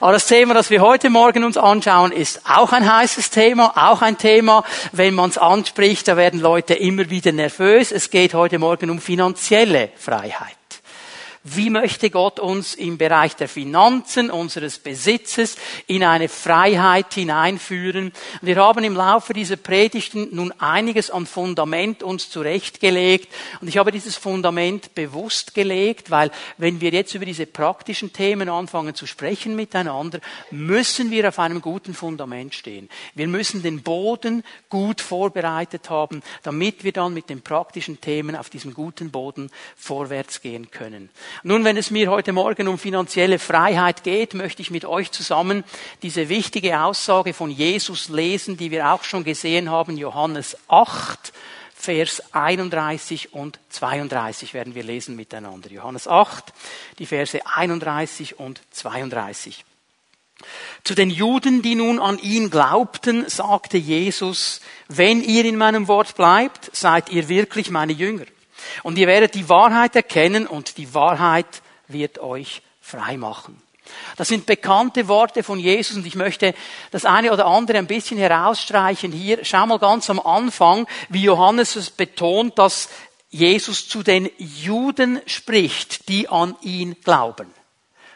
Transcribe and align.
Aber 0.00 0.12
das 0.12 0.26
Thema, 0.26 0.54
das 0.54 0.70
wir 0.70 0.80
heute 0.80 1.10
Morgen 1.10 1.44
uns 1.44 1.58
anschauen, 1.58 2.10
ist 2.10 2.40
auch 2.48 2.72
ein 2.72 2.90
heißes 2.90 3.28
Thema, 3.30 3.72
auch 3.76 4.00
ein 4.00 4.16
Thema, 4.16 4.64
wenn 4.92 5.14
man 5.14 5.28
es 5.28 5.36
anspricht, 5.36 6.08
da 6.08 6.16
werden 6.16 6.40
Leute 6.40 6.74
immer 6.74 7.10
wieder 7.10 7.32
nervös. 7.32 7.92
Es 7.92 8.10
geht 8.10 8.32
heute 8.32 8.58
Morgen 8.58 8.88
um 8.88 8.98
finanzielle 8.98 9.90
Freiheit. 9.96 10.59
Wie 11.42 11.70
möchte 11.70 12.10
Gott 12.10 12.38
uns 12.38 12.74
im 12.74 12.98
Bereich 12.98 13.34
der 13.34 13.48
Finanzen, 13.48 14.30
unseres 14.30 14.78
Besitzes 14.78 15.56
in 15.86 16.04
eine 16.04 16.28
Freiheit 16.28 17.14
hineinführen? 17.14 18.12
Wir 18.42 18.56
haben 18.56 18.84
im 18.84 18.94
Laufe 18.94 19.32
dieser 19.32 19.56
Predigten 19.56 20.28
nun 20.32 20.52
einiges 20.58 21.10
an 21.10 21.24
Fundament 21.24 22.02
uns 22.02 22.28
zurechtgelegt. 22.28 23.32
Und 23.62 23.68
ich 23.68 23.78
habe 23.78 23.90
dieses 23.90 24.16
Fundament 24.16 24.94
bewusst 24.94 25.54
gelegt, 25.54 26.10
weil 26.10 26.30
wenn 26.58 26.82
wir 26.82 26.90
jetzt 26.90 27.14
über 27.14 27.24
diese 27.24 27.46
praktischen 27.46 28.12
Themen 28.12 28.50
anfangen 28.50 28.94
zu 28.94 29.06
sprechen 29.06 29.56
miteinander, 29.56 30.20
müssen 30.50 31.10
wir 31.10 31.26
auf 31.26 31.38
einem 31.38 31.62
guten 31.62 31.94
Fundament 31.94 32.54
stehen. 32.54 32.90
Wir 33.14 33.28
müssen 33.28 33.62
den 33.62 33.82
Boden 33.82 34.44
gut 34.68 35.00
vorbereitet 35.00 35.88
haben, 35.88 36.22
damit 36.42 36.84
wir 36.84 36.92
dann 36.92 37.14
mit 37.14 37.30
den 37.30 37.40
praktischen 37.40 37.98
Themen 37.98 38.36
auf 38.36 38.50
diesem 38.50 38.74
guten 38.74 39.10
Boden 39.10 39.50
vorwärts 39.74 40.42
gehen 40.42 40.70
können. 40.70 41.08
Nun, 41.42 41.64
wenn 41.64 41.76
es 41.76 41.90
mir 41.90 42.10
heute 42.10 42.32
Morgen 42.32 42.68
um 42.68 42.78
finanzielle 42.78 43.38
Freiheit 43.38 44.02
geht, 44.02 44.34
möchte 44.34 44.62
ich 44.62 44.70
mit 44.70 44.84
euch 44.84 45.10
zusammen 45.10 45.64
diese 46.02 46.28
wichtige 46.28 46.80
Aussage 46.80 47.34
von 47.34 47.50
Jesus 47.50 48.08
lesen, 48.08 48.56
die 48.56 48.70
wir 48.70 48.92
auch 48.92 49.04
schon 49.04 49.24
gesehen 49.24 49.70
haben, 49.70 49.96
Johannes 49.96 50.56
8, 50.68 51.32
Vers 51.74 52.22
31 52.32 53.32
und 53.32 53.58
32 53.70 54.52
werden 54.52 54.74
wir 54.74 54.82
lesen 54.82 55.16
miteinander. 55.16 55.70
Johannes 55.70 56.06
8, 56.06 56.52
die 56.98 57.06
Verse 57.06 57.40
31 57.46 58.38
und 58.38 58.60
32. 58.70 59.64
Zu 60.84 60.94
den 60.94 61.10
Juden, 61.10 61.62
die 61.62 61.74
nun 61.74 61.98
an 61.98 62.18
ihn 62.18 62.50
glaubten, 62.50 63.28
sagte 63.28 63.78
Jesus, 63.78 64.60
wenn 64.88 65.22
ihr 65.22 65.44
in 65.44 65.56
meinem 65.56 65.88
Wort 65.88 66.16
bleibt, 66.16 66.74
seid 66.74 67.10
ihr 67.10 67.28
wirklich 67.28 67.70
meine 67.70 67.92
Jünger. 67.92 68.24
Und 68.82 68.98
ihr 68.98 69.06
werdet 69.06 69.34
die 69.34 69.48
Wahrheit 69.48 69.96
erkennen 69.96 70.46
und 70.46 70.76
die 70.76 70.94
Wahrheit 70.94 71.62
wird 71.88 72.18
euch 72.18 72.62
frei 72.80 73.16
machen. 73.16 73.60
Das 74.16 74.28
sind 74.28 74.46
bekannte 74.46 75.08
Worte 75.08 75.42
von 75.42 75.58
Jesus 75.58 75.96
und 75.96 76.06
ich 76.06 76.14
möchte 76.14 76.54
das 76.92 77.04
eine 77.04 77.32
oder 77.32 77.46
andere 77.46 77.78
ein 77.78 77.86
bisschen 77.86 78.18
herausstreichen 78.18 79.10
hier. 79.10 79.44
Schau 79.44 79.66
mal 79.66 79.78
ganz 79.78 80.08
am 80.10 80.20
Anfang, 80.20 80.86
wie 81.08 81.22
Johannes 81.22 81.74
es 81.76 81.90
betont, 81.90 82.58
dass 82.58 82.88
Jesus 83.30 83.88
zu 83.88 84.02
den 84.02 84.30
Juden 84.38 85.20
spricht, 85.26 86.08
die 86.08 86.28
an 86.28 86.56
ihn 86.62 86.96
glauben 87.02 87.52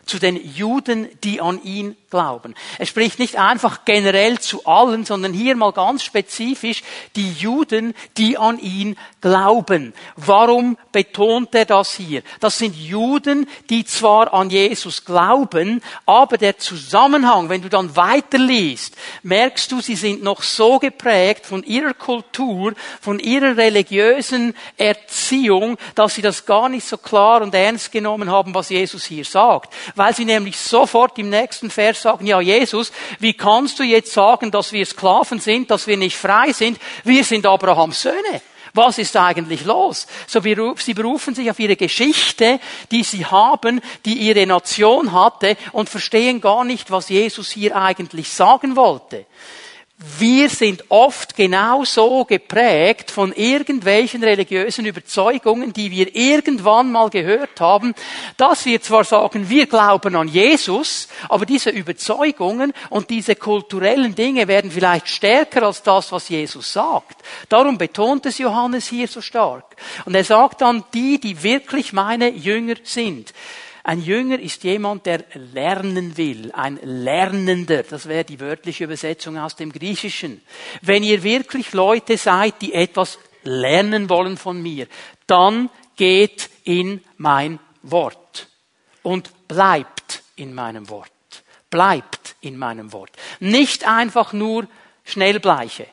zu 0.06 0.18
den 0.18 0.36
Juden, 0.54 1.08
die 1.22 1.40
an 1.40 1.62
ihn 1.62 1.96
glauben. 2.10 2.54
Er 2.78 2.86
spricht 2.86 3.18
nicht 3.18 3.38
einfach 3.38 3.84
generell 3.84 4.38
zu 4.38 4.66
allen, 4.66 5.04
sondern 5.04 5.32
hier 5.32 5.56
mal 5.56 5.72
ganz 5.72 6.04
spezifisch 6.04 6.82
die 7.16 7.32
Juden, 7.32 7.94
die 8.16 8.38
an 8.38 8.58
ihn 8.58 8.96
glauben. 9.20 9.94
Warum 10.16 10.76
betont 10.92 11.54
er 11.54 11.64
das 11.64 11.94
hier? 11.94 12.22
Das 12.40 12.58
sind 12.58 12.76
Juden, 12.76 13.48
die 13.70 13.84
zwar 13.84 14.32
an 14.32 14.50
Jesus 14.50 15.04
glauben, 15.04 15.82
aber 16.06 16.38
der 16.38 16.58
Zusammenhang, 16.58 17.48
wenn 17.48 17.62
du 17.62 17.68
dann 17.68 17.96
weiterliest, 17.96 18.96
merkst 19.22 19.72
du, 19.72 19.80
sie 19.80 19.96
sind 19.96 20.22
noch 20.22 20.42
so 20.42 20.78
geprägt 20.78 21.46
von 21.46 21.64
ihrer 21.64 21.94
Kultur, 21.94 22.74
von 23.00 23.18
ihrer 23.18 23.56
religiösen 23.56 24.54
Erziehung, 24.76 25.78
dass 25.94 26.14
sie 26.14 26.22
das 26.22 26.46
gar 26.46 26.68
nicht 26.68 26.86
so 26.86 26.96
klar 26.96 27.42
und 27.42 27.54
ernst 27.54 27.90
genommen 27.90 28.30
haben, 28.30 28.54
was 28.54 28.68
Jesus 28.68 29.04
hier 29.04 29.24
sagt 29.24 29.72
weil 29.94 30.14
sie 30.14 30.24
nämlich 30.24 30.58
sofort 30.58 31.18
im 31.18 31.30
nächsten 31.30 31.70
Vers 31.70 32.02
sagen, 32.02 32.26
ja 32.26 32.40
Jesus, 32.40 32.92
wie 33.18 33.34
kannst 33.34 33.78
du 33.78 33.82
jetzt 33.82 34.12
sagen, 34.12 34.50
dass 34.50 34.72
wir 34.72 34.84
Sklaven 34.86 35.40
sind, 35.40 35.70
dass 35.70 35.86
wir 35.86 35.96
nicht 35.96 36.16
frei 36.16 36.52
sind? 36.52 36.78
Wir 37.04 37.24
sind 37.24 37.46
Abrahams 37.46 38.02
Söhne. 38.02 38.42
Was 38.74 38.98
ist 38.98 39.16
eigentlich 39.16 39.64
los? 39.64 40.08
So, 40.26 40.40
sie 40.40 40.94
berufen 40.94 41.34
sich 41.34 41.48
auf 41.48 41.60
ihre 41.60 41.76
Geschichte, 41.76 42.58
die 42.90 43.04
sie 43.04 43.24
haben, 43.24 43.80
die 44.04 44.14
ihre 44.14 44.46
Nation 44.46 45.12
hatte 45.12 45.56
und 45.70 45.88
verstehen 45.88 46.40
gar 46.40 46.64
nicht, 46.64 46.90
was 46.90 47.08
Jesus 47.08 47.52
hier 47.52 47.76
eigentlich 47.76 48.30
sagen 48.30 48.74
wollte 48.74 49.26
wir 50.18 50.50
sind 50.50 50.84
oft 50.90 51.36
genauso 51.36 52.24
geprägt 52.24 53.10
von 53.10 53.32
irgendwelchen 53.32 54.22
religiösen 54.22 54.86
Überzeugungen, 54.86 55.72
die 55.72 55.90
wir 55.90 56.14
irgendwann 56.14 56.92
mal 56.92 57.10
gehört 57.10 57.60
haben, 57.60 57.94
dass 58.36 58.66
wir 58.66 58.82
zwar 58.82 59.04
sagen, 59.04 59.48
wir 59.48 59.66
glauben 59.66 60.14
an 60.16 60.28
Jesus, 60.28 61.08
aber 61.28 61.46
diese 61.46 61.70
Überzeugungen 61.70 62.72
und 62.90 63.10
diese 63.10 63.36
kulturellen 63.36 64.14
Dinge 64.14 64.46
werden 64.46 64.70
vielleicht 64.70 65.08
stärker 65.08 65.62
als 65.62 65.82
das, 65.82 66.12
was 66.12 66.28
Jesus 66.28 66.72
sagt. 66.72 67.22
Darum 67.48 67.78
betont 67.78 68.26
es 68.26 68.38
Johannes 68.38 68.88
hier 68.88 69.08
so 69.08 69.20
stark. 69.20 69.76
Und 70.04 70.14
er 70.14 70.24
sagt 70.24 70.60
dann, 70.60 70.84
die, 70.92 71.18
die 71.18 71.42
wirklich 71.42 71.92
meine 71.92 72.28
Jünger 72.30 72.76
sind. 72.82 73.32
Ein 73.86 74.00
Jünger 74.00 74.40
ist 74.40 74.64
jemand, 74.64 75.04
der 75.04 75.24
lernen 75.52 76.16
will, 76.16 76.50
ein 76.52 76.78
Lernender. 76.82 77.82
Das 77.82 78.08
wäre 78.08 78.24
die 78.24 78.40
wörtliche 78.40 78.84
Übersetzung 78.84 79.36
aus 79.36 79.56
dem 79.56 79.70
Griechischen. 79.72 80.40
Wenn 80.80 81.02
ihr 81.02 81.22
wirklich 81.22 81.74
Leute 81.74 82.16
seid, 82.16 82.62
die 82.62 82.72
etwas 82.72 83.18
lernen 83.42 84.08
wollen 84.08 84.38
von 84.38 84.62
mir, 84.62 84.86
dann 85.26 85.68
geht 85.96 86.48
in 86.64 87.04
mein 87.18 87.58
Wort 87.82 88.48
und 89.02 89.30
bleibt 89.48 90.22
in 90.34 90.54
meinem 90.54 90.88
Wort. 90.88 91.10
Bleibt 91.68 92.36
in 92.40 92.56
meinem 92.56 92.90
Wort. 92.90 93.10
Nicht 93.38 93.86
einfach 93.86 94.32
nur 94.32 94.66
Schnellbleiche. 95.04 95.86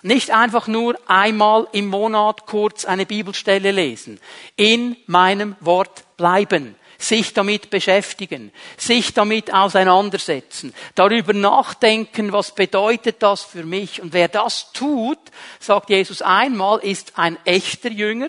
Nicht 0.00 0.30
einfach 0.30 0.66
nur 0.66 0.98
einmal 1.06 1.68
im 1.72 1.88
Monat 1.88 2.46
kurz 2.46 2.86
eine 2.86 3.04
Bibelstelle 3.04 3.70
lesen. 3.70 4.18
In 4.56 4.96
meinem 5.06 5.56
Wort 5.60 6.04
bleiben 6.16 6.74
sich 6.98 7.32
damit 7.32 7.70
beschäftigen, 7.70 8.52
sich 8.76 9.14
damit 9.14 9.54
auseinandersetzen, 9.54 10.74
darüber 10.96 11.32
nachdenken, 11.32 12.32
was 12.32 12.52
bedeutet 12.54 13.22
das 13.22 13.44
für 13.44 13.64
mich. 13.64 14.02
Und 14.02 14.12
wer 14.12 14.26
das 14.26 14.72
tut, 14.72 15.18
sagt 15.60 15.90
Jesus 15.90 16.22
einmal, 16.22 16.80
ist 16.80 17.16
ein 17.16 17.38
echter 17.44 17.90
Jünger. 17.90 18.28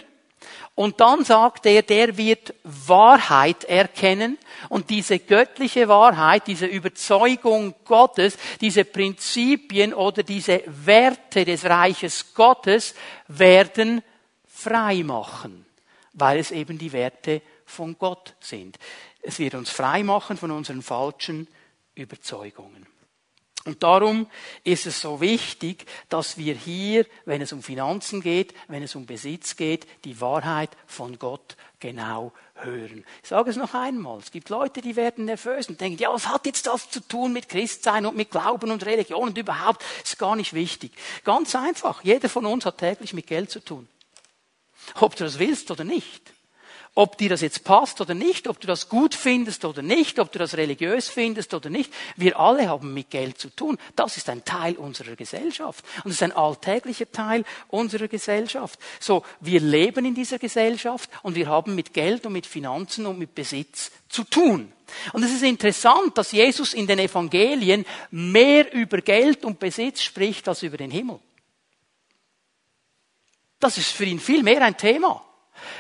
Und 0.76 1.02
dann 1.02 1.26
sagt 1.26 1.66
er, 1.66 1.82
der 1.82 2.16
wird 2.16 2.54
Wahrheit 2.64 3.66
erkennen 3.66 4.38
und 4.70 4.90
diese 4.90 5.20
göttliche 5.20 5.90
Wahrheit, 5.90 6.48
diese 6.48 6.68
Überzeugung 6.68 7.76
Gottes, 7.84 8.38
diese 8.62 8.86
Prinzipien 8.86 9.94
oder 9.94 10.24
diese 10.24 10.64
Werte 10.68 11.44
des 11.44 11.66
Reiches 11.66 12.34
Gottes 12.34 12.96
werden 13.28 14.02
frei 14.48 15.04
machen, 15.04 15.66
weil 16.14 16.40
es 16.40 16.52
eben 16.52 16.78
die 16.78 16.94
Werte 16.94 17.42
von 17.70 17.98
Gott 17.98 18.36
sind. 18.40 18.78
Es 19.22 19.40
wird 19.40 19.56
uns 19.56 19.70
frei 19.70 20.04
machen 20.04 20.38
von 20.38 20.52
unseren 20.52 20.82
falschen 20.82 21.48
Überzeugungen. 21.96 22.88
Und 23.66 23.84
darum 23.84 24.28
ist 24.64 24.88
es 24.88 25.02
so 25.02 25.20
wichtig, 25.20 25.86
dass 26.08 26.38
wir 26.38 26.56
hier, 26.56 27.06
wenn 27.26 27.42
es 27.42 27.52
um 27.52 27.62
Finanzen 27.62 28.22
geht, 28.22 28.54
wenn 28.70 28.84
es 28.84 28.96
um 28.96 29.06
Besitz 29.06 29.58
geht, 29.58 29.86
die 30.06 30.22
Wahrheit 30.22 30.70
von 30.88 31.20
Gott 31.20 31.58
genau 31.80 32.32
hören. 32.56 33.06
Ich 33.22 33.30
sage 33.30 33.50
es 33.50 33.58
noch 33.58 33.74
einmal. 33.74 34.20
Es 34.20 34.32
gibt 34.32 34.50
Leute, 34.50 34.82
die 34.82 34.96
werden 34.96 35.26
nervös 35.26 35.68
und 35.68 35.80
denken, 35.82 36.02
ja, 36.02 36.12
was 36.12 36.30
hat 36.30 36.46
jetzt 36.46 36.68
das 36.68 36.90
zu 36.90 37.02
tun 37.02 37.34
mit 37.34 37.50
Christsein 37.50 38.06
und 38.06 38.16
mit 38.16 38.32
Glauben 38.32 38.72
und 38.72 38.86
Religion 38.86 39.28
und 39.28 39.38
überhaupt? 39.38 39.84
Ist 40.04 40.18
gar 40.18 40.38
nicht 40.38 40.54
wichtig. 40.54 40.94
Ganz 41.26 41.54
einfach. 41.54 42.02
Jeder 42.04 42.30
von 42.30 42.46
uns 42.46 42.66
hat 42.66 42.78
täglich 42.78 43.14
mit 43.14 43.28
Geld 43.28 43.52
zu 43.52 43.60
tun. 43.60 43.88
Ob 44.96 45.18
du 45.18 45.26
das 45.26 45.38
willst 45.38 45.70
oder 45.70 45.84
nicht 45.84 46.32
ob 46.96 47.18
dir 47.18 47.30
das 47.30 47.42
jetzt 47.42 47.64
passt 47.64 48.02
oder 48.02 48.14
nicht, 48.14 48.48
ob 48.48 48.60
du 48.60 48.68
das 48.68 48.90
gut 48.90 49.16
findest 49.16 49.64
oder 49.64 49.82
nicht, 49.82 50.20
ob 50.20 50.32
du 50.32 50.40
das 50.40 50.58
religiös 50.58 51.08
findest 51.08 51.54
oder 51.54 51.70
nicht. 51.70 51.94
Wir 52.18 52.40
alle 52.40 52.68
haben 52.68 52.94
mit 52.94 53.10
Geld 53.10 53.38
zu 53.38 53.50
tun. 53.50 53.78
Das 53.96 54.18
ist 54.18 54.28
ein 54.30 54.44
Teil 54.44 54.76
unserer 54.76 55.16
Gesellschaft. 55.16 55.86
Und 56.04 56.12
es 56.12 56.18
ist 56.18 56.24
ein 56.24 56.32
alltäglicher 56.32 57.10
Teil 57.12 57.46
unserer 57.70 58.08
Gesellschaft. 58.08 58.80
So, 59.00 59.24
wir 59.40 59.62
leben 59.62 60.06
in 60.06 60.16
dieser 60.16 60.40
Gesellschaft 60.40 61.10
und 61.24 61.36
wir 61.36 61.48
haben 61.48 61.76
mit 61.76 61.94
Geld 61.94 62.26
und 62.26 62.34
mit 62.34 62.46
Finanzen 62.46 63.06
und 63.06 63.20
mit 63.20 63.36
Besitz 63.36 63.92
zu 64.10 64.24
tun. 64.24 64.74
Und 65.14 65.24
es 65.24 65.32
ist 65.32 65.44
interessant, 65.44 66.18
dass 66.18 66.32
Jesus 66.32 66.74
in 66.74 66.88
den 66.88 67.00
Evangelien 67.00 67.86
mehr 68.12 68.74
über 68.74 69.02
Geld 69.02 69.46
und 69.46 69.60
Besitz 69.60 70.02
spricht 70.02 70.48
als 70.48 70.64
über 70.64 70.78
den 70.78 70.92
Himmel. 70.92 71.20
Das 73.60 73.78
ist 73.78 73.92
für 73.92 74.06
ihn 74.06 74.20
viel 74.20 74.42
mehr 74.42 74.62
ein 74.64 74.76
Thema 74.76 75.24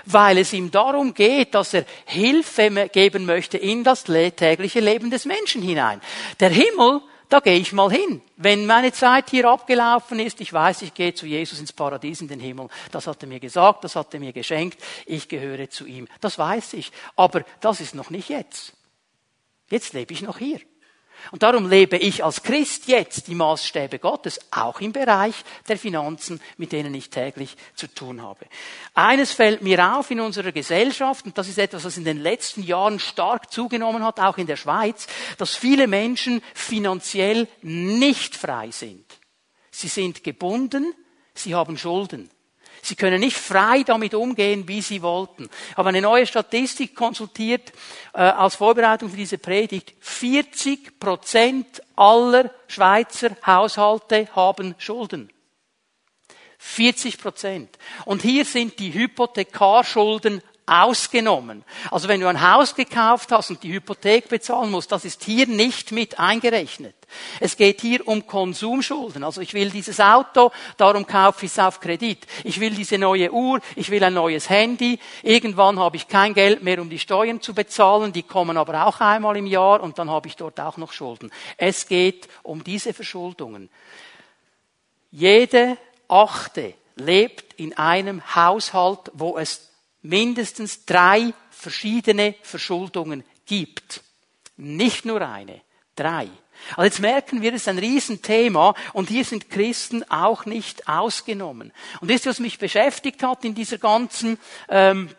weil 0.05 0.37
es 0.37 0.53
ihm 0.53 0.71
darum 0.71 1.13
geht, 1.13 1.55
dass 1.55 1.73
er 1.73 1.85
Hilfe 2.05 2.89
geben 2.91 3.25
möchte 3.25 3.57
in 3.57 3.83
das 3.83 4.03
tägliche 4.03 4.79
Leben 4.79 5.09
des 5.09 5.25
Menschen 5.25 5.61
hinein. 5.61 6.01
Der 6.39 6.49
Himmel, 6.49 7.01
da 7.29 7.39
gehe 7.39 7.57
ich 7.57 7.73
mal 7.73 7.91
hin. 7.91 8.21
Wenn 8.37 8.65
meine 8.65 8.91
Zeit 8.91 9.29
hier 9.29 9.45
abgelaufen 9.45 10.19
ist, 10.19 10.41
ich 10.41 10.51
weiß, 10.51 10.81
ich 10.81 10.93
gehe 10.93 11.13
zu 11.13 11.27
Jesus 11.27 11.59
ins 11.59 11.73
Paradies, 11.73 12.21
in 12.21 12.27
den 12.27 12.39
Himmel. 12.39 12.69
Das 12.91 13.05
hat 13.05 13.21
er 13.21 13.27
mir 13.27 13.39
gesagt, 13.39 13.83
das 13.83 13.95
hat 13.95 14.13
er 14.13 14.19
mir 14.19 14.33
geschenkt, 14.33 14.81
ich 15.05 15.27
gehöre 15.29 15.69
zu 15.69 15.85
ihm. 15.85 16.07
Das 16.21 16.39
weiß 16.39 16.73
ich. 16.73 16.91
Aber 17.15 17.43
das 17.61 17.81
ist 17.81 17.93
noch 17.93 18.09
nicht 18.09 18.29
jetzt. 18.29 18.73
Jetzt 19.69 19.93
lebe 19.93 20.13
ich 20.13 20.23
noch 20.23 20.39
hier. 20.39 20.59
Und 21.31 21.43
darum 21.43 21.69
lebe 21.69 21.97
ich 21.97 22.23
als 22.23 22.43
Christ 22.43 22.87
jetzt 22.87 23.27
die 23.27 23.35
Maßstäbe 23.35 23.99
Gottes, 23.99 24.39
auch 24.51 24.79
im 24.81 24.91
Bereich 24.91 25.35
der 25.67 25.77
Finanzen, 25.77 26.41
mit 26.57 26.71
denen 26.71 26.93
ich 26.93 27.09
täglich 27.09 27.55
zu 27.75 27.87
tun 27.87 28.21
habe. 28.21 28.45
Eines 28.93 29.31
fällt 29.31 29.61
mir 29.61 29.97
auf 29.97 30.09
in 30.11 30.19
unserer 30.19 30.51
Gesellschaft, 30.51 31.25
und 31.25 31.37
das 31.37 31.47
ist 31.47 31.59
etwas, 31.59 31.85
was 31.85 31.97
in 31.97 32.05
den 32.05 32.21
letzten 32.21 32.63
Jahren 32.63 32.99
stark 32.99 33.51
zugenommen 33.51 34.03
hat, 34.03 34.19
auch 34.19 34.37
in 34.37 34.47
der 34.47 34.57
Schweiz, 34.57 35.07
dass 35.37 35.55
viele 35.55 35.87
Menschen 35.87 36.41
finanziell 36.53 37.47
nicht 37.61 38.35
frei 38.35 38.71
sind. 38.71 39.05
Sie 39.71 39.87
sind 39.87 40.23
gebunden, 40.23 40.93
sie 41.33 41.55
haben 41.55 41.77
Schulden. 41.77 42.29
Sie 42.81 42.95
können 42.95 43.19
nicht 43.19 43.37
frei 43.37 43.83
damit 43.83 44.13
umgehen, 44.13 44.67
wie 44.67 44.81
sie 44.81 45.01
wollten. 45.01 45.49
Habe 45.75 45.89
eine 45.89 46.01
neue 46.01 46.25
Statistik 46.25 46.95
konsultiert 46.95 47.71
äh, 48.13 48.19
als 48.19 48.55
Vorbereitung 48.55 49.09
für 49.09 49.17
diese 49.17 49.37
Predigt. 49.37 49.93
40 49.99 50.99
Prozent 50.99 51.81
aller 51.95 52.51
Schweizer 52.67 53.31
Haushalte 53.45 54.27
haben 54.35 54.75
Schulden. 54.77 55.31
40 56.59 57.17
Prozent. 57.17 57.77
Und 58.05 58.21
hier 58.21 58.43
sind 58.43 58.79
die 58.79 58.93
Hypothekarschulden 58.93 60.41
ausgenommen. 60.69 61.63
Also 61.91 62.07
wenn 62.07 62.21
du 62.21 62.27
ein 62.27 62.41
Haus 62.41 62.75
gekauft 62.75 63.31
hast 63.31 63.49
und 63.49 63.63
die 63.63 63.73
Hypothek 63.73 64.29
bezahlen 64.29 64.71
musst, 64.71 64.91
das 64.91 65.05
ist 65.05 65.23
hier 65.23 65.47
nicht 65.47 65.91
mit 65.91 66.19
eingerechnet. 66.19 66.95
Es 67.39 67.57
geht 67.57 67.81
hier 67.81 68.07
um 68.07 68.27
Konsumschulden. 68.27 69.23
Also 69.23 69.41
ich 69.41 69.53
will 69.53 69.69
dieses 69.69 69.99
Auto, 69.99 70.51
darum 70.77 71.07
kaufe 71.07 71.45
ich 71.45 71.51
es 71.51 71.59
auf 71.59 71.79
Kredit. 71.79 72.25
Ich 72.43 72.59
will 72.59 72.71
diese 72.71 72.97
neue 72.97 73.31
Uhr, 73.31 73.59
ich 73.75 73.89
will 73.89 74.03
ein 74.03 74.13
neues 74.13 74.49
Handy. 74.49 74.99
Irgendwann 75.23 75.79
habe 75.79 75.97
ich 75.97 76.07
kein 76.07 76.33
Geld 76.33 76.63
mehr, 76.63 76.81
um 76.81 76.89
die 76.89 76.99
Steuern 76.99 77.41
zu 77.41 77.53
bezahlen. 77.53 78.13
Die 78.13 78.23
kommen 78.23 78.57
aber 78.57 78.85
auch 78.85 78.99
einmal 78.99 79.37
im 79.37 79.47
Jahr 79.47 79.81
und 79.81 79.97
dann 79.97 80.09
habe 80.09 80.27
ich 80.27 80.35
dort 80.35 80.59
auch 80.59 80.77
noch 80.77 80.93
Schulden. 80.93 81.31
Es 81.57 81.87
geht 81.87 82.27
um 82.43 82.63
diese 82.63 82.93
Verschuldungen. 82.93 83.69
Jede 85.11 85.77
Achte 86.07 86.75
lebt 86.95 87.53
in 87.53 87.77
einem 87.77 88.35
Haushalt, 88.35 89.11
wo 89.13 89.37
es 89.37 89.68
mindestens 90.01 90.85
drei 90.85 91.33
verschiedene 91.49 92.35
Verschuldungen 92.41 93.23
gibt. 93.45 94.01
Nicht 94.57 95.05
nur 95.05 95.21
eine, 95.21 95.61
drei. 95.95 96.29
Also 96.71 96.83
jetzt 96.83 96.99
merken 96.99 97.41
wir, 97.41 97.53
es 97.53 97.61
ist 97.61 97.67
ein 97.67 97.79
Riesenthema 97.79 98.75
und 98.93 99.09
hier 99.09 99.23
sind 99.23 99.49
Christen 99.49 100.03
auch 100.09 100.45
nicht 100.45 100.87
ausgenommen. 100.87 101.71
Und 102.01 102.11
das, 102.11 102.25
was 102.25 102.39
mich 102.39 102.59
beschäftigt 102.59 103.23
hat 103.23 103.45
in 103.45 103.55
dieser 103.55 103.77
ganzen 103.77 104.37
ähm, 104.67 105.09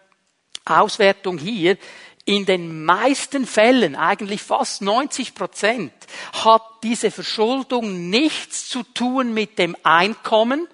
Auswertung 0.65 1.39
hier, 1.39 1.79
in 2.27 2.45
den 2.45 2.85
meisten 2.85 3.47
Fällen, 3.47 3.97
eigentlich 3.97 4.43
fast 4.43 4.83
90 4.83 5.35
Prozent, 5.35 5.93
hat 6.33 6.63
diese 6.83 7.11
Verschuldung 7.11 8.11
nichts 8.11 8.69
zu 8.69 8.83
tun 8.83 9.33
mit 9.33 9.59
dem 9.59 9.75
Einkommen 9.83 10.69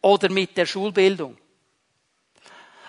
oder 0.00 0.30
mit 0.30 0.56
der 0.56 0.66
Schulbildung. 0.66 1.36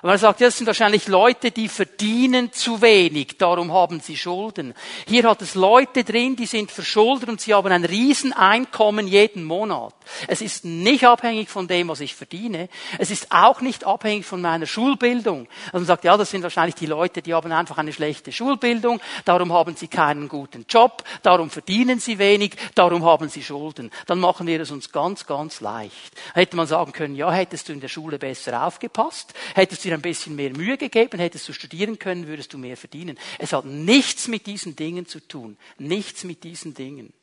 Und 0.04 0.10
man 0.10 0.18
sagt, 0.18 0.42
das 0.42 0.58
sind 0.58 0.68
wahrscheinlich 0.68 1.08
Leute, 1.08 1.50
die 1.50 1.70
verdienen 1.70 2.52
zu 2.52 2.82
wenig, 2.82 3.38
darum 3.38 3.72
haben 3.72 4.02
sie 4.02 4.18
Schulden. 4.18 4.74
Hier 5.08 5.24
hat 5.24 5.42
es 5.42 5.56
Leute 5.56 6.04
drin, 6.04 6.36
die 6.36 6.46
sind 6.46 6.72
verschuldet 6.72 7.30
und 7.30 7.40
sie 7.40 7.54
haben 7.54 7.72
ein 7.72 7.86
Rieseneinkommen 7.86 9.08
jeden 9.08 9.46
Monat. 9.46 9.94
Es 10.28 10.42
ist 10.42 10.66
nicht 10.66 11.06
abhängig 11.06 11.50
von 11.50 11.68
dem, 11.68 11.88
was 11.88 12.00
ich 12.00 12.16
verdiene. 12.16 12.70
Es 12.98 13.12
ist 13.12 13.32
auch 13.32 13.62
nicht 13.62 13.86
abhängig 13.86 14.26
von 14.26 14.42
meiner 14.42 14.66
Schulbildung. 14.66 15.48
Also 15.68 15.80
man 15.80 15.86
sagt, 15.86 16.04
ja, 16.04 16.18
das 16.18 16.32
sind 16.32 16.44
wahrscheinlich 16.44 16.76
die 16.76 16.86
Leute, 16.86 17.22
die 17.22 17.34
haben 17.34 17.52
einfach 17.52 17.78
eine 17.78 17.94
schlechte 17.94 18.32
Schulbildung, 18.32 19.00
darum 19.26 19.54
haben 19.54 19.76
sie 19.76 19.88
keinen 19.88 20.28
guten 20.28 20.66
Job, 20.68 21.04
darum 21.22 21.50
verdienen 21.50 22.00
sie 22.00 22.20
wenig, 22.20 22.56
darum 22.76 23.06
haben 23.06 23.30
sie 23.30 23.44
Schulden. 23.44 23.92
Dann 24.08 24.20
machen 24.20 24.48
wir 24.48 24.60
es 24.62 24.72
uns 24.72 24.92
ganz, 24.92 25.26
ganz 25.26 25.62
leicht. 25.62 26.14
Hätte 26.34 26.56
man 26.56 26.68
sagen 26.68 26.92
können, 26.92 27.16
ja, 27.16 27.32
hättest 27.32 27.70
du 27.70 27.74
in 27.74 27.80
der 27.80 27.88
Schule 27.88 28.20
besser 28.20 28.66
aufgepasst, 28.66 29.34
hättest 29.56 29.84
du 29.84 29.90
dir 29.90 29.96
ein 29.96 30.02
bisschen 30.02 30.36
mehr 30.36 30.52
Mühe 30.52 30.78
gegeben, 30.78 31.20
hättest 31.20 31.48
du 31.48 31.54
studieren 31.54 32.00
können, 32.00 32.28
würdest 32.28 32.54
du 32.54 32.58
mehr 32.58 32.78
verdienen. 32.78 33.18
Es 33.40 33.54
hat 33.54 33.66
nichts 33.66 34.28
mit 34.28 34.46
diesen 34.46 34.76
Dingen 34.76 35.06
zu 35.06 35.20
tun. 35.20 35.58
Nichts 35.78 36.24
mit 36.24 36.44
diesen 36.44 36.74
Dingen. 36.74 37.14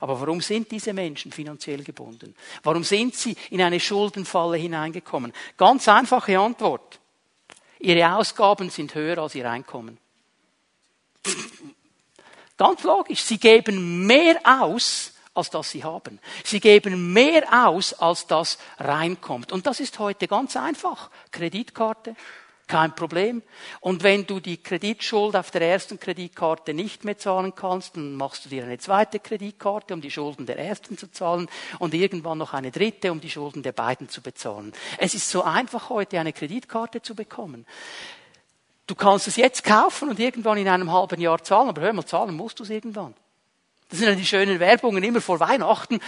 Aber 0.00 0.20
warum 0.20 0.40
sind 0.40 0.70
diese 0.70 0.92
Menschen 0.92 1.32
finanziell 1.32 1.82
gebunden? 1.82 2.34
Warum 2.62 2.84
sind 2.84 3.14
sie 3.14 3.36
in 3.50 3.62
eine 3.62 3.80
Schuldenfalle 3.80 4.56
hineingekommen? 4.56 5.32
Ganz 5.56 5.88
einfache 5.88 6.38
Antwort. 6.38 7.00
Ihre 7.78 8.14
Ausgaben 8.14 8.70
sind 8.70 8.94
höher 8.94 9.18
als 9.18 9.34
ihr 9.34 9.50
Einkommen. 9.50 9.98
Ganz 12.56 12.82
logisch. 12.82 13.22
Sie 13.22 13.38
geben 13.38 14.06
mehr 14.06 14.40
aus, 14.44 15.14
als 15.32 15.48
das 15.48 15.70
sie 15.70 15.82
haben. 15.82 16.18
Sie 16.44 16.60
geben 16.60 17.12
mehr 17.12 17.66
aus, 17.66 17.94
als 17.94 18.26
das 18.26 18.58
reinkommt. 18.78 19.52
Und 19.52 19.66
das 19.66 19.80
ist 19.80 19.98
heute 19.98 20.28
ganz 20.28 20.56
einfach. 20.56 21.10
Kreditkarte, 21.30 22.14
kein 22.70 22.94
Problem. 22.94 23.42
Und 23.80 24.02
wenn 24.02 24.26
du 24.26 24.40
die 24.40 24.62
Kreditschuld 24.62 25.36
auf 25.36 25.50
der 25.50 25.62
ersten 25.62 25.98
Kreditkarte 25.98 26.72
nicht 26.72 27.04
mehr 27.04 27.18
zahlen 27.18 27.54
kannst, 27.54 27.96
dann 27.96 28.14
machst 28.14 28.44
du 28.44 28.48
dir 28.48 28.64
eine 28.64 28.78
zweite 28.78 29.18
Kreditkarte, 29.18 29.92
um 29.92 30.00
die 30.00 30.10
Schulden 30.10 30.46
der 30.46 30.58
ersten 30.58 30.96
zu 30.96 31.10
zahlen 31.10 31.50
und 31.80 31.92
irgendwann 31.92 32.38
noch 32.38 32.54
eine 32.54 32.70
dritte, 32.70 33.10
um 33.12 33.20
die 33.20 33.28
Schulden 33.28 33.62
der 33.62 33.72
beiden 33.72 34.08
zu 34.08 34.22
bezahlen. 34.22 34.72
Es 34.98 35.14
ist 35.14 35.28
so 35.28 35.42
einfach 35.42 35.90
heute 35.90 36.20
eine 36.20 36.32
Kreditkarte 36.32 37.02
zu 37.02 37.14
bekommen. 37.14 37.66
Du 38.86 38.94
kannst 38.94 39.28
es 39.28 39.36
jetzt 39.36 39.64
kaufen 39.64 40.08
und 40.08 40.18
irgendwann 40.18 40.58
in 40.58 40.68
einem 40.68 40.92
halben 40.92 41.20
Jahr 41.20 41.42
zahlen, 41.42 41.68
aber 41.68 41.82
hör 41.82 41.92
mal, 41.92 42.06
zahlen 42.06 42.34
musst 42.36 42.60
du 42.60 42.62
es 42.62 42.70
irgendwann. 42.70 43.14
Das 43.88 43.98
sind 43.98 44.08
ja 44.08 44.14
die 44.14 44.26
schönen 44.26 44.60
Werbungen 44.60 45.02
immer 45.02 45.20
vor 45.20 45.40
Weihnachten. 45.40 46.00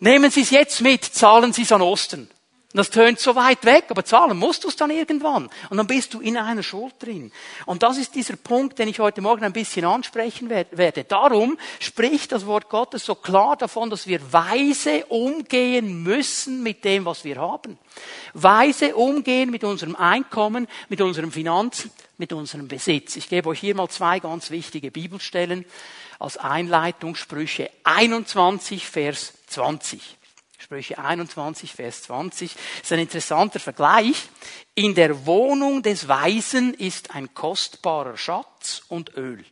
Nehmen 0.00 0.30
Sie 0.30 0.42
es 0.42 0.50
jetzt 0.50 0.82
mit, 0.82 1.04
zahlen 1.04 1.52
Sie 1.52 1.62
es 1.62 1.72
an 1.72 1.82
Osten. 1.82 2.30
Und 2.72 2.78
das 2.78 2.88
tönt 2.88 3.20
so 3.20 3.34
weit 3.34 3.66
weg, 3.66 3.84
aber 3.90 4.02
zahlen 4.02 4.38
musst 4.38 4.64
du 4.64 4.68
es 4.68 4.76
dann 4.76 4.90
irgendwann. 4.90 5.50
Und 5.68 5.76
dann 5.76 5.86
bist 5.86 6.14
du 6.14 6.20
in 6.20 6.38
einer 6.38 6.62
Schuld 6.62 6.94
drin. 7.00 7.30
Und 7.66 7.82
das 7.82 7.98
ist 7.98 8.14
dieser 8.14 8.36
Punkt, 8.36 8.78
den 8.78 8.88
ich 8.88 8.98
heute 8.98 9.20
Morgen 9.20 9.44
ein 9.44 9.52
bisschen 9.52 9.84
ansprechen 9.84 10.48
werde. 10.48 11.04
Darum 11.04 11.58
spricht 11.80 12.32
das 12.32 12.46
Wort 12.46 12.70
Gottes 12.70 13.04
so 13.04 13.14
klar 13.14 13.58
davon, 13.58 13.90
dass 13.90 14.06
wir 14.06 14.32
weise 14.32 15.04
umgehen 15.06 16.02
müssen 16.02 16.62
mit 16.62 16.82
dem, 16.86 17.04
was 17.04 17.24
wir 17.24 17.36
haben. 17.36 17.76
Weise 18.32 18.96
umgehen 18.96 19.50
mit 19.50 19.64
unserem 19.64 19.94
Einkommen, 19.94 20.66
mit 20.88 21.02
unseren 21.02 21.30
Finanzen, 21.30 21.90
mit 22.16 22.32
unserem 22.32 22.68
Besitz. 22.68 23.16
Ich 23.16 23.28
gebe 23.28 23.50
euch 23.50 23.60
hier 23.60 23.74
mal 23.74 23.90
zwei 23.90 24.18
ganz 24.18 24.50
wichtige 24.50 24.90
Bibelstellen 24.90 25.66
als 26.18 26.38
Einleitung 26.38 27.16
Sprüche 27.16 27.70
21, 27.84 28.86
Vers 28.86 29.34
20. 29.48 30.21
Sprüche 30.62 30.96
21, 30.96 31.74
Vers 31.74 32.04
20. 32.04 32.54
Das 32.54 32.82
ist 32.84 32.92
ein 32.92 33.00
interessanter 33.00 33.58
Vergleich. 33.58 34.28
In 34.76 34.94
der 34.94 35.26
Wohnung 35.26 35.82
des 35.82 36.06
Weisen 36.06 36.72
ist 36.72 37.16
ein 37.16 37.34
kostbarer 37.34 38.16
Schatz 38.16 38.82
und 38.86 39.16
Öl. 39.16 39.44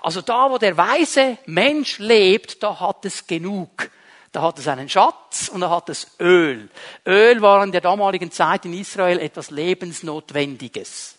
Also 0.00 0.22
da, 0.22 0.50
wo 0.50 0.56
der 0.56 0.78
weise 0.78 1.36
Mensch 1.44 1.98
lebt, 1.98 2.62
da 2.62 2.80
hat 2.80 3.04
es 3.04 3.26
genug. 3.26 3.90
Da 4.30 4.40
hat 4.40 4.58
es 4.58 4.68
einen 4.68 4.88
Schatz 4.88 5.50
und 5.52 5.60
da 5.60 5.68
hat 5.68 5.90
es 5.90 6.06
Öl. 6.18 6.70
Öl 7.06 7.42
war 7.42 7.62
in 7.62 7.72
der 7.72 7.82
damaligen 7.82 8.30
Zeit 8.30 8.64
in 8.64 8.72
Israel 8.72 9.18
etwas 9.18 9.50
Lebensnotwendiges. 9.50 11.18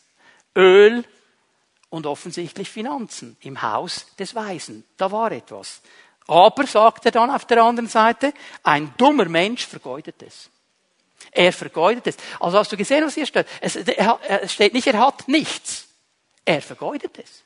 Öl 0.57 1.05
und 1.91 2.07
offensichtlich 2.07 2.71
Finanzen 2.71 3.37
im 3.41 3.61
Haus 3.61 4.07
des 4.17 4.33
Weisen. 4.33 4.85
Da 4.97 5.11
war 5.11 5.31
etwas. 5.31 5.83
Aber, 6.27 6.65
sagt 6.65 7.05
er 7.05 7.11
dann 7.11 7.29
auf 7.29 7.45
der 7.45 7.61
anderen 7.63 7.89
Seite, 7.89 8.33
ein 8.63 8.93
dummer 8.97 9.25
Mensch 9.25 9.65
vergeudet 9.65 10.21
es. 10.23 10.49
Er 11.31 11.51
vergeudet 11.51 12.07
es. 12.07 12.17
Also 12.39 12.57
hast 12.57 12.71
du 12.71 12.77
gesehen, 12.77 13.05
was 13.05 13.15
hier 13.15 13.25
steht? 13.25 13.47
Es, 13.59 13.77
steht 14.51 14.73
nicht, 14.73 14.87
er 14.87 14.99
hat 14.99 15.27
nichts. 15.27 15.87
Er 16.45 16.61
vergeudet 16.61 17.17
es. 17.17 17.43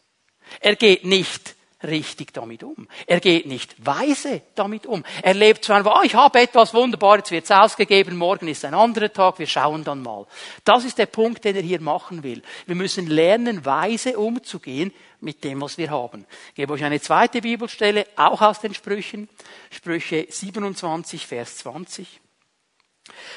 Er 0.59 0.75
geht 0.75 1.05
nicht 1.05 1.56
richtig 1.83 2.33
damit 2.33 2.63
um. 2.63 2.87
Er 3.05 3.19
geht 3.19 3.45
nicht 3.45 3.85
weise 3.85 4.41
damit 4.55 4.85
um. 4.85 5.03
Er 5.21 5.33
lebt 5.33 5.63
so 5.63 5.73
einfach, 5.73 5.99
oh, 5.99 6.03
ich 6.03 6.15
habe 6.15 6.39
etwas 6.39 6.73
wunderbar, 6.73 7.17
jetzt 7.17 7.31
wird's 7.31 7.51
ausgegeben, 7.51 8.17
morgen 8.17 8.47
ist 8.47 8.65
ein 8.65 8.73
anderer 8.73 9.11
Tag, 9.11 9.37
wir 9.39 9.47
schauen 9.47 9.83
dann 9.83 10.01
mal. 10.01 10.25
Das 10.63 10.85
ist 10.85 10.97
der 10.97 11.05
Punkt, 11.05 11.45
den 11.45 11.55
er 11.55 11.61
hier 11.61 11.81
machen 11.81 12.23
will. 12.23 12.41
Wir 12.65 12.75
müssen 12.75 13.07
lernen, 13.07 13.63
weise 13.65 14.17
umzugehen 14.17 14.91
mit 15.19 15.43
dem, 15.43 15.61
was 15.61 15.77
wir 15.77 15.91
haben. 15.91 16.25
Ich 16.49 16.55
gebe 16.55 16.73
euch 16.73 16.83
eine 16.83 16.99
zweite 16.99 17.41
Bibelstelle, 17.41 18.07
auch 18.15 18.41
aus 18.41 18.59
den 18.59 18.73
Sprüchen. 18.73 19.29
Sprüche 19.69 20.25
27, 20.29 21.27
Vers 21.27 21.57
20. 21.57 22.21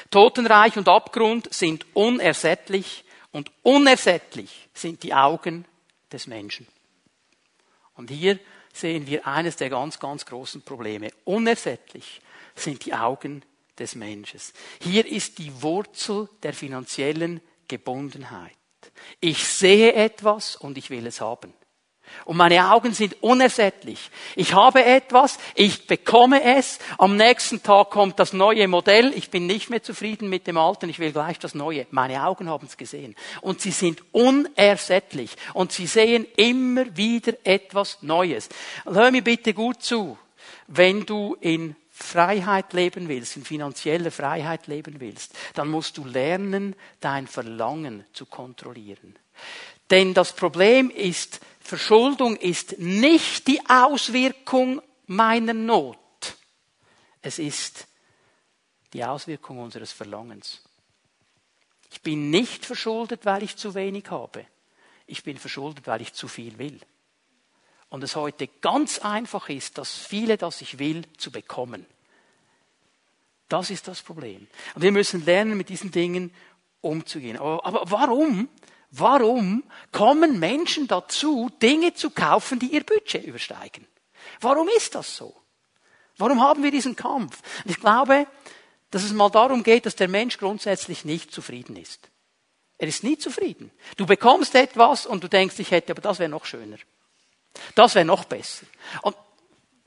Totenreich 0.09 0.77
und 0.77 0.89
Abgrund 0.89 1.53
sind 1.53 1.85
unersättlich 1.93 3.05
und 3.31 3.51
unersättlich 3.63 4.69
sind 4.73 5.03
die 5.03 5.13
Augen 5.13 5.65
des 6.11 6.27
Menschen. 6.27 6.67
Und 7.95 8.09
hier 8.09 8.39
sehen 8.73 9.07
wir 9.07 9.27
eines 9.27 9.57
der 9.57 9.69
ganz, 9.69 9.99
ganz 9.99 10.25
großen 10.25 10.61
Probleme. 10.61 11.11
Unersättlich 11.25 12.21
sind 12.55 12.85
die 12.85 12.93
Augen 12.93 13.43
des 13.77 13.95
Menschen. 13.95 14.39
Hier 14.81 15.05
ist 15.05 15.37
die 15.37 15.61
Wurzel 15.61 16.29
der 16.43 16.53
finanziellen 16.53 17.41
Gebundenheit. 17.67 18.55
Ich 19.19 19.45
sehe 19.45 19.93
etwas 19.93 20.55
und 20.55 20.77
ich 20.77 20.89
will 20.89 21.05
es 21.07 21.21
haben. 21.21 21.53
Und 22.25 22.37
meine 22.37 22.71
Augen 22.71 22.93
sind 22.93 23.21
unersättlich. 23.21 24.09
Ich 24.35 24.53
habe 24.53 24.83
etwas, 24.83 25.37
ich 25.55 25.87
bekomme 25.87 26.43
es, 26.43 26.79
am 26.97 27.15
nächsten 27.15 27.63
Tag 27.63 27.89
kommt 27.89 28.19
das 28.19 28.33
neue 28.33 28.67
Modell, 28.67 29.13
ich 29.15 29.29
bin 29.29 29.45
nicht 29.47 29.69
mehr 29.69 29.83
zufrieden 29.83 30.29
mit 30.29 30.47
dem 30.47 30.57
alten, 30.57 30.89
ich 30.89 30.99
will 30.99 31.11
gleich 31.11 31.39
das 31.39 31.55
neue. 31.55 31.87
Meine 31.91 32.25
Augen 32.25 32.49
haben 32.49 32.67
es 32.67 32.77
gesehen. 32.77 33.15
Und 33.41 33.61
sie 33.61 33.71
sind 33.71 34.03
unersättlich. 34.11 35.31
Und 35.53 35.71
sie 35.71 35.87
sehen 35.87 36.25
immer 36.35 36.95
wieder 36.95 37.33
etwas 37.43 37.99
Neues. 38.01 38.49
hör 38.85 39.11
mir 39.11 39.23
bitte 39.23 39.53
gut 39.53 39.81
zu. 39.83 40.17
Wenn 40.67 41.05
du 41.05 41.35
in 41.39 41.75
Freiheit 42.01 42.73
leben 42.73 43.07
willst, 43.07 43.37
in 43.37 43.43
finanzieller 43.43 44.11
Freiheit 44.11 44.67
leben 44.67 44.99
willst, 44.99 45.37
dann 45.53 45.69
musst 45.69 45.97
du 45.97 46.05
lernen, 46.05 46.75
dein 46.99 47.27
Verlangen 47.27 48.05
zu 48.13 48.25
kontrollieren. 48.25 49.15
Denn 49.89 50.13
das 50.13 50.33
Problem 50.33 50.89
ist, 50.89 51.41
Verschuldung 51.61 52.35
ist 52.35 52.79
nicht 52.79 53.47
die 53.47 53.61
Auswirkung 53.69 54.81
meiner 55.07 55.53
Not. 55.53 55.97
Es 57.21 57.39
ist 57.39 57.87
die 58.93 59.03
Auswirkung 59.03 59.59
unseres 59.59 59.91
Verlangens. 59.91 60.61
Ich 61.91 62.01
bin 62.01 62.29
nicht 62.29 62.65
verschuldet, 62.65 63.25
weil 63.25 63.43
ich 63.43 63.55
zu 63.57 63.75
wenig 63.75 64.09
habe. 64.09 64.45
Ich 65.07 65.23
bin 65.23 65.37
verschuldet, 65.37 65.87
weil 65.87 66.01
ich 66.01 66.13
zu 66.13 66.27
viel 66.27 66.57
will. 66.57 66.79
Und 67.89 68.03
es 68.03 68.15
heute 68.15 68.47
ganz 68.47 68.99
einfach 68.99 69.49
ist, 69.49 69.77
dass 69.77 69.93
viele, 69.93 70.37
das 70.37 70.61
ich 70.61 70.79
will, 70.79 71.03
zu 71.17 71.31
bekommen. 71.31 71.85
Das 73.49 73.69
ist 73.69 73.89
das 73.89 74.01
Problem. 74.01 74.47
Und 74.75 74.81
wir 74.81 74.93
müssen 74.93 75.25
lernen, 75.25 75.57
mit 75.57 75.67
diesen 75.67 75.91
Dingen 75.91 76.33
umzugehen. 76.79 77.37
Aber, 77.37 77.65
aber 77.65 77.91
warum 77.91 78.47
Warum 78.91 79.63
kommen 79.91 80.39
Menschen 80.39 80.87
dazu, 80.87 81.49
Dinge 81.61 81.93
zu 81.93 82.11
kaufen, 82.11 82.59
die 82.59 82.73
ihr 82.73 82.83
Budget 82.83 83.25
übersteigen? 83.25 83.87
Warum 84.41 84.67
ist 84.67 84.95
das 84.95 85.15
so? 85.15 85.35
Warum 86.17 86.41
haben 86.41 86.61
wir 86.61 86.71
diesen 86.71 86.95
Kampf? 86.95 87.41
Ich 87.65 87.79
glaube, 87.79 88.27
dass 88.91 89.03
es 89.03 89.13
mal 89.13 89.29
darum 89.29 89.63
geht, 89.63 89.85
dass 89.85 89.95
der 89.95 90.09
Mensch 90.09 90.37
grundsätzlich 90.37 91.05
nicht 91.05 91.31
zufrieden 91.31 91.77
ist. 91.77 92.09
Er 92.77 92.87
ist 92.87 93.03
nie 93.03 93.17
zufrieden. 93.17 93.71
Du 93.95 94.05
bekommst 94.05 94.55
etwas 94.55 95.05
und 95.05 95.23
du 95.23 95.27
denkst, 95.29 95.59
ich 95.59 95.71
hätte, 95.71 95.93
aber 95.93 96.01
das 96.01 96.19
wäre 96.19 96.29
noch 96.29 96.45
schöner. 96.45 96.77
Das 97.75 97.95
wäre 97.95 98.05
noch 98.05 98.25
besser. 98.25 98.65
Und 99.03 99.15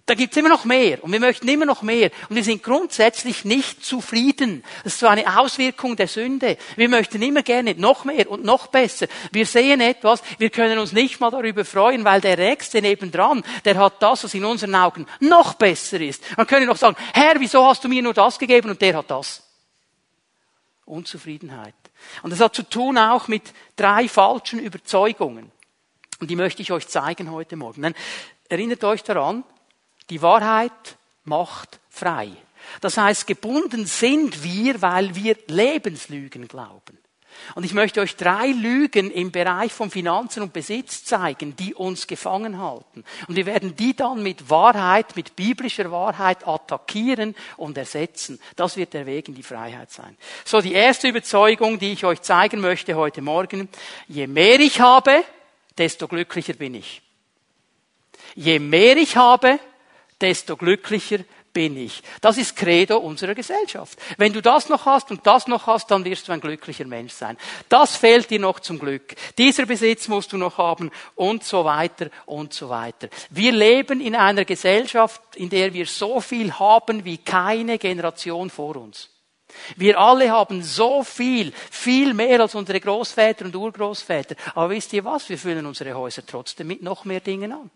da 0.07 0.15
gibt's 0.15 0.37
immer 0.37 0.51
noch 0.51 0.67
mehr 0.67 1.03
und 1.03 1.13
wir 1.13 1.21
möchten 1.21 1.49
immer 1.49 1.65
noch 1.65 1.81
mehr 1.81 2.11
und 2.29 2.37
wir 2.37 2.45
sind 2.45 2.63
grundsätzlich 2.63 3.47
nicht 3.47 3.83
zufrieden. 3.83 4.63
Das 4.83 4.95
ist 4.95 5.01
so 5.01 5.07
eine 5.07 5.39
Auswirkung 5.39 5.97
der 5.97 6.09
Sünde. 6.09 6.59
Wir 6.77 6.91
möchten 6.91 7.23
immer 7.23 7.43
gerne 7.43 7.75
noch 7.75 8.05
mehr 8.05 8.31
und 8.31 8.45
noch 8.45 8.67
besser. 8.67 9.07
Wir 9.33 9.47
sehen 9.47 9.81
etwas, 9.81 10.23
wir 10.37 10.51
können 10.51 10.79
uns 10.79 10.93
nicht 10.93 11.21
mal 11.21 11.31
darüber 11.31 11.65
freuen, 11.65 12.05
weil 12.05 12.21
der 12.21 12.37
Nächste 12.37 12.83
nebendran, 12.83 13.43
der 13.65 13.77
hat 13.77 14.03
das, 14.03 14.25
was 14.25 14.35
in 14.35 14.45
unseren 14.45 14.75
Augen 14.75 15.07
noch 15.21 15.55
besser 15.55 15.99
ist. 15.99 16.23
Man 16.37 16.47
könnte 16.47 16.67
noch 16.67 16.77
sagen, 16.77 16.97
Herr, 17.15 17.41
wieso 17.41 17.65
hast 17.65 17.83
du 17.83 17.89
mir 17.89 18.03
nur 18.03 18.15
das 18.15 18.39
gegeben 18.39 18.69
und 18.71 18.83
der 18.83 18.99
hat 18.99 19.11
das? 19.11 19.43
Unzufriedenheit. 20.85 21.75
Und 22.23 22.29
das 22.31 22.41
hat 22.41 22.55
zu 22.55 22.69
tun 22.69 22.99
auch 22.99 23.27
mit 23.29 23.55
drei 23.75 24.07
falschen 24.09 24.59
Überzeugungen. 24.59 25.51
Und 26.21 26.31
die 26.31 26.37
möchte 26.37 26.61
ich 26.61 26.73
euch 26.73 26.89
zeigen 26.89 27.31
heute 27.31 27.57
Morgen. 27.57 27.95
Erinnert 28.51 28.85
euch 28.85 29.03
daran, 29.03 29.45
die 30.11 30.23
Wahrheit 30.23 30.97
macht 31.25 31.81
frei. 31.89 32.31
Das 32.81 32.97
heißt, 32.97 33.27
gebunden 33.27 33.87
sind 33.87 34.43
wir, 34.43 34.81
weil 34.83 35.15
wir 35.15 35.37
Lebenslügen 35.49 36.49
glauben. 36.49 36.99
Und 37.55 37.65
ich 37.65 37.75
möchte 37.75 38.01
euch 38.01 38.17
drei 38.17 38.49
Lügen 38.49 39.11
im 39.11 39.31
Bereich 39.31 39.73
von 39.73 39.91
Finanzen 39.91 40.43
und 40.43 40.53
Besitz 40.53 41.05
zeigen, 41.05 41.57
die 41.57 41.75
uns 41.75 42.07
gefangen 42.07 42.59
halten. 42.59 43.05
Und 43.29 43.37
wir 43.37 43.47
werden 43.47 43.77
die 43.77 43.95
dann 43.95 44.23
mit 44.23 44.51
Wahrheit, 44.51 45.17
mit 45.17 45.37
biblischer 45.37 45.91
Wahrheit 45.91 46.47
attackieren 46.47 47.35
und 47.57 47.77
ersetzen. 47.77 48.41
Das 48.57 48.77
wird 48.77 48.95
der 48.95 49.07
Weg 49.07 49.29
in 49.29 49.35
die 49.35 49.43
Freiheit 49.43 49.91
sein. 49.91 50.17
So, 50.45 50.61
die 50.61 50.73
erste 50.73 51.09
Überzeugung, 51.09 51.79
die 51.79 51.93
ich 51.93 52.05
euch 52.05 52.23
zeigen 52.23 52.61
möchte 52.61 52.95
heute 52.95 53.21
Morgen. 53.21 53.69
Je 54.09 54.27
mehr 54.27 54.61
ich 54.61 54.81
habe, 54.81 55.25
desto 55.77 56.09
glücklicher 56.09 56.55
bin 56.55 56.75
ich. 56.75 57.03
Je 58.35 58.59
mehr 58.59 58.97
ich 58.97 59.17
habe, 59.17 59.59
desto 60.21 60.57
glücklicher 60.57 61.19
bin 61.55 61.77
ich. 61.77 62.03
Das 62.21 62.37
ist 62.37 62.57
Credo 62.57 62.99
unserer 62.99 63.35
Gesellschaft. 63.35 63.99
Wenn 64.19 64.33
du 64.33 64.43
das 64.43 64.69
noch 64.69 64.85
hast 64.85 65.11
und 65.11 65.27
das 65.27 65.47
noch 65.47 65.67
hast, 65.67 65.91
dann 65.91 66.05
wirst 66.05 66.29
du 66.29 66.33
ein 66.33 66.41
glücklicher 66.41 66.85
Mensch 66.85 67.13
sein. 67.13 67.39
Das 67.69 67.97
fehlt 67.97 68.29
dir 68.29 68.41
noch 68.41 68.61
zum 68.61 68.79
Glück. 68.79 69.15
Dieser 69.39 69.65
Besitz 69.65 70.09
musst 70.09 70.33
du 70.33 70.37
noch 70.37 70.59
haben 70.59 70.91
und 71.15 71.45
so 71.45 71.65
weiter 71.65 72.11
und 72.27 72.53
so 72.53 72.69
weiter. 72.69 73.09
Wir 73.31 73.53
leben 73.53 74.01
in 74.01 74.17
einer 74.17 74.45
Gesellschaft, 74.45 75.23
in 75.37 75.49
der 75.49 75.73
wir 75.73 75.87
so 75.87 76.21
viel 76.21 76.53
haben 76.53 77.05
wie 77.05 77.19
keine 77.19 77.79
Generation 77.79 78.51
vor 78.51 78.77
uns. 78.77 79.11
Wir 79.77 79.99
alle 79.99 80.31
haben 80.31 80.63
so 80.63 81.05
viel, 81.05 81.53
viel 81.71 82.13
mehr 82.13 82.41
als 82.41 82.57
unsere 82.57 82.81
Großväter 82.81 83.45
und 83.45 83.55
Urgroßväter. 83.55 84.35
Aber 84.57 84.71
wisst 84.71 84.93
ihr 84.93 85.05
was? 85.05 85.29
Wir 85.29 85.39
füllen 85.39 85.65
unsere 85.65 85.95
Häuser 85.95 86.27
trotzdem 86.27 86.67
mit 86.67 86.83
noch 86.83 87.05
mehr 87.05 87.21
Dingen 87.21 87.53
an. 87.53 87.71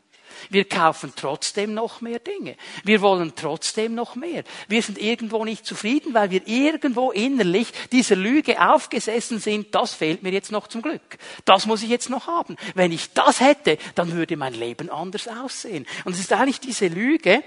Wir 0.50 0.68
kaufen 0.68 1.12
trotzdem 1.14 1.74
noch 1.74 2.00
mehr 2.00 2.18
Dinge. 2.18 2.56
Wir 2.84 3.00
wollen 3.00 3.32
trotzdem 3.34 3.94
noch 3.94 4.14
mehr. 4.14 4.44
Wir 4.68 4.82
sind 4.82 4.98
irgendwo 4.98 5.44
nicht 5.44 5.66
zufrieden, 5.66 6.14
weil 6.14 6.30
wir 6.30 6.46
irgendwo 6.46 7.10
innerlich 7.10 7.72
dieser 7.92 8.16
Lüge 8.16 8.60
aufgesessen 8.60 9.40
sind, 9.40 9.74
das 9.74 9.94
fehlt 9.94 10.22
mir 10.22 10.32
jetzt 10.32 10.52
noch 10.52 10.68
zum 10.68 10.82
Glück. 10.82 11.18
Das 11.44 11.66
muss 11.66 11.82
ich 11.82 11.88
jetzt 11.88 12.10
noch 12.10 12.26
haben. 12.26 12.56
Wenn 12.74 12.92
ich 12.92 13.12
das 13.12 13.40
hätte, 13.40 13.78
dann 13.94 14.12
würde 14.12 14.36
mein 14.36 14.54
Leben 14.54 14.90
anders 14.90 15.28
aussehen. 15.28 15.86
Und 16.04 16.14
es 16.14 16.20
ist 16.20 16.32
eigentlich 16.32 16.60
diese 16.60 16.88
Lüge, 16.88 17.42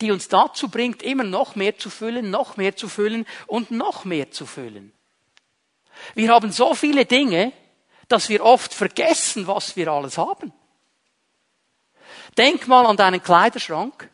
die 0.00 0.10
uns 0.10 0.28
dazu 0.28 0.68
bringt, 0.68 1.02
immer 1.02 1.24
noch 1.24 1.56
mehr 1.56 1.78
zu 1.78 1.90
füllen, 1.90 2.30
noch 2.30 2.56
mehr 2.56 2.76
zu 2.76 2.88
füllen 2.88 3.26
und 3.46 3.70
noch 3.70 4.04
mehr 4.04 4.30
zu 4.30 4.46
füllen. 4.46 4.92
Wir 6.14 6.30
haben 6.30 6.52
so 6.52 6.74
viele 6.74 7.06
Dinge, 7.06 7.52
dass 8.08 8.28
wir 8.28 8.44
oft 8.44 8.74
vergessen, 8.74 9.46
was 9.46 9.76
wir 9.76 9.88
alles 9.88 10.18
haben. 10.18 10.52
Denk 12.36 12.66
mal 12.68 12.86
an 12.86 12.96
deinen 12.96 13.22
Kleiderschrank. 13.22 14.10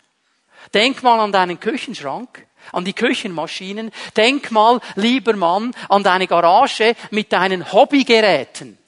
Denk 0.75 1.03
mal 1.03 1.19
an 1.21 1.33
deinen 1.33 1.59
Küchenschrank, 1.59 2.47
an 2.73 2.85
die 2.85 2.93
Küchenmaschinen. 2.93 3.91
Denk 4.17 4.51
mal, 4.51 4.81
lieber 4.95 5.35
Mann, 5.35 5.75
an 5.89 6.03
deine 6.03 6.27
Garage 6.27 6.95
mit 7.11 7.33
deinen 7.33 7.73
Hobbygeräten. 7.73 8.79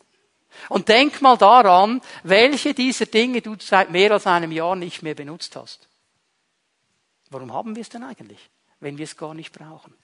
Und 0.69 0.89
denk 0.89 1.21
mal 1.23 1.37
daran, 1.37 2.01
welche 2.23 2.75
dieser 2.75 3.07
Dinge 3.07 3.41
du 3.41 3.57
seit 3.59 3.91
mehr 3.91 4.13
als 4.13 4.27
einem 4.27 4.53
Jahr 4.53 4.77
nicht 4.77 5.03
mehr 5.03 5.15
benutzt 5.15 5.57
hast. 5.57 5.89
Warum 7.31 7.53
haben 7.53 7.75
wir 7.75 7.83
es 7.83 7.89
denn 7.89 8.05
eigentlich, 8.05 8.51
wenn 8.81 8.99
wir 8.99 9.05
es 9.05 9.17
gar 9.17 9.35
nicht 9.35 9.53
brauchen? 9.53 9.95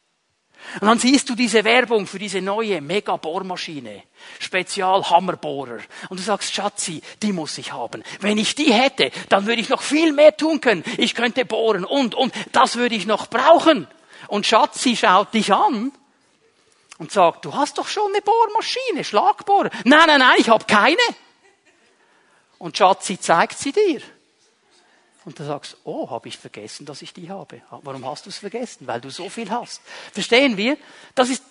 Und 0.80 0.86
dann 0.86 0.98
siehst 0.98 1.28
du 1.30 1.34
diese 1.34 1.64
Werbung 1.64 2.06
für 2.06 2.18
diese 2.18 2.42
neue 2.42 2.80
Mega-Bohrmaschine. 2.80 4.02
Spezial-Hammerbohrer. 4.38 5.78
Und 6.10 6.20
du 6.20 6.22
sagst, 6.22 6.52
Schatzi, 6.52 7.00
die 7.22 7.32
muss 7.32 7.56
ich 7.58 7.72
haben. 7.72 8.02
Wenn 8.20 8.38
ich 8.38 8.54
die 8.54 8.72
hätte, 8.72 9.10
dann 9.28 9.46
würde 9.46 9.60
ich 9.60 9.70
noch 9.70 9.82
viel 9.82 10.12
mehr 10.12 10.36
tun 10.36 10.60
können. 10.60 10.84
Ich 10.98 11.14
könnte 11.14 11.44
bohren 11.44 11.84
und, 11.84 12.14
und, 12.14 12.34
das 12.52 12.76
würde 12.76 12.94
ich 12.94 13.06
noch 13.06 13.28
brauchen. 13.28 13.86
Und 14.26 14.46
Schatzi 14.46 14.96
schaut 14.96 15.32
dich 15.32 15.52
an 15.52 15.92
und 16.98 17.12
sagt, 17.12 17.44
du 17.44 17.54
hast 17.54 17.78
doch 17.78 17.88
schon 17.88 18.12
eine 18.12 18.20
Bohrmaschine, 18.22 19.04
Schlagbohrer. 19.04 19.70
Nein, 19.84 20.06
nein, 20.06 20.18
nein, 20.20 20.36
ich 20.38 20.48
habe 20.50 20.64
keine. 20.64 20.96
Und 22.58 22.76
Schatzi 22.76 23.18
zeigt 23.18 23.58
sie 23.58 23.72
dir. 23.72 24.02
Und 25.28 25.38
du 25.38 25.44
sagst, 25.44 25.76
oh, 25.84 26.08
habe 26.08 26.26
ich 26.26 26.38
vergessen, 26.38 26.86
dass 26.86 27.02
ich 27.02 27.12
die 27.12 27.28
habe. 27.28 27.60
Warum 27.82 28.06
hast 28.06 28.24
du 28.24 28.30
es 28.30 28.38
vergessen? 28.38 28.86
Weil 28.86 29.02
du 29.02 29.10
so 29.10 29.28
viel 29.28 29.50
hast. 29.50 29.82
Verstehen 30.10 30.56
wir? 30.56 30.78
Das 31.14 31.28
ist 31.28 31.42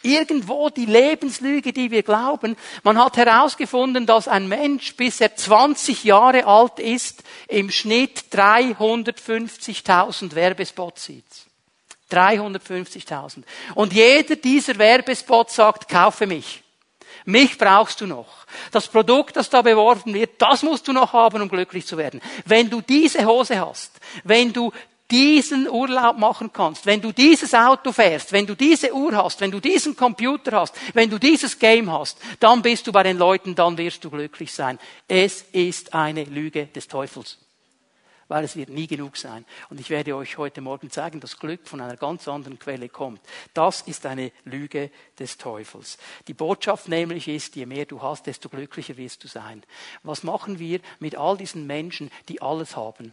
irgendwo 0.00 0.70
die 0.70 0.86
Lebenslüge, 0.86 1.74
die 1.74 1.90
wir 1.90 2.02
glauben. 2.02 2.56
Man 2.82 2.96
hat 2.96 3.18
herausgefunden, 3.18 4.06
dass 4.06 4.26
ein 4.26 4.48
Mensch, 4.48 4.96
bis 4.96 5.20
er 5.20 5.36
20 5.36 6.04
Jahre 6.04 6.46
alt 6.46 6.78
ist, 6.78 7.22
im 7.46 7.70
Schnitt 7.70 8.24
350.000 8.32 10.34
Werbespots 10.34 11.04
sieht. 11.04 11.26
350.000. 12.10 13.42
Und 13.74 13.92
jeder 13.92 14.36
dieser 14.36 14.78
Werbespots 14.78 15.56
sagt, 15.56 15.90
kaufe 15.90 16.26
mich. 16.26 16.63
Mich 17.24 17.56
brauchst 17.56 18.00
du 18.00 18.06
noch. 18.06 18.26
Das 18.70 18.86
Produkt, 18.88 19.36
das 19.36 19.48
da 19.48 19.62
beworben 19.62 20.12
wird, 20.12 20.40
das 20.40 20.62
musst 20.62 20.86
du 20.86 20.92
noch 20.92 21.12
haben, 21.12 21.40
um 21.40 21.48
glücklich 21.48 21.86
zu 21.86 21.96
werden. 21.96 22.20
Wenn 22.44 22.68
du 22.68 22.82
diese 22.82 23.24
Hose 23.24 23.58
hast, 23.60 23.92
wenn 24.24 24.52
du 24.52 24.72
diesen 25.10 25.68
Urlaub 25.68 26.18
machen 26.18 26.52
kannst, 26.52 26.86
wenn 26.86 27.00
du 27.00 27.12
dieses 27.12 27.54
Auto 27.54 27.92
fährst, 27.92 28.32
wenn 28.32 28.46
du 28.46 28.54
diese 28.54 28.92
Uhr 28.92 29.14
hast, 29.16 29.40
wenn 29.40 29.50
du 29.50 29.60
diesen 29.60 29.96
Computer 29.96 30.60
hast, 30.60 30.74
wenn 30.94 31.10
du 31.10 31.18
dieses 31.18 31.58
Game 31.58 31.90
hast, 31.90 32.18
dann 32.40 32.62
bist 32.62 32.86
du 32.86 32.92
bei 32.92 33.02
den 33.02 33.18
Leuten, 33.18 33.54
dann 33.54 33.76
wirst 33.78 34.04
du 34.04 34.10
glücklich 34.10 34.52
sein. 34.52 34.78
Es 35.06 35.42
ist 35.52 35.94
eine 35.94 36.24
Lüge 36.24 36.66
des 36.66 36.88
Teufels. 36.88 37.38
Weil 38.28 38.44
es 38.44 38.56
wird 38.56 38.68
nie 38.68 38.86
genug 38.86 39.16
sein. 39.16 39.44
Und 39.70 39.80
ich 39.80 39.90
werde 39.90 40.16
euch 40.16 40.38
heute 40.38 40.60
Morgen 40.60 40.90
zeigen, 40.90 41.20
dass 41.20 41.38
Glück 41.38 41.66
von 41.66 41.80
einer 41.80 41.96
ganz 41.96 42.28
anderen 42.28 42.58
Quelle 42.58 42.88
kommt. 42.88 43.20
Das 43.52 43.82
ist 43.82 44.06
eine 44.06 44.32
Lüge 44.44 44.90
des 45.18 45.36
Teufels. 45.38 45.98
Die 46.28 46.34
Botschaft 46.34 46.88
nämlich 46.88 47.28
ist, 47.28 47.56
je 47.56 47.66
mehr 47.66 47.86
du 47.86 48.02
hast, 48.02 48.26
desto 48.26 48.48
glücklicher 48.48 48.96
wirst 48.96 49.24
du 49.24 49.28
sein. 49.28 49.62
Was 50.02 50.22
machen 50.22 50.58
wir 50.58 50.80
mit 50.98 51.16
all 51.16 51.36
diesen 51.36 51.66
Menschen, 51.66 52.10
die 52.28 52.42
alles 52.42 52.76
haben? 52.76 53.12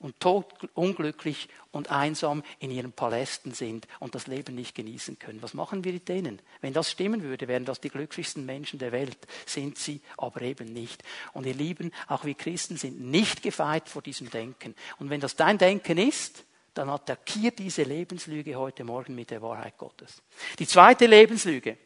Und 0.00 0.18
tot, 0.18 0.46
unglücklich 0.74 1.48
und 1.70 1.90
einsam 1.90 2.42
in 2.58 2.70
ihren 2.70 2.92
Palästen 2.92 3.52
sind 3.52 3.86
und 4.00 4.14
das 4.14 4.26
Leben 4.26 4.54
nicht 4.54 4.74
genießen 4.74 5.18
können. 5.18 5.42
Was 5.42 5.54
machen 5.54 5.84
wir 5.84 5.92
mit 5.92 6.08
denen? 6.08 6.40
Wenn 6.60 6.72
das 6.72 6.90
stimmen 6.90 7.22
würde, 7.22 7.46
wären 7.48 7.66
das 7.66 7.80
die 7.80 7.90
glücklichsten 7.90 8.44
Menschen 8.46 8.78
der 8.78 8.92
Welt. 8.92 9.18
Sind 9.46 9.78
sie 9.78 10.00
aber 10.16 10.40
eben 10.42 10.72
nicht. 10.72 11.02
Und 11.34 11.46
ihr 11.46 11.54
Lieben, 11.54 11.92
auch 12.08 12.24
wir 12.24 12.34
Christen 12.34 12.76
sind 12.76 13.00
nicht 13.00 13.42
gefeit 13.42 13.88
vor 13.88 14.02
diesem 14.02 14.30
Denken. 14.30 14.74
Und 14.98 15.10
wenn 15.10 15.20
das 15.20 15.36
dein 15.36 15.58
Denken 15.58 15.98
ist, 15.98 16.44
dann 16.72 16.88
attackiert 16.88 17.58
diese 17.58 17.82
Lebenslüge 17.82 18.56
heute 18.56 18.84
Morgen 18.84 19.14
mit 19.14 19.30
der 19.30 19.42
Wahrheit 19.42 19.76
Gottes. 19.76 20.22
Die 20.58 20.66
zweite 20.66 21.06
Lebenslüge. 21.06 21.76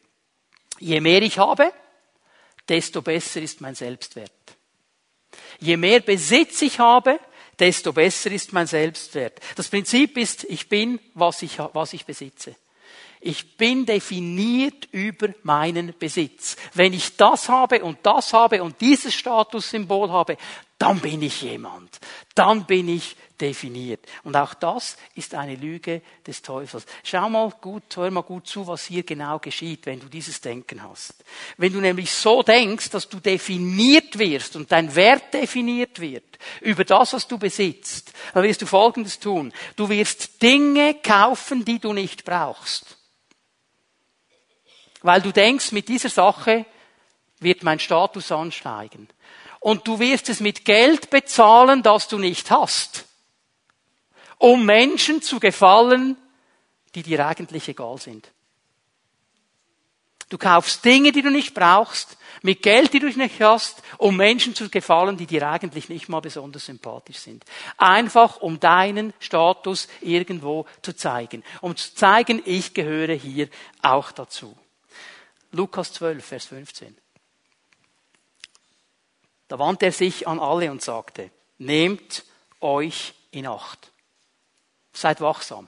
Je 0.79 1.01
mehr 1.01 1.21
ich 1.21 1.37
habe, 1.37 1.73
desto 2.67 3.01
besser 3.01 3.41
ist 3.41 3.61
mein 3.61 3.75
Selbstwert. 3.75 4.31
Je 5.59 5.75
mehr 5.75 5.99
Besitz 5.99 6.61
ich 6.61 6.79
habe, 6.79 7.19
desto 7.59 7.93
besser 7.93 8.31
ist 8.31 8.53
mein 8.53 8.67
Selbstwert. 8.67 9.39
Das 9.55 9.69
Prinzip 9.69 10.17
ist, 10.17 10.43
ich 10.45 10.69
bin, 10.69 10.99
was 11.13 11.41
ich, 11.41 11.59
was 11.59 11.93
ich 11.93 12.05
besitze. 12.05 12.55
Ich 13.21 13.57
bin 13.57 13.85
definiert 13.87 14.87
über 14.91 15.29
meinen 15.41 15.97
Besitz. 15.97 16.57
Wenn 16.75 16.93
ich 16.93 17.17
das 17.17 17.49
habe 17.49 17.83
und 17.83 17.97
das 18.03 18.33
habe 18.33 18.61
und 18.61 18.79
dieses 18.81 19.15
Statussymbol 19.15 20.11
habe, 20.11 20.37
dann 20.77 20.99
bin 20.99 21.21
ich 21.21 21.41
jemand. 21.41 21.99
Dann 22.33 22.65
bin 22.65 22.89
ich 22.89 23.15
definiert. 23.39 24.05
Und 24.23 24.35
auch 24.35 24.53
das 24.53 24.97
ist 25.13 25.33
eine 25.33 25.55
Lüge 25.55 26.01
des 26.27 26.41
Teufels. 26.41 26.85
Schau 27.03 27.29
mal 27.29 27.49
gut, 27.61 27.95
hör 27.95 28.11
mal 28.11 28.23
gut 28.23 28.47
zu, 28.47 28.67
was 28.67 28.85
hier 28.85 29.03
genau 29.03 29.39
geschieht, 29.39 29.85
wenn 29.85 30.01
du 30.01 30.07
dieses 30.07 30.41
Denken 30.41 30.83
hast. 30.83 31.23
Wenn 31.57 31.71
du 31.71 31.79
nämlich 31.79 32.11
so 32.11 32.43
denkst, 32.43 32.89
dass 32.89 33.07
du 33.07 33.21
definiert 33.21 34.19
wirst 34.19 34.57
und 34.57 34.71
dein 34.71 34.93
Wert 34.95 35.33
definiert 35.33 35.99
wird 35.99 36.37
über 36.59 36.83
das, 36.83 37.13
was 37.13 37.27
du 37.27 37.37
besitzt, 37.37 38.11
dann 38.33 38.43
wirst 38.43 38.61
du 38.61 38.65
Folgendes 38.65 39.19
tun. 39.19 39.53
Du 39.77 39.87
wirst 39.87 40.41
Dinge 40.41 40.95
kaufen, 40.95 41.63
die 41.63 41.79
du 41.79 41.93
nicht 41.93 42.25
brauchst. 42.25 42.97
Weil 45.01 45.21
du 45.21 45.31
denkst, 45.31 45.71
mit 45.71 45.87
dieser 45.87 46.09
Sache 46.09 46.65
wird 47.39 47.63
mein 47.63 47.79
Status 47.79 48.31
ansteigen. 48.31 49.07
Und 49.65 49.87
du 49.87 49.99
wirst 49.99 50.29
es 50.29 50.41
mit 50.41 50.63
Geld 50.63 51.09
bezahlen, 51.09 51.81
das 51.81 52.07
du 52.07 52.19
nicht 52.19 52.51
hast 52.51 53.05
um 54.37 54.65
Menschen 54.65 55.21
zu 55.21 55.39
gefallen, 55.39 56.17
die 56.93 57.03
dir 57.03 57.25
eigentlich 57.25 57.67
egal 57.67 57.97
sind. 57.97 58.31
Du 60.29 60.37
kaufst 60.37 60.83
Dinge, 60.83 61.11
die 61.11 61.21
du 61.21 61.29
nicht 61.29 61.53
brauchst, 61.53 62.17
mit 62.41 62.61
Geld, 62.61 62.93
die 62.93 62.99
du 62.99 63.07
nicht 63.07 63.41
hast, 63.41 63.81
um 63.97 64.17
Menschen 64.17 64.55
zu 64.55 64.69
gefallen, 64.69 65.17
die 65.17 65.27
dir 65.27 65.47
eigentlich 65.47 65.87
nicht 65.87 66.09
mal 66.09 66.19
besonders 66.19 66.65
sympathisch 66.65 67.17
sind. 67.17 67.45
Einfach 67.77 68.37
um 68.37 68.59
deinen 68.59 69.13
Status 69.19 69.87
irgendwo 70.01 70.65
zu 70.81 70.93
zeigen. 70.95 71.43
Um 71.61 71.75
zu 71.75 71.93
zeigen, 71.93 72.41
ich 72.45 72.73
gehöre 72.73 73.13
hier 73.13 73.49
auch 73.81 74.11
dazu. 74.11 74.57
Lukas 75.51 75.93
12, 75.93 76.25
Vers 76.25 76.45
15. 76.45 76.97
Da 79.47 79.59
wandte 79.59 79.87
er 79.87 79.91
sich 79.91 80.27
an 80.27 80.39
alle 80.39 80.71
und 80.71 80.81
sagte, 80.81 81.29
nehmt 81.57 82.23
euch 82.61 83.13
in 83.31 83.47
Acht. 83.47 83.91
Seid 84.93 85.21
wachsam. 85.21 85.67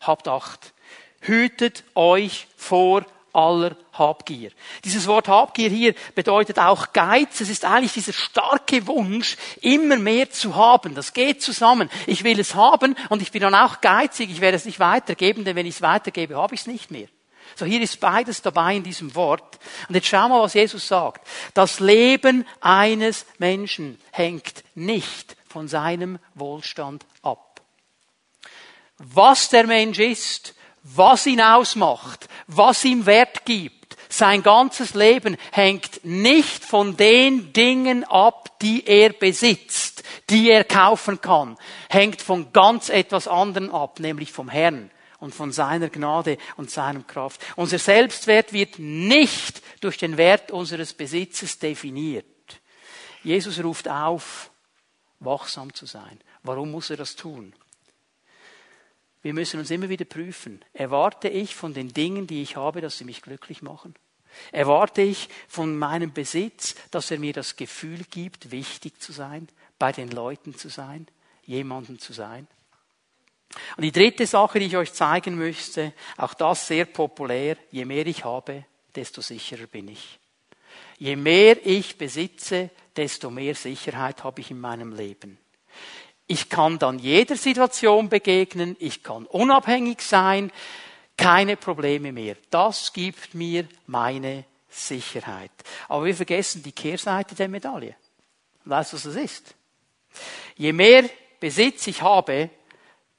Habt 0.00 0.28
Acht. 0.28 0.72
Hütet 1.20 1.84
euch 1.94 2.46
vor 2.56 3.04
aller 3.32 3.76
Habgier. 3.92 4.50
Dieses 4.84 5.06
Wort 5.06 5.28
Habgier 5.28 5.68
hier 5.68 5.94
bedeutet 6.14 6.58
auch 6.58 6.92
Geiz. 6.92 7.40
Es 7.40 7.50
ist 7.50 7.64
eigentlich 7.64 7.92
dieser 7.92 8.12
starke 8.12 8.86
Wunsch, 8.86 9.36
immer 9.60 9.96
mehr 9.96 10.30
zu 10.30 10.56
haben. 10.56 10.94
Das 10.94 11.12
geht 11.12 11.42
zusammen. 11.42 11.90
Ich 12.06 12.24
will 12.24 12.40
es 12.40 12.54
haben 12.54 12.96
und 13.10 13.20
ich 13.20 13.32
bin 13.32 13.42
dann 13.42 13.54
auch 13.54 13.80
geizig. 13.80 14.30
Ich 14.30 14.40
werde 14.40 14.56
es 14.56 14.64
nicht 14.64 14.80
weitergeben, 14.80 15.44
denn 15.44 15.56
wenn 15.56 15.66
ich 15.66 15.76
es 15.76 15.82
weitergebe, 15.82 16.36
habe 16.36 16.54
ich 16.54 16.62
es 16.62 16.66
nicht 16.66 16.90
mehr. 16.90 17.08
So 17.56 17.66
hier 17.66 17.80
ist 17.80 18.00
beides 18.00 18.42
dabei 18.42 18.76
in 18.76 18.82
diesem 18.82 19.14
Wort. 19.14 19.58
Und 19.88 19.94
jetzt 19.94 20.08
schau 20.08 20.28
mal, 20.28 20.42
was 20.42 20.54
Jesus 20.54 20.86
sagt. 20.86 21.26
Das 21.54 21.80
Leben 21.80 22.46
eines 22.60 23.26
Menschen 23.38 24.00
hängt 24.12 24.64
nicht 24.74 25.36
von 25.48 25.68
seinem 25.68 26.18
Wohlstand 26.34 27.04
ab 27.22 27.48
was 28.98 29.48
der 29.48 29.66
Mensch 29.66 29.98
ist, 29.98 30.54
was 30.82 31.26
ihn 31.26 31.40
ausmacht, 31.40 32.28
was 32.46 32.84
ihm 32.84 33.06
Wert 33.06 33.44
gibt. 33.44 33.96
Sein 34.08 34.42
ganzes 34.42 34.94
Leben 34.94 35.36
hängt 35.52 36.04
nicht 36.04 36.64
von 36.64 36.96
den 36.96 37.52
Dingen 37.52 38.04
ab, 38.04 38.58
die 38.60 38.86
er 38.86 39.10
besitzt, 39.12 40.02
die 40.30 40.50
er 40.50 40.64
kaufen 40.64 41.20
kann, 41.20 41.56
hängt 41.88 42.22
von 42.22 42.52
ganz 42.52 42.88
etwas 42.88 43.28
anderem 43.28 43.74
ab, 43.74 44.00
nämlich 44.00 44.32
vom 44.32 44.48
Herrn 44.48 44.90
und 45.18 45.34
von 45.34 45.52
seiner 45.52 45.88
Gnade 45.88 46.38
und 46.56 46.70
seinem 46.70 47.06
Kraft. 47.06 47.40
Unser 47.56 47.78
Selbstwert 47.78 48.52
wird 48.52 48.78
nicht 48.78 49.62
durch 49.80 49.98
den 49.98 50.16
Wert 50.16 50.50
unseres 50.50 50.94
Besitzes 50.94 51.58
definiert. 51.58 52.26
Jesus 53.22 53.62
ruft 53.62 53.88
auf, 53.88 54.50
wachsam 55.20 55.74
zu 55.74 55.86
sein. 55.86 56.20
Warum 56.42 56.70
muss 56.70 56.90
er 56.90 56.96
das 56.96 57.16
tun? 57.16 57.52
Wir 59.22 59.34
müssen 59.34 59.58
uns 59.58 59.70
immer 59.70 59.88
wieder 59.88 60.04
prüfen. 60.04 60.64
Erwarte 60.72 61.28
ich 61.28 61.54
von 61.54 61.74
den 61.74 61.92
Dingen, 61.92 62.26
die 62.26 62.42
ich 62.42 62.56
habe, 62.56 62.80
dass 62.80 62.98
sie 62.98 63.04
mich 63.04 63.22
glücklich 63.22 63.62
machen? 63.62 63.94
Erwarte 64.52 65.02
ich 65.02 65.28
von 65.48 65.76
meinem 65.76 66.12
Besitz, 66.12 66.76
dass 66.90 67.10
er 67.10 67.18
mir 67.18 67.32
das 67.32 67.56
Gefühl 67.56 68.04
gibt, 68.10 68.52
wichtig 68.52 69.00
zu 69.00 69.12
sein, 69.12 69.48
bei 69.78 69.90
den 69.90 70.10
Leuten 70.10 70.56
zu 70.56 70.68
sein, 70.68 71.08
jemanden 71.44 71.98
zu 71.98 72.12
sein? 72.12 72.46
Und 73.76 73.82
die 73.82 73.92
dritte 73.92 74.26
Sache, 74.26 74.58
die 74.58 74.66
ich 74.66 74.76
euch 74.76 74.92
zeigen 74.92 75.38
möchte, 75.38 75.92
auch 76.16 76.34
das 76.34 76.66
sehr 76.66 76.84
populär, 76.84 77.56
je 77.70 77.84
mehr 77.84 78.06
ich 78.06 78.24
habe, 78.24 78.64
desto 78.94 79.20
sicherer 79.20 79.66
bin 79.66 79.88
ich. 79.88 80.18
Je 80.98 81.16
mehr 81.16 81.64
ich 81.64 81.96
besitze, 81.96 82.70
desto 82.96 83.30
mehr 83.30 83.54
Sicherheit 83.54 84.24
habe 84.24 84.40
ich 84.40 84.50
in 84.50 84.60
meinem 84.60 84.92
Leben. 84.92 85.38
Ich 86.26 86.50
kann 86.50 86.78
dann 86.78 86.98
jeder 86.98 87.36
Situation 87.36 88.08
begegnen, 88.08 88.76
ich 88.80 89.02
kann 89.02 89.24
unabhängig 89.26 90.02
sein, 90.02 90.52
keine 91.16 91.56
Probleme 91.56 92.12
mehr. 92.12 92.36
Das 92.50 92.92
gibt 92.92 93.34
mir 93.34 93.66
meine 93.86 94.44
Sicherheit. 94.68 95.50
Aber 95.88 96.04
wir 96.04 96.14
vergessen 96.14 96.62
die 96.62 96.72
Kehrseite 96.72 97.34
der 97.34 97.48
Medaille. 97.48 97.96
Weißt 98.64 98.92
du, 98.92 98.96
was 98.96 99.04
das 99.04 99.16
ist? 99.16 99.54
Je 100.56 100.72
mehr 100.72 101.08
Besitz 101.40 101.86
ich 101.86 102.02
habe, 102.02 102.50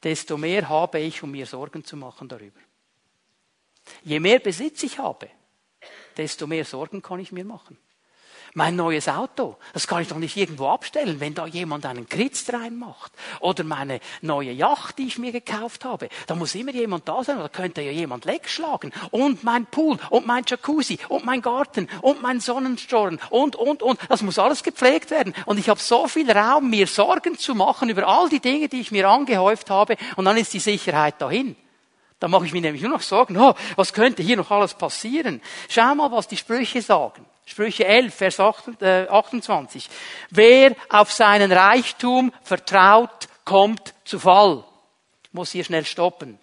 desto 0.03 0.37
mehr 0.37 0.69
habe 0.69 0.99
ich, 0.99 1.23
um 1.23 1.31
mir 1.31 1.45
Sorgen 1.45 1.83
zu 1.83 1.97
machen 1.97 2.27
darüber. 2.27 2.59
Je 4.03 4.19
mehr 4.19 4.39
Besitz 4.39 4.83
ich 4.83 4.99
habe, 4.99 5.29
desto 6.17 6.47
mehr 6.47 6.65
Sorgen 6.65 7.01
kann 7.01 7.19
ich 7.19 7.31
mir 7.31 7.45
machen. 7.45 7.77
Mein 8.53 8.75
neues 8.75 9.07
Auto, 9.07 9.57
das 9.73 9.87
kann 9.87 10.01
ich 10.01 10.07
doch 10.07 10.17
nicht 10.17 10.35
irgendwo 10.35 10.67
abstellen, 10.67 11.19
wenn 11.19 11.35
da 11.35 11.45
jemand 11.45 11.85
einen 11.85 12.09
Kritz 12.09 12.51
reinmacht. 12.51 13.11
Oder 13.41 13.63
meine 13.63 13.99
neue 14.21 14.51
Yacht, 14.51 14.97
die 14.97 15.07
ich 15.07 15.19
mir 15.19 15.31
gekauft 15.31 15.85
habe. 15.85 16.09
Da 16.25 16.35
muss 16.35 16.55
immer 16.55 16.71
jemand 16.71 17.07
da 17.07 17.23
sein, 17.23 17.37
oder 17.37 17.49
könnte 17.49 17.81
ja 17.81 17.91
jemand 17.91 18.25
wegschlagen. 18.25 18.91
Und 19.11 19.43
mein 19.43 19.67
Pool, 19.67 19.99
und 20.09 20.25
mein 20.25 20.43
Jacuzzi, 20.47 20.97
und 21.09 21.25
mein 21.25 21.41
Garten, 21.41 21.87
und 22.01 22.21
mein 22.21 22.39
Sonnenstorn, 22.39 23.19
und, 23.29 23.55
und, 23.55 23.83
und. 23.83 23.99
Das 24.09 24.23
muss 24.23 24.39
alles 24.39 24.63
gepflegt 24.63 25.11
werden. 25.11 25.35
Und 25.45 25.59
ich 25.59 25.69
habe 25.69 25.79
so 25.79 26.07
viel 26.07 26.29
Raum, 26.31 26.69
mir 26.69 26.87
Sorgen 26.87 27.37
zu 27.37 27.53
machen 27.53 27.89
über 27.89 28.07
all 28.07 28.29
die 28.29 28.39
Dinge, 28.39 28.67
die 28.67 28.81
ich 28.81 28.91
mir 28.91 29.07
angehäuft 29.07 29.69
habe, 29.69 29.95
und 30.15 30.25
dann 30.25 30.37
ist 30.37 30.53
die 30.53 30.59
Sicherheit 30.59 31.21
dahin. 31.21 31.55
Da 32.19 32.27
mache 32.27 32.45
ich 32.45 32.51
mir 32.51 32.61
nämlich 32.61 32.81
nur 32.81 32.91
noch 32.91 33.01
Sorgen, 33.01 33.37
oh, 33.37 33.53
was 33.77 33.93
könnte 33.93 34.21
hier 34.21 34.35
noch 34.35 34.51
alles 34.51 34.73
passieren? 34.73 35.41
Schau 35.69 35.95
mal, 35.95 36.11
was 36.11 36.27
die 36.27 36.35
Sprüche 36.35 36.81
sagen. 36.81 37.25
Sprüche 37.49 37.83
11, 37.85 38.13
Vers 38.13 38.39
28. 38.39 39.85
Äh, 39.85 39.89
Wer 40.29 40.75
auf 40.87 41.11
seinen 41.11 41.51
Reichtum 41.51 42.31
vertraut, 42.43 43.27
kommt 43.43 43.95
zu 44.05 44.19
Fall. 44.19 44.63
Muss 45.31 45.51
hier 45.51 45.63
schnell 45.63 45.83
stoppen. 45.83 46.37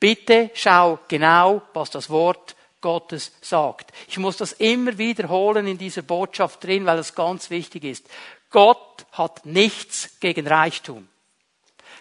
Bitte 0.00 0.50
schau 0.54 0.98
genau, 1.06 1.62
was 1.74 1.90
das 1.90 2.10
Wort 2.10 2.56
Gottes 2.80 3.30
sagt. 3.40 3.92
Ich 4.08 4.18
muss 4.18 4.36
das 4.36 4.50
immer 4.54 4.98
wiederholen 4.98 5.68
in 5.68 5.78
dieser 5.78 6.02
Botschaft 6.02 6.64
drin, 6.64 6.86
weil 6.86 6.96
das 6.96 7.14
ganz 7.14 7.48
wichtig 7.48 7.84
ist. 7.84 8.10
Gott 8.50 9.06
hat 9.12 9.46
nichts 9.46 10.18
gegen 10.18 10.48
Reichtum. 10.48 11.06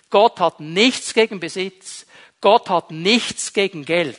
Gott 0.10 0.40
hat 0.40 0.60
nichts 0.60 1.14
gegen 1.14 1.40
Besitz. 1.40 2.08
Gott 2.42 2.72
hat 2.72 2.90
nichts 2.90 3.54
gegen 3.54 3.86
Geld. 3.86 4.18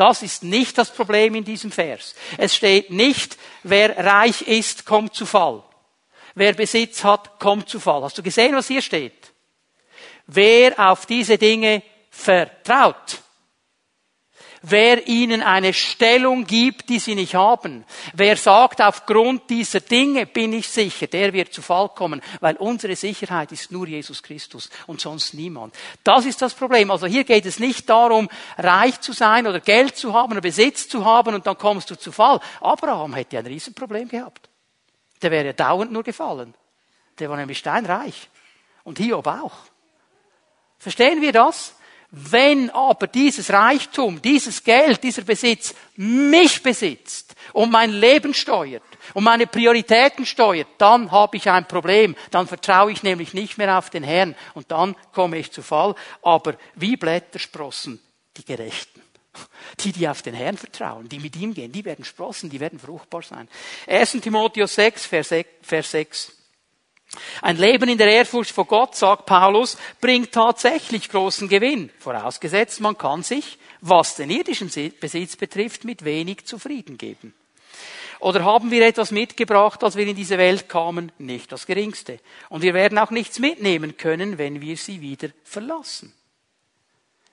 Das 0.00 0.22
ist 0.22 0.42
nicht 0.42 0.78
das 0.78 0.90
Problem 0.90 1.34
in 1.34 1.44
diesem 1.44 1.70
Vers. 1.70 2.14
Es 2.38 2.56
steht 2.56 2.90
nicht, 2.90 3.36
wer 3.62 3.96
reich 3.96 4.42
ist, 4.42 4.86
kommt 4.86 5.14
zu 5.14 5.26
Fall. 5.26 5.62
Wer 6.34 6.54
Besitz 6.54 7.04
hat, 7.04 7.38
kommt 7.38 7.68
zu 7.68 7.80
Fall. 7.80 8.02
Hast 8.02 8.16
du 8.16 8.22
gesehen, 8.22 8.56
was 8.56 8.68
hier 8.68 8.82
steht? 8.82 9.30
wer 10.32 10.90
auf 10.90 11.06
diese 11.06 11.38
Dinge 11.38 11.82
vertraut. 12.10 13.20
Wer 14.62 15.08
ihnen 15.08 15.42
eine 15.42 15.72
Stellung 15.72 16.44
gibt, 16.44 16.90
die 16.90 16.98
sie 16.98 17.14
nicht 17.14 17.34
haben. 17.34 17.84
Wer 18.12 18.36
sagt, 18.36 18.82
aufgrund 18.82 19.48
dieser 19.48 19.80
Dinge 19.80 20.26
bin 20.26 20.52
ich 20.52 20.68
sicher, 20.68 21.06
der 21.06 21.32
wird 21.32 21.54
zu 21.54 21.62
Fall 21.62 21.88
kommen, 21.88 22.20
weil 22.40 22.56
unsere 22.56 22.94
Sicherheit 22.94 23.52
ist 23.52 23.72
nur 23.72 23.86
Jesus 23.86 24.22
Christus 24.22 24.68
und 24.86 25.00
sonst 25.00 25.32
niemand. 25.32 25.74
Das 26.04 26.26
ist 26.26 26.42
das 26.42 26.52
Problem. 26.52 26.90
Also 26.90 27.06
hier 27.06 27.24
geht 27.24 27.46
es 27.46 27.58
nicht 27.58 27.88
darum, 27.88 28.28
reich 28.58 29.00
zu 29.00 29.12
sein 29.12 29.46
oder 29.46 29.60
Geld 29.60 29.96
zu 29.96 30.12
haben 30.12 30.32
oder 30.32 30.42
Besitz 30.42 30.88
zu 30.88 31.06
haben 31.06 31.34
und 31.34 31.46
dann 31.46 31.56
kommst 31.56 31.90
du 31.90 31.98
zu 31.98 32.12
Fall. 32.12 32.38
Abraham 32.60 33.14
hätte 33.14 33.38
ein 33.38 33.46
Riesenproblem 33.46 34.08
gehabt. 34.08 34.50
Der 35.22 35.30
wäre 35.30 35.54
dauernd 35.54 35.90
nur 35.90 36.02
gefallen. 36.02 36.54
Der 37.18 37.30
war 37.30 37.36
nämlich 37.38 37.58
steinreich. 37.58 38.28
Und 38.84 38.98
Hiob 38.98 39.26
auch. 39.26 39.52
Verstehen 40.78 41.22
wir 41.22 41.32
das? 41.32 41.74
Wenn 42.12 42.70
aber 42.70 43.06
dieses 43.06 43.52
Reichtum, 43.52 44.20
dieses 44.20 44.64
Geld, 44.64 45.02
dieser 45.04 45.22
Besitz 45.22 45.74
mich 45.94 46.60
besitzt 46.60 47.36
und 47.52 47.70
mein 47.70 47.92
Leben 47.92 48.34
steuert 48.34 48.82
und 49.14 49.22
meine 49.22 49.46
Prioritäten 49.46 50.26
steuert, 50.26 50.66
dann 50.78 51.12
habe 51.12 51.36
ich 51.36 51.48
ein 51.48 51.68
Problem. 51.68 52.16
Dann 52.32 52.48
vertraue 52.48 52.90
ich 52.90 53.04
nämlich 53.04 53.32
nicht 53.32 53.58
mehr 53.58 53.78
auf 53.78 53.90
den 53.90 54.02
Herrn 54.02 54.34
und 54.54 54.72
dann 54.72 54.96
komme 55.12 55.38
ich 55.38 55.52
zu 55.52 55.62
Fall. 55.62 55.94
Aber 56.22 56.56
wie 56.74 56.96
Blätter 56.96 57.38
sprossen 57.38 58.00
die 58.36 58.44
Gerechten. 58.44 59.02
Die, 59.78 59.92
die 59.92 60.08
auf 60.08 60.22
den 60.22 60.34
Herrn 60.34 60.56
vertrauen, 60.56 61.08
die 61.08 61.20
mit 61.20 61.36
ihm 61.36 61.54
gehen, 61.54 61.70
die 61.70 61.84
werden 61.84 62.04
sprossen, 62.04 62.50
die 62.50 62.58
werden 62.58 62.80
fruchtbar 62.80 63.22
sein. 63.22 63.48
1. 63.86 64.12
Timotheus 64.20 64.74
6, 64.74 65.06
Vers 65.06 65.28
6. 65.68 66.39
Ein 67.42 67.56
Leben 67.56 67.88
in 67.88 67.98
der 67.98 68.08
Ehrfurcht 68.08 68.52
vor 68.52 68.66
Gott, 68.66 68.94
sagt 68.94 69.26
Paulus, 69.26 69.76
bringt 70.00 70.32
tatsächlich 70.32 71.08
großen 71.08 71.48
Gewinn, 71.48 71.90
vorausgesetzt 71.98 72.80
man 72.80 72.96
kann 72.96 73.22
sich, 73.22 73.58
was 73.80 74.16
den 74.16 74.30
irdischen 74.30 74.70
Besitz 75.00 75.36
betrifft, 75.36 75.84
mit 75.84 76.04
wenig 76.04 76.46
zufrieden 76.46 76.98
geben. 76.98 77.34
Oder 78.20 78.44
haben 78.44 78.70
wir 78.70 78.86
etwas 78.86 79.12
mitgebracht, 79.12 79.82
als 79.82 79.96
wir 79.96 80.06
in 80.06 80.14
diese 80.14 80.36
Welt 80.36 80.68
kamen? 80.68 81.10
Nicht 81.18 81.50
das 81.52 81.66
Geringste. 81.66 82.20
Und 82.50 82.62
wir 82.62 82.74
werden 82.74 82.98
auch 82.98 83.10
nichts 83.10 83.38
mitnehmen 83.38 83.96
können, 83.96 84.36
wenn 84.36 84.60
wir 84.60 84.76
sie 84.76 85.00
wieder 85.00 85.30
verlassen. 85.42 86.12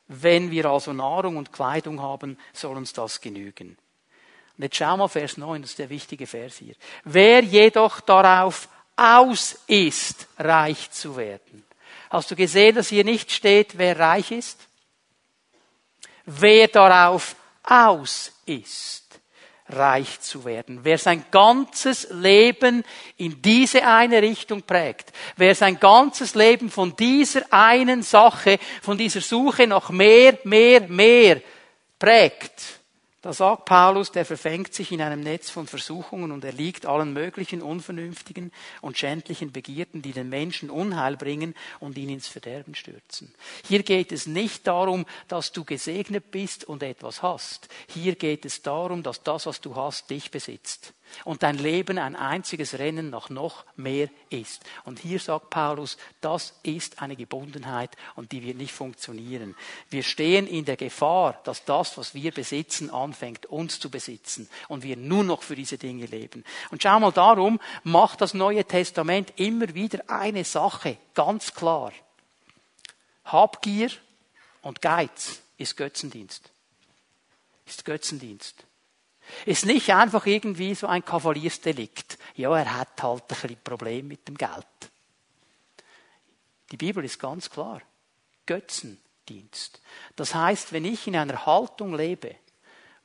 Wenn 0.08 0.50
wir 0.50 0.66
also 0.68 0.94
Nahrung 0.94 1.36
und 1.36 1.52
Kleidung 1.52 2.02
haben, 2.02 2.38
soll 2.54 2.78
uns 2.78 2.94
das 2.94 3.20
genügen. 3.20 3.78
Und 4.58 4.64
jetzt 4.64 4.78
schau 4.78 4.96
mal 4.96 5.10
Vers 5.10 5.36
9, 5.36 5.62
das 5.62 5.72
ist 5.72 5.80
der 5.80 5.90
wichtige 5.90 6.26
Vers 6.26 6.58
hier. 6.58 6.76
Wer 7.04 7.44
jedoch 7.44 8.00
darauf 8.00 8.70
aus 8.98 9.60
ist, 9.68 10.28
reich 10.38 10.92
zu 10.92 11.16
werden. 11.16 11.64
Hast 12.10 12.32
du 12.32 12.36
gesehen, 12.36 12.76
dass 12.76 12.90
hier 12.90 13.04
nicht 13.04 13.32
steht, 13.32 13.78
wer 13.78 13.98
reich 13.98 14.32
ist? 14.32 14.60
Wer 16.26 16.68
darauf 16.68 17.36
aus 17.64 18.34
ist, 18.46 19.06
reich 19.70 20.20
zu 20.22 20.44
werden. 20.44 20.80
Wer 20.84 20.98
sein 20.98 21.26
ganzes 21.32 22.08
Leben 22.12 22.84
in 23.18 23.42
diese 23.42 23.86
eine 23.86 24.22
Richtung 24.22 24.64
prägt. 24.64 25.12
Wer 25.36 25.54
sein 25.54 25.80
ganzes 25.80 26.36
Leben 26.36 26.70
von 26.70 26.96
dieser 26.96 27.42
einen 27.52 28.04
Sache, 28.04 28.60
von 28.82 28.98
dieser 28.98 29.22
Suche 29.22 29.68
nach 29.68 29.90
mehr, 29.90 30.40
mehr, 30.44 30.82
mehr 30.88 31.42
prägt 32.00 32.77
da 33.28 33.34
sagt 33.34 33.66
Paulus, 33.66 34.14
der 34.14 34.24
verfängt 34.24 34.74
sich 34.74 34.94
in 34.94 35.02
einem 35.02 35.20
Netz 35.20 35.50
von 35.50 35.68
Versuchungen 35.68 36.32
und 36.32 36.46
erliegt 36.46 36.86
allen 36.86 37.12
möglichen 37.12 37.62
unvernünftigen 37.62 38.54
und 38.80 38.98
schändlichen 38.98 39.52
Begierden, 39.52 40.02
die 40.02 40.14
den 40.14 40.30
Menschen 40.30 40.70
Unheil 40.70 41.18
bringen 41.18 41.54
und 41.82 41.98
ihn 41.98 42.08
ins 42.08 42.30
Verderben 42.30 42.74
stürzen. 42.74 43.36
Hier 43.68 43.84
geht 43.84 44.14
es 44.14 44.28
nicht 44.28 44.66
darum, 44.66 45.06
dass 45.28 45.52
du 45.52 45.66
gesegnet 45.66 46.32
bist 46.32 46.64
und 46.64 46.84
etwas 46.84 47.22
hast. 47.22 47.68
Hier 47.90 48.16
geht 48.16 48.46
es 48.46 48.62
darum, 48.62 49.04
dass 49.04 49.22
das, 49.24 49.46
was 49.46 49.60
du 49.60 49.76
hast, 49.76 50.10
dich 50.10 50.32
besitzt 50.32 50.94
und 51.26 51.44
dein 51.44 51.58
Leben 51.58 51.98
ein 51.98 52.16
einziges 52.16 52.80
Rennen 52.80 53.10
nach 53.10 53.30
noch 53.30 53.66
mehr 53.76 54.10
ist. 54.30 54.64
Und 54.86 55.00
hier 55.00 55.20
sagt 55.20 55.50
Paulus, 55.50 55.98
das 56.22 56.54
ist 56.64 57.02
eine 57.02 57.16
Gebundenheit 57.16 57.92
und 58.16 58.32
die 58.32 58.44
wird 58.44 58.58
nicht 58.58 58.74
funktionieren. 58.74 59.56
Wir 59.90 60.04
stehen 60.04 60.48
in 60.48 60.66
der 60.66 60.78
Gefahr, 60.78 61.40
dass 61.44 61.66
das, 61.66 61.98
was 61.98 62.14
wir 62.14 62.32
besitzen, 62.32 62.90
anfängt 62.90 63.46
uns 63.48 63.80
zu 63.80 63.90
besitzen 63.90 64.50
und 64.68 64.84
wir 64.84 64.98
nur 64.98 65.24
noch 65.24 65.44
für 65.44 65.56
diese 65.56 65.78
Dinge 65.78 66.06
leben. 66.06 66.44
Und 66.72 66.84
schau 66.84 67.00
mal 67.00 67.12
darum, 67.12 67.60
macht 67.84 68.22
das 68.22 68.34
Neue 68.34 68.66
Testament 68.66 69.34
immer 69.38 69.74
wieder 69.74 70.02
eine 70.08 70.44
Sache 70.44 70.98
ganz 71.14 71.54
klar. 71.54 71.92
Habgier 73.26 73.90
und 74.62 74.82
Geiz 74.82 75.42
ist 75.58 75.76
Götzendienst. 75.76 76.50
Ist 77.66 77.84
Götzendienst. 77.84 78.64
Ist 79.46 79.66
nicht 79.66 79.94
einfach 79.94 80.26
irgendwie 80.26 80.74
so 80.76 80.88
ein 80.88 81.04
Kavaliersdelikt. 81.04 82.18
Ja, 82.36 82.58
er 82.58 82.78
hat 82.78 83.02
halt 83.02 83.24
ein 83.24 83.28
bisschen 83.28 83.58
Problem 83.64 84.08
mit 84.08 84.28
dem 84.28 84.38
Geld. 84.38 84.66
Die 86.72 86.78
Bibel 86.78 87.04
ist 87.04 87.20
ganz 87.20 87.50
klar. 87.50 87.82
Götzendienst. 88.46 89.82
Das 90.16 90.36
heißt, 90.36 90.74
wenn 90.74 90.86
ich 90.86 91.08
in 91.08 91.16
einer 91.16 91.46
Haltung 91.46 91.96
lebe, 91.96 92.36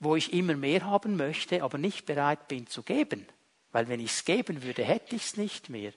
wo 0.00 0.16
ich 0.16 0.32
immer 0.32 0.54
mehr 0.54 0.84
haben 0.84 1.16
möchte, 1.16 1.62
aber 1.62 1.78
nicht 1.78 2.06
bereit 2.06 2.48
bin 2.48 2.66
zu 2.66 2.82
geben, 2.82 3.26
weil 3.70 3.88
wenn 3.88 4.00
ich 4.00 4.10
es 4.10 4.24
geben 4.24 4.62
würde, 4.62 4.84
hätte 4.84 5.16
ich 5.16 5.24
es 5.24 5.36
nicht 5.36 5.68
mehr, 5.68 5.92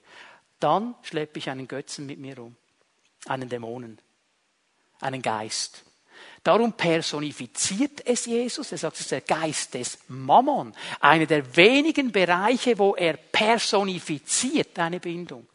dann 0.60 0.96
schleppe 1.02 1.40
ich 1.40 1.50
einen 1.50 1.68
Götzen 1.68 2.06
mit 2.06 2.20
mir 2.20 2.40
um. 2.40 2.56
Einen 3.26 3.50
Dämonen. 3.50 4.00
Einen 5.00 5.22
Geist. 5.22 5.84
Darum 6.46 6.74
personifiziert 6.74 8.06
es 8.06 8.28
Jesus. 8.28 8.72
Er 8.72 8.78
sagt, 8.78 8.98
es 8.98 9.02
ist 9.02 9.12
der 9.12 9.22
Geist 9.22 9.74
des 9.74 9.98
Mammon. 10.10 10.76
Einer 11.00 11.26
der 11.26 11.58
wenigen 11.58 12.12
Bereiche, 12.12 12.78
wo 12.78 12.94
er 12.94 13.14
personifiziert 13.18 14.78
eine 14.78 15.00
Bindung. 15.00 15.48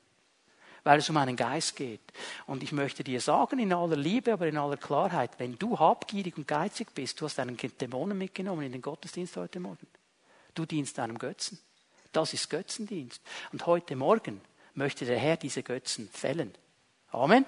Weil 0.83 0.99
es 0.99 1.09
um 1.09 1.17
einen 1.17 1.37
Geist 1.37 1.77
geht. 1.77 2.01
Und 2.47 2.65
ich 2.65 2.73
möchte 2.73 3.05
dir 3.05 3.21
sagen, 3.21 3.61
in 3.61 3.73
aller 3.73 3.95
Liebe, 3.95 4.33
aber 4.33 4.49
in 4.49 4.59
aller 4.59 4.79
Klarheit, 4.79 5.31
wenn 5.39 5.57
du 5.57 5.79
habgierig 5.79 6.37
und 6.37 6.49
geizig 6.49 6.89
bist, 6.93 7.21
du 7.21 7.27
hast 7.27 7.39
einen 7.39 7.57
Dämonen 7.57 8.19
mitgenommen 8.19 8.63
in 8.63 8.73
den 8.73 8.83
Gottesdienst 8.83 9.37
heute 9.37 9.61
Morgen. 9.61 9.87
Du 10.57 10.67
dienst 10.67 10.99
einem 10.99 11.19
Götzen. 11.19 11.61
Das 12.11 12.35
ist 12.35 12.51
Götzendienst. 12.51 13.23
Und 13.53 13.65
heute 13.65 13.95
Morgen 13.95 14.41
möchte 14.75 15.05
der 15.05 15.21
Herr 15.21 15.37
diese 15.37 15.63
Götzen 15.63 16.09
fällen. 16.13 16.53
Amen. 17.13 17.45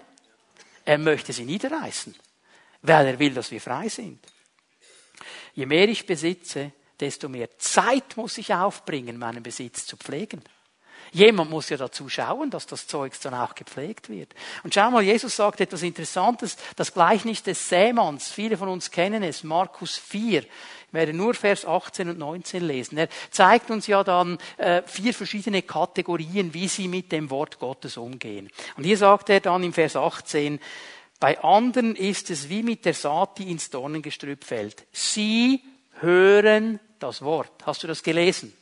Er 0.84 0.98
möchte 0.98 1.32
sie 1.32 1.44
niederreißen 1.44 2.14
weil 2.82 3.06
er 3.06 3.18
will, 3.18 3.34
dass 3.34 3.50
wir 3.50 3.60
frei 3.60 3.88
sind. 3.88 4.20
Je 5.54 5.66
mehr 5.66 5.88
ich 5.88 6.06
besitze, 6.06 6.72
desto 6.98 7.28
mehr 7.28 7.58
Zeit 7.58 8.16
muss 8.16 8.38
ich 8.38 8.54
aufbringen, 8.54 9.18
meinen 9.18 9.42
Besitz 9.42 9.86
zu 9.86 9.96
pflegen. 9.96 10.42
Jemand 11.14 11.50
muss 11.50 11.68
ja 11.68 11.76
dazu 11.76 12.08
schauen, 12.08 12.48
dass 12.48 12.66
das 12.66 12.86
Zeugs 12.86 13.20
dann 13.20 13.34
auch 13.34 13.54
gepflegt 13.54 14.08
wird. 14.08 14.34
Und 14.62 14.72
schau 14.72 14.90
mal, 14.90 15.02
Jesus 15.02 15.36
sagt 15.36 15.60
etwas 15.60 15.82
Interessantes, 15.82 16.56
das 16.74 16.94
Gleichnis 16.94 17.42
des 17.42 17.68
Sämanns. 17.68 18.30
Viele 18.30 18.56
von 18.56 18.70
uns 18.70 18.90
kennen 18.90 19.22
es, 19.22 19.44
Markus 19.44 19.98
4. 19.98 20.40
Ich 20.40 20.48
werde 20.92 21.12
nur 21.12 21.34
Vers 21.34 21.66
18 21.66 22.08
und 22.08 22.18
19 22.18 22.66
lesen. 22.66 22.96
Er 22.96 23.08
zeigt 23.30 23.70
uns 23.70 23.86
ja 23.86 24.02
dann 24.02 24.38
äh, 24.56 24.82
vier 24.86 25.12
verschiedene 25.12 25.60
Kategorien, 25.60 26.54
wie 26.54 26.68
sie 26.68 26.88
mit 26.88 27.12
dem 27.12 27.28
Wort 27.28 27.58
Gottes 27.58 27.98
umgehen. 27.98 28.48
Und 28.78 28.84
hier 28.84 28.96
sagt 28.96 29.28
er 29.28 29.40
dann 29.40 29.62
im 29.64 29.74
Vers 29.74 29.96
18, 29.96 30.60
bei 31.22 31.40
anderen 31.40 31.94
ist 31.94 32.30
es 32.30 32.48
wie 32.48 32.64
mit 32.64 32.84
der 32.84 32.94
Saat, 32.94 33.38
die 33.38 33.48
ins 33.48 33.70
Dornengestrüpp 33.70 34.42
fällt. 34.42 34.84
Sie 34.90 35.62
hören 36.00 36.80
das 36.98 37.22
Wort. 37.22 37.64
Hast 37.64 37.84
du 37.84 37.86
das 37.86 38.02
gelesen? 38.02 38.52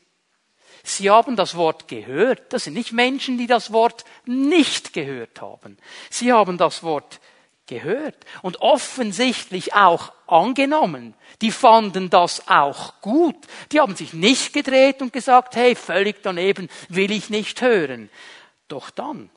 Sie 0.83 1.09
haben 1.09 1.37
das 1.37 1.57
Wort 1.57 1.89
gehört. 1.89 2.53
Das 2.53 2.65
sind 2.65 2.75
nicht 2.75 2.93
Menschen, 2.93 3.39
die 3.39 3.47
das 3.47 3.73
Wort 3.73 4.05
nicht 4.27 4.93
gehört 4.93 5.41
haben. 5.41 5.79
Sie 6.11 6.35
haben 6.35 6.59
das 6.59 6.83
Wort 6.83 7.21
gehört 7.65 8.27
und 8.43 8.61
offensichtlich 8.61 9.73
auch 9.73 10.13
angenommen. 10.27 11.15
Die 11.41 11.53
fanden 11.53 12.11
das 12.11 12.47
auch 12.47 13.01
gut. 13.01 13.39
Die 13.73 13.81
haben 13.81 13.97
sich 13.97 14.13
nicht 14.13 14.53
gedreht 14.53 15.01
und 15.01 15.15
gesagt, 15.15 15.57
hey, 15.57 15.75
völlig 15.75 16.23
daneben 16.23 16.69
will 16.91 17.11
ich 17.11 17.31
nicht 17.31 17.63
hören. 17.63 18.11
Doch 18.69 18.91
dann, 18.91 19.31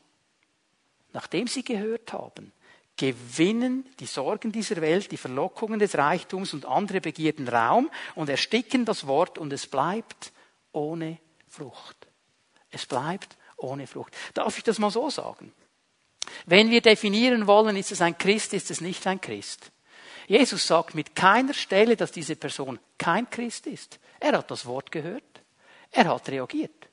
nachdem 1.14 1.48
sie 1.48 1.64
gehört 1.64 2.12
haben, 2.12 2.52
gewinnen 2.98 3.86
die 4.00 4.06
Sorgen 4.06 4.52
dieser 4.52 4.82
Welt, 4.82 5.12
die 5.12 5.18
Verlockungen 5.18 5.80
des 5.80 5.98
Reichtums 5.98 6.54
und 6.54 6.66
andere 6.66 7.02
Begierden 7.02 7.48
Raum 7.48 7.90
und 8.16 8.30
ersticken 8.30 8.86
das 8.86 9.08
Wort 9.08 9.38
und 9.38 9.52
es 9.52 9.68
bleibt 9.68 10.32
ohne 10.72 11.18
Frucht. 11.48 12.08
Es 12.70 12.86
bleibt 12.86 13.36
ohne 13.58 13.88
Frucht. 13.88 14.16
Darf 14.34 14.58
ich 14.58 14.64
das 14.64 14.80
mal 14.80 14.92
so 14.92 15.10
sagen? 15.10 15.54
Wenn 16.46 16.70
wir 16.70 16.82
definieren 16.82 17.48
wollen, 17.48 17.76
ist 17.76 17.92
es 17.92 18.02
ein 18.02 18.18
Christ, 18.18 18.54
ist 18.54 18.72
es 18.72 18.82
nicht 18.82 19.06
ein 19.08 19.22
Christ. 19.22 19.72
Jesus 20.28 20.66
sagt 20.66 20.96
mit 20.96 21.16
keiner 21.16 21.54
Stelle, 21.54 21.96
dass 21.96 22.12
diese 22.12 22.36
Person 22.36 22.80
kein 22.98 23.30
Christ 23.30 23.68
ist. 23.68 24.00
Er 24.20 24.38
hat 24.38 24.50
das 24.52 24.66
Wort 24.66 24.92
gehört. 24.92 25.24
Er 25.92 26.06
hat 26.06 26.30
reagiert. 26.30 26.90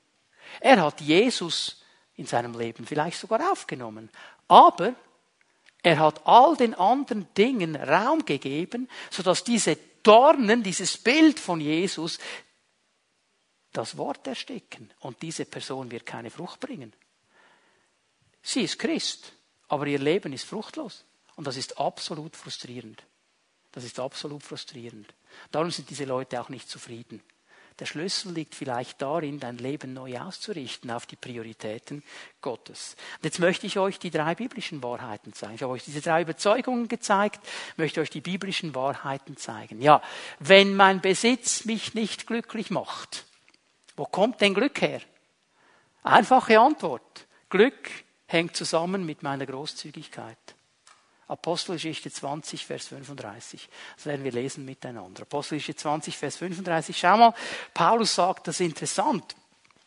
Er 0.60 0.82
hat 0.82 1.00
Jesus 1.00 1.82
in 2.16 2.26
seinem 2.26 2.58
Leben 2.58 2.84
vielleicht 2.84 3.18
sogar 3.18 3.52
aufgenommen. 3.52 4.10
Aber 4.48 4.94
Er 5.82 5.98
hat 5.98 6.26
all 6.26 6.56
den 6.56 6.74
anderen 6.74 7.32
Dingen 7.34 7.76
Raum 7.76 8.24
gegeben, 8.24 8.88
sodass 9.10 9.44
diese 9.44 9.76
Dornen, 10.02 10.62
dieses 10.62 10.98
Bild 10.98 11.38
von 11.38 11.60
Jesus, 11.60 12.18
das 13.72 13.96
Wort 13.96 14.26
ersticken. 14.26 14.92
Und 15.00 15.22
diese 15.22 15.44
Person 15.44 15.90
wird 15.90 16.06
keine 16.06 16.30
Frucht 16.30 16.60
bringen. 16.60 16.92
Sie 18.42 18.62
ist 18.62 18.78
Christ, 18.78 19.32
aber 19.68 19.86
ihr 19.86 19.98
Leben 19.98 20.32
ist 20.32 20.44
fruchtlos. 20.44 21.04
Und 21.36 21.46
das 21.46 21.56
ist 21.56 21.78
absolut 21.78 22.36
frustrierend. 22.36 23.02
Das 23.72 23.84
ist 23.84 24.00
absolut 24.00 24.42
frustrierend. 24.42 25.14
Darum 25.50 25.70
sind 25.70 25.88
diese 25.88 26.04
Leute 26.04 26.40
auch 26.40 26.48
nicht 26.48 26.68
zufrieden. 26.68 27.22
Der 27.80 27.86
Schlüssel 27.86 28.32
liegt 28.32 28.54
vielleicht 28.54 29.00
darin, 29.00 29.40
dein 29.40 29.56
Leben 29.56 29.94
neu 29.94 30.18
auszurichten 30.18 30.90
auf 30.90 31.06
die 31.06 31.16
Prioritäten 31.16 32.02
Gottes. 32.42 32.94
Und 33.16 33.24
jetzt 33.24 33.38
möchte 33.38 33.66
ich 33.66 33.78
euch 33.78 33.98
die 33.98 34.10
drei 34.10 34.34
biblischen 34.34 34.82
Wahrheiten 34.82 35.32
zeigen. 35.32 35.54
Ich 35.54 35.62
habe 35.62 35.72
euch 35.72 35.84
diese 35.84 36.02
drei 36.02 36.20
Überzeugungen 36.20 36.88
gezeigt, 36.88 37.40
möchte 37.78 38.02
euch 38.02 38.10
die 38.10 38.20
biblischen 38.20 38.74
Wahrheiten 38.74 39.38
zeigen. 39.38 39.80
Ja, 39.80 40.02
wenn 40.38 40.76
mein 40.76 41.00
Besitz 41.00 41.64
mich 41.64 41.94
nicht 41.94 42.26
glücklich 42.26 42.70
macht, 42.70 43.24
wo 43.96 44.04
kommt 44.04 44.42
denn 44.42 44.52
Glück 44.52 44.82
her? 44.82 45.00
Einfache 46.02 46.60
Antwort. 46.60 47.26
Glück 47.48 47.90
hängt 48.26 48.56
zusammen 48.56 49.06
mit 49.06 49.22
meiner 49.22 49.46
Großzügigkeit. 49.46 50.36
Apostelgeschichte 51.30 52.10
20, 52.10 52.66
Vers 52.66 52.88
35. 52.88 53.68
Das 53.96 54.06
werden 54.06 54.24
wir 54.24 54.32
lesen 54.32 54.64
miteinander. 54.64 55.22
Apostelgeschichte 55.22 55.82
20, 55.82 56.16
Vers 56.16 56.36
35. 56.38 56.98
Schau 56.98 57.16
mal, 57.16 57.34
Paulus 57.72 58.16
sagt 58.16 58.48
das 58.48 58.58
interessant. 58.58 59.36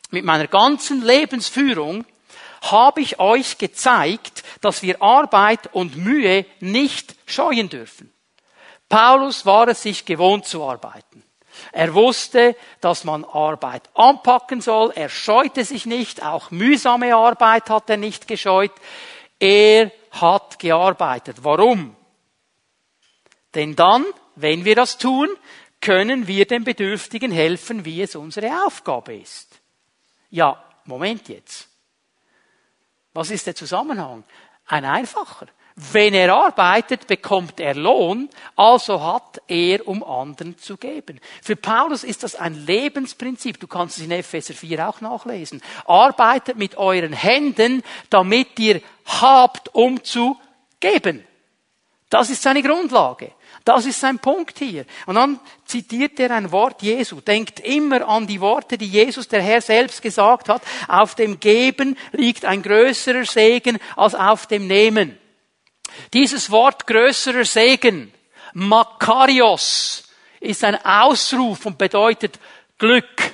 Mit 0.10 0.24
meiner 0.24 0.48
ganzen 0.48 1.04
Lebensführung 1.04 2.06
habe 2.62 3.02
ich 3.02 3.20
euch 3.20 3.58
gezeigt, 3.58 4.44
dass 4.62 4.84
wir 4.84 5.02
Arbeit 5.02 5.74
und 5.74 5.98
Mühe 5.98 6.46
nicht 6.62 7.16
scheuen 7.26 7.68
dürfen. 7.68 8.14
Paulus 8.88 9.46
war 9.46 9.68
es 9.68 9.82
sich 9.82 10.06
gewohnt 10.06 10.46
zu 10.46 10.64
arbeiten. 10.64 11.24
Er 11.74 11.94
wusste, 11.94 12.56
dass 12.80 13.04
man 13.04 13.26
Arbeit 13.26 13.90
anpacken 13.96 14.62
soll. 14.62 14.94
Er 14.96 15.10
scheute 15.10 15.66
sich 15.66 15.86
nicht. 15.86 16.24
Auch 16.24 16.52
mühsame 16.52 17.16
Arbeit 17.16 17.70
hat 17.70 17.90
er 17.90 17.98
nicht 17.98 18.28
gescheut. 18.28 18.72
Er 19.40 19.92
hat 20.22 20.60
gearbeitet. 20.60 21.44
Warum? 21.44 21.96
Denn 23.56 23.76
dann, 23.76 24.06
wenn 24.36 24.66
wir 24.66 24.76
das 24.76 24.98
tun, 24.98 25.30
können 25.82 26.28
wir 26.28 26.46
den 26.46 26.64
Bedürftigen 26.64 27.32
helfen, 27.32 27.86
wie 27.86 28.02
es 28.02 28.16
unsere 28.16 28.66
Aufgabe 28.66 29.16
ist. 29.16 29.60
Ja, 30.30 30.64
Moment 30.86 31.30
jetzt. 31.30 31.70
Was 33.14 33.30
ist 33.30 33.46
der 33.46 33.56
Zusammenhang? 33.56 34.24
Ein 34.66 34.86
einfacher. 34.86 35.48
Wenn 35.76 36.14
er 36.14 36.34
arbeitet, 36.34 37.08
bekommt 37.08 37.60
er 37.60 37.74
Lohn, 37.74 38.30
also 38.56 39.02
hat 39.02 39.42
er, 39.48 39.88
um 39.88 40.04
anderen 40.04 40.56
zu 40.58 40.78
geben. 40.78 41.20
Für 41.42 41.56
Paulus 41.56 42.04
ist 42.04 42.22
das 42.22 42.36
ein 42.36 42.54
Lebensprinzip. 42.66 43.60
Du 43.60 43.66
kannst 43.66 43.98
es 43.98 44.04
in 44.04 44.12
Epheser 44.12 44.54
4 44.54 44.88
auch 44.88 45.02
nachlesen. 45.02 45.64
Arbeitet 45.86 46.58
mit 46.58 46.78
euren 46.78 47.14
Händen, 47.14 47.82
damit 48.12 48.60
ihr 48.60 48.82
habt, 49.06 49.74
um 49.74 50.04
zu 50.04 50.38
geben. 50.80 51.26
Das 52.12 52.30
ist 52.30 52.44
seine 52.44 52.62
Grundlage. 52.62 53.32
Das 53.66 53.88
ist 53.88 54.00
sein 54.00 54.20
Punkt 54.20 54.60
hier. 54.60 54.86
Und 55.08 55.16
dann 55.16 55.40
zitiert 55.66 56.20
er 56.20 56.30
ein 56.30 56.52
Wort 56.52 56.84
Jesu. 56.84 57.22
Denkt 57.22 57.62
immer 57.62 58.08
an 58.08 58.28
die 58.28 58.42
Worte, 58.42 58.78
die 58.78 58.88
Jesus, 58.88 59.28
der 59.28 59.42
Herr 59.42 59.62
selbst 59.62 60.04
gesagt 60.04 60.50
hat. 60.50 60.62
Auf 60.88 61.16
dem 61.16 61.40
Geben 61.40 61.98
liegt 62.12 62.46
ein 62.46 62.62
größerer 62.62 63.26
Segen 63.26 63.80
als 63.96 64.14
auf 64.14 64.46
dem 64.46 64.68
Nehmen. 64.68 65.18
Dieses 66.14 66.50
Wort 66.52 66.88
größerer 66.88 67.46
Segen, 67.46 68.14
Makarios, 68.54 70.04
ist 70.40 70.64
ein 70.64 70.84
Ausruf 70.86 71.66
und 71.66 71.78
bedeutet 71.78 72.40
Glück, 72.78 73.34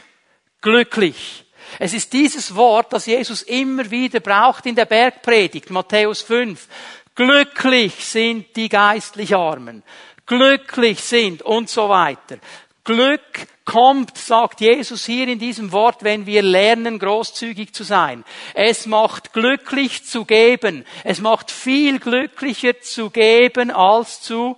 glücklich. 0.62 1.46
Es 1.78 1.94
ist 1.94 2.14
dieses 2.14 2.56
Wort, 2.56 2.94
das 2.94 3.06
Jesus 3.06 3.44
immer 3.44 3.90
wieder 3.90 4.20
braucht 4.20 4.66
in 4.66 4.76
der 4.76 4.86
Bergpredigt, 4.86 5.70
Matthäus 5.70 6.22
5. 6.22 6.68
Glücklich 7.16 7.94
sind 8.06 8.56
die 8.56 8.70
geistlich 8.70 9.36
Armen. 9.36 9.84
Glücklich 10.26 11.02
sind 11.02 11.42
und 11.42 11.70
so 11.70 11.90
weiter. 11.90 12.38
Glück 12.84 13.48
kommt, 13.70 14.18
sagt 14.18 14.62
Jesus 14.62 15.06
hier 15.06 15.28
in 15.28 15.38
diesem 15.38 15.72
Wort, 15.72 16.04
wenn 16.04 16.26
wir 16.26 16.42
lernen, 16.42 16.98
großzügig 16.98 17.72
zu 17.72 17.84
sein. 17.84 18.26
Es 18.56 18.88
macht 18.88 19.32
glücklich 19.32 20.06
zu 20.06 20.26
geben. 20.26 20.86
Es 21.04 21.22
macht 21.22 21.52
viel 21.52 22.00
glücklicher 22.00 22.82
zu 22.82 23.12
geben 23.12 23.70
als 23.70 24.22
zu 24.22 24.58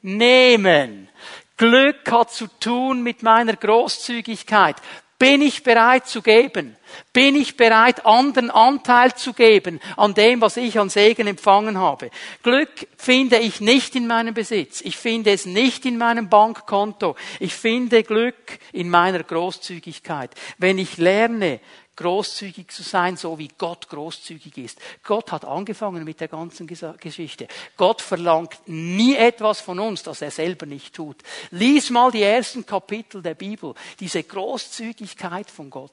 nehmen. 0.00 1.10
Glück 1.58 2.10
hat 2.10 2.32
zu 2.32 2.46
tun 2.58 3.02
mit 3.02 3.22
meiner 3.22 3.54
Großzügigkeit. 3.54 4.76
Bin 5.18 5.42
ich 5.42 5.64
bereit 5.64 6.06
zu 6.06 6.22
geben? 6.22 6.76
Bin 7.12 7.34
ich 7.34 7.56
bereit, 7.56 8.06
anderen 8.06 8.50
Anteil 8.50 9.14
zu 9.14 9.32
geben 9.32 9.80
an 9.96 10.14
dem, 10.14 10.40
was 10.40 10.56
ich 10.56 10.78
an 10.78 10.90
Segen 10.90 11.26
empfangen 11.26 11.76
habe? 11.76 12.10
Glück 12.44 12.86
finde 12.96 13.38
ich 13.38 13.60
nicht 13.60 13.96
in 13.96 14.06
meinem 14.06 14.32
Besitz. 14.32 14.80
Ich 14.80 14.96
finde 14.96 15.32
es 15.32 15.44
nicht 15.44 15.84
in 15.86 15.98
meinem 15.98 16.28
Bankkonto. 16.28 17.16
Ich 17.40 17.54
finde 17.54 18.04
Glück 18.04 18.58
in 18.72 18.90
meiner 18.90 19.24
Großzügigkeit. 19.24 20.30
Wenn 20.56 20.78
ich 20.78 20.98
lerne, 20.98 21.60
großzügig 21.98 22.70
zu 22.70 22.82
sein, 22.82 23.16
so 23.16 23.38
wie 23.38 23.48
Gott 23.58 23.88
großzügig 23.88 24.56
ist. 24.56 24.80
Gott 25.02 25.32
hat 25.32 25.44
angefangen 25.44 26.04
mit 26.04 26.20
der 26.20 26.28
ganzen 26.28 26.66
Geschichte. 26.66 27.48
Gott 27.76 28.00
verlangt 28.00 28.56
nie 28.66 29.16
etwas 29.16 29.60
von 29.60 29.80
uns, 29.80 30.04
das 30.04 30.22
er 30.22 30.30
selber 30.30 30.64
nicht 30.64 30.94
tut. 30.94 31.16
Lies 31.50 31.90
mal 31.90 32.12
die 32.12 32.22
ersten 32.22 32.64
Kapitel 32.64 33.20
der 33.20 33.34
Bibel, 33.34 33.74
diese 33.98 34.22
Großzügigkeit 34.22 35.50
von 35.50 35.70
Gott 35.70 35.92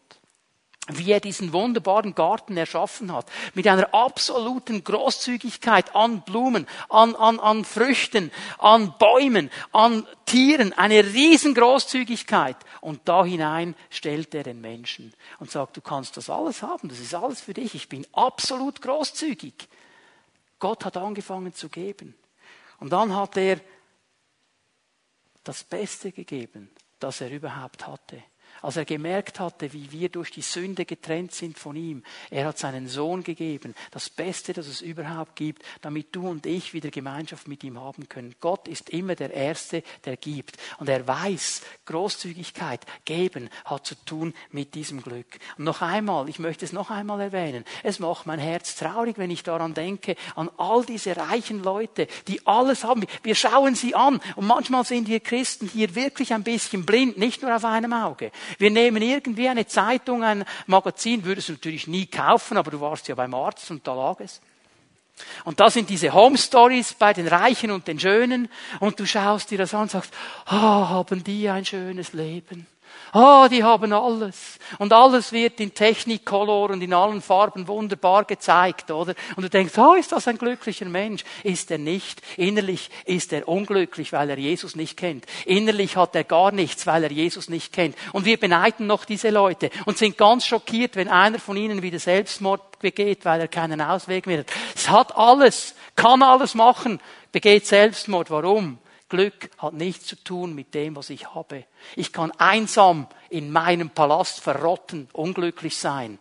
wie 0.87 1.11
er 1.11 1.19
diesen 1.19 1.51
wunderbaren 1.51 2.13
Garten 2.13 2.57
erschaffen 2.57 3.11
hat, 3.11 3.31
mit 3.55 3.67
einer 3.67 3.93
absoluten 3.93 4.83
Großzügigkeit 4.83 5.95
an 5.95 6.21
Blumen, 6.21 6.67
an, 6.89 7.15
an, 7.15 7.39
an 7.39 7.65
Früchten, 7.65 8.31
an 8.59 8.93
Bäumen, 8.99 9.49
an 9.71 10.05
Tieren, 10.25 10.73
eine 10.73 11.03
Riesengroßzügigkeit. 11.03 12.57
Und 12.81 13.01
da 13.05 13.25
hinein 13.25 13.75
stellt 13.89 14.35
er 14.35 14.43
den 14.43 14.61
Menschen 14.61 15.13
und 15.39 15.49
sagt, 15.49 15.75
du 15.75 15.81
kannst 15.81 16.17
das 16.17 16.29
alles 16.29 16.61
haben, 16.61 16.89
das 16.89 16.99
ist 16.99 17.15
alles 17.15 17.41
für 17.41 17.53
dich, 17.53 17.73
ich 17.73 17.89
bin 17.89 18.05
absolut 18.13 18.81
großzügig. 18.81 19.67
Gott 20.59 20.85
hat 20.85 20.97
angefangen 20.97 21.53
zu 21.53 21.67
geben. 21.67 22.15
Und 22.79 22.91
dann 22.93 23.15
hat 23.15 23.37
er 23.37 23.59
das 25.43 25.63
Beste 25.63 26.11
gegeben, 26.11 26.69
das 26.99 27.21
er 27.21 27.31
überhaupt 27.31 27.87
hatte 27.87 28.21
als 28.65 28.77
er 28.77 28.85
gemerkt 28.85 29.39
hatte, 29.39 29.71
wie 29.73 29.91
wir 29.91 30.09
durch 30.09 30.31
die 30.31 30.41
Sünde 30.41 30.85
getrennt 30.85 31.33
sind 31.33 31.59
von 31.59 31.75
ihm. 31.75 32.01
Er 32.31 32.47
hat 32.47 32.57
seinen 32.57 32.87
Sohn 32.87 33.23
gegeben, 33.23 33.75
das 33.91 34.09
Beste, 34.09 34.53
das 34.53 34.65
es 34.65 34.81
überhaupt 34.81 35.35
gibt, 35.35 35.63
damit 35.81 36.07
du 36.15 36.27
und 36.27 36.47
ich 36.47 36.73
wieder 36.73 36.89
Gemeinschaft 36.89 37.47
mit 37.47 37.63
ihm 37.63 37.79
haben 37.79 38.09
können. 38.09 38.33
Gott 38.39 38.67
ist 38.67 38.89
immer 38.89 39.13
der 39.13 39.31
Erste, 39.31 39.83
der 40.05 40.17
gibt. 40.17 40.57
Und 40.79 40.89
er 40.89 41.07
weiß, 41.07 41.61
Großzügigkeit, 41.85 42.83
geben, 43.05 43.51
hat 43.65 43.85
zu 43.85 43.93
tun 44.03 44.33
mit 44.49 44.73
diesem 44.73 45.03
Glück. 45.03 45.37
Und 45.59 45.65
noch 45.65 45.83
einmal, 45.83 46.27
ich 46.27 46.39
möchte 46.39 46.65
es 46.65 46.73
noch 46.73 46.89
einmal 46.89 47.21
erwähnen, 47.21 47.65
es 47.83 47.99
macht 47.99 48.25
mein 48.25 48.39
Herz 48.39 48.75
traurig, 48.75 49.19
wenn 49.19 49.29
ich 49.29 49.43
daran 49.43 49.75
denke, 49.75 50.15
an 50.35 50.49
all 50.57 50.83
diese 50.83 51.15
reichen 51.15 51.61
Leute, 51.61 52.07
die 52.27 52.47
alles 52.47 52.83
haben. 52.83 53.05
Wir 53.21 53.35
schauen 53.35 53.75
sie 53.75 53.93
an. 53.93 54.19
Und 54.35 54.47
manchmal 54.47 54.85
sind 54.85 55.07
wir 55.07 55.19
Christen 55.19 55.67
hier 55.67 55.93
wirklich 55.93 56.33
ein 56.33 56.43
bisschen 56.43 56.83
blind, 56.83 57.19
nicht 57.19 57.43
nur 57.43 57.55
auf 57.55 57.63
einem 57.63 57.93
Auge. 57.93 58.31
Wir 58.57 58.71
nehmen 58.71 59.01
irgendwie 59.01 59.49
eine 59.49 59.67
Zeitung, 59.67 60.23
ein 60.23 60.45
Magazin, 60.67 61.25
würdest 61.25 61.49
du 61.49 61.53
natürlich 61.53 61.87
nie 61.87 62.05
kaufen, 62.05 62.57
aber 62.57 62.71
du 62.71 62.81
warst 62.81 63.07
ja 63.07 63.15
beim 63.15 63.33
Arzt 63.33 63.69
und 63.71 63.85
da 63.87 63.93
lag 63.93 64.19
es. 64.19 64.41
Und 65.45 65.59
da 65.59 65.69
sind 65.69 65.89
diese 65.89 66.13
Home 66.13 66.37
Stories 66.37 66.93
bei 66.93 67.13
den 67.13 67.27
Reichen 67.27 67.71
und 67.71 67.87
den 67.87 67.99
Schönen 67.99 68.49
und 68.79 68.99
du 68.99 69.05
schaust 69.05 69.49
dir 69.51 69.57
das 69.57 69.73
an 69.73 69.83
und 69.83 69.91
sagst, 69.91 70.13
oh, 70.47 70.51
haben 70.51 71.23
die 71.23 71.49
ein 71.49 71.65
schönes 71.65 72.13
Leben. 72.13 72.67
Ah, 73.15 73.45
oh, 73.45 73.47
die 73.47 73.63
haben 73.63 73.93
alles. 73.93 74.59
Und 74.77 74.91
alles 74.91 75.31
wird 75.31 75.61
in 75.61 75.73
Technicolor 75.73 76.71
und 76.71 76.81
in 76.81 76.93
allen 76.93 77.21
Farben 77.21 77.65
wunderbar 77.65 78.25
gezeigt, 78.25 78.91
oder? 78.91 79.15
Und 79.37 79.43
du 79.43 79.49
denkst, 79.49 79.77
oh, 79.77 79.93
ist 79.93 80.11
das 80.11 80.27
ein 80.27 80.37
glücklicher 80.37 80.83
Mensch? 80.83 81.23
Ist 81.41 81.71
er 81.71 81.77
nicht. 81.77 82.21
Innerlich 82.35 82.89
ist 83.05 83.31
er 83.31 83.47
unglücklich, 83.47 84.11
weil 84.11 84.31
er 84.31 84.37
Jesus 84.37 84.75
nicht 84.75 84.97
kennt. 84.97 85.25
Innerlich 85.45 85.95
hat 85.95 86.13
er 86.13 86.25
gar 86.25 86.51
nichts, 86.51 86.87
weil 86.87 87.05
er 87.05 87.11
Jesus 87.11 87.47
nicht 87.47 87.71
kennt. 87.71 87.95
Und 88.11 88.25
wir 88.25 88.37
beneiden 88.37 88.85
noch 88.85 89.05
diese 89.05 89.29
Leute 89.29 89.69
und 89.85 89.97
sind 89.97 90.17
ganz 90.17 90.45
schockiert, 90.45 90.97
wenn 90.97 91.07
einer 91.07 91.39
von 91.39 91.55
ihnen 91.55 91.81
wieder 91.81 91.99
Selbstmord 91.99 92.79
begeht, 92.79 93.23
weil 93.23 93.39
er 93.39 93.47
keinen 93.47 93.79
Ausweg 93.79 94.27
mehr 94.27 94.39
hat. 94.39 94.47
Es 94.75 94.89
hat 94.89 95.15
alles, 95.15 95.73
kann 95.95 96.21
alles 96.21 96.53
machen, 96.53 96.99
begeht 97.31 97.65
Selbstmord. 97.65 98.29
Warum? 98.29 98.77
Glück 99.07 99.51
hat 99.57 99.73
nichts 99.73 100.07
zu 100.07 100.15
tun 100.15 100.55
mit 100.55 100.73
dem, 100.73 100.95
was 100.95 101.09
ich 101.09 101.33
habe. 101.35 101.65
Ich 101.95 102.11
kann 102.11 102.31
einsam 102.31 103.07
in 103.29 103.51
meinem 103.51 103.91
Palast 103.91 104.41
verrotten, 104.41 105.07
unglücklich 105.13 105.77
sein. 105.77 106.17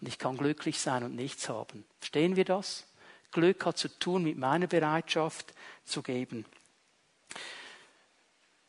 Und 0.00 0.08
ich 0.08 0.18
kann 0.18 0.36
glücklich 0.36 0.80
sein 0.80 1.02
und 1.04 1.14
nichts 1.14 1.48
haben. 1.48 1.84
Verstehen 1.98 2.36
wir 2.36 2.44
das? 2.44 2.84
Glück 3.30 3.64
hat 3.64 3.78
zu 3.78 3.88
tun 3.88 4.24
mit 4.24 4.36
meiner 4.36 4.66
Bereitschaft 4.66 5.54
zu 5.84 6.02
geben. 6.02 6.44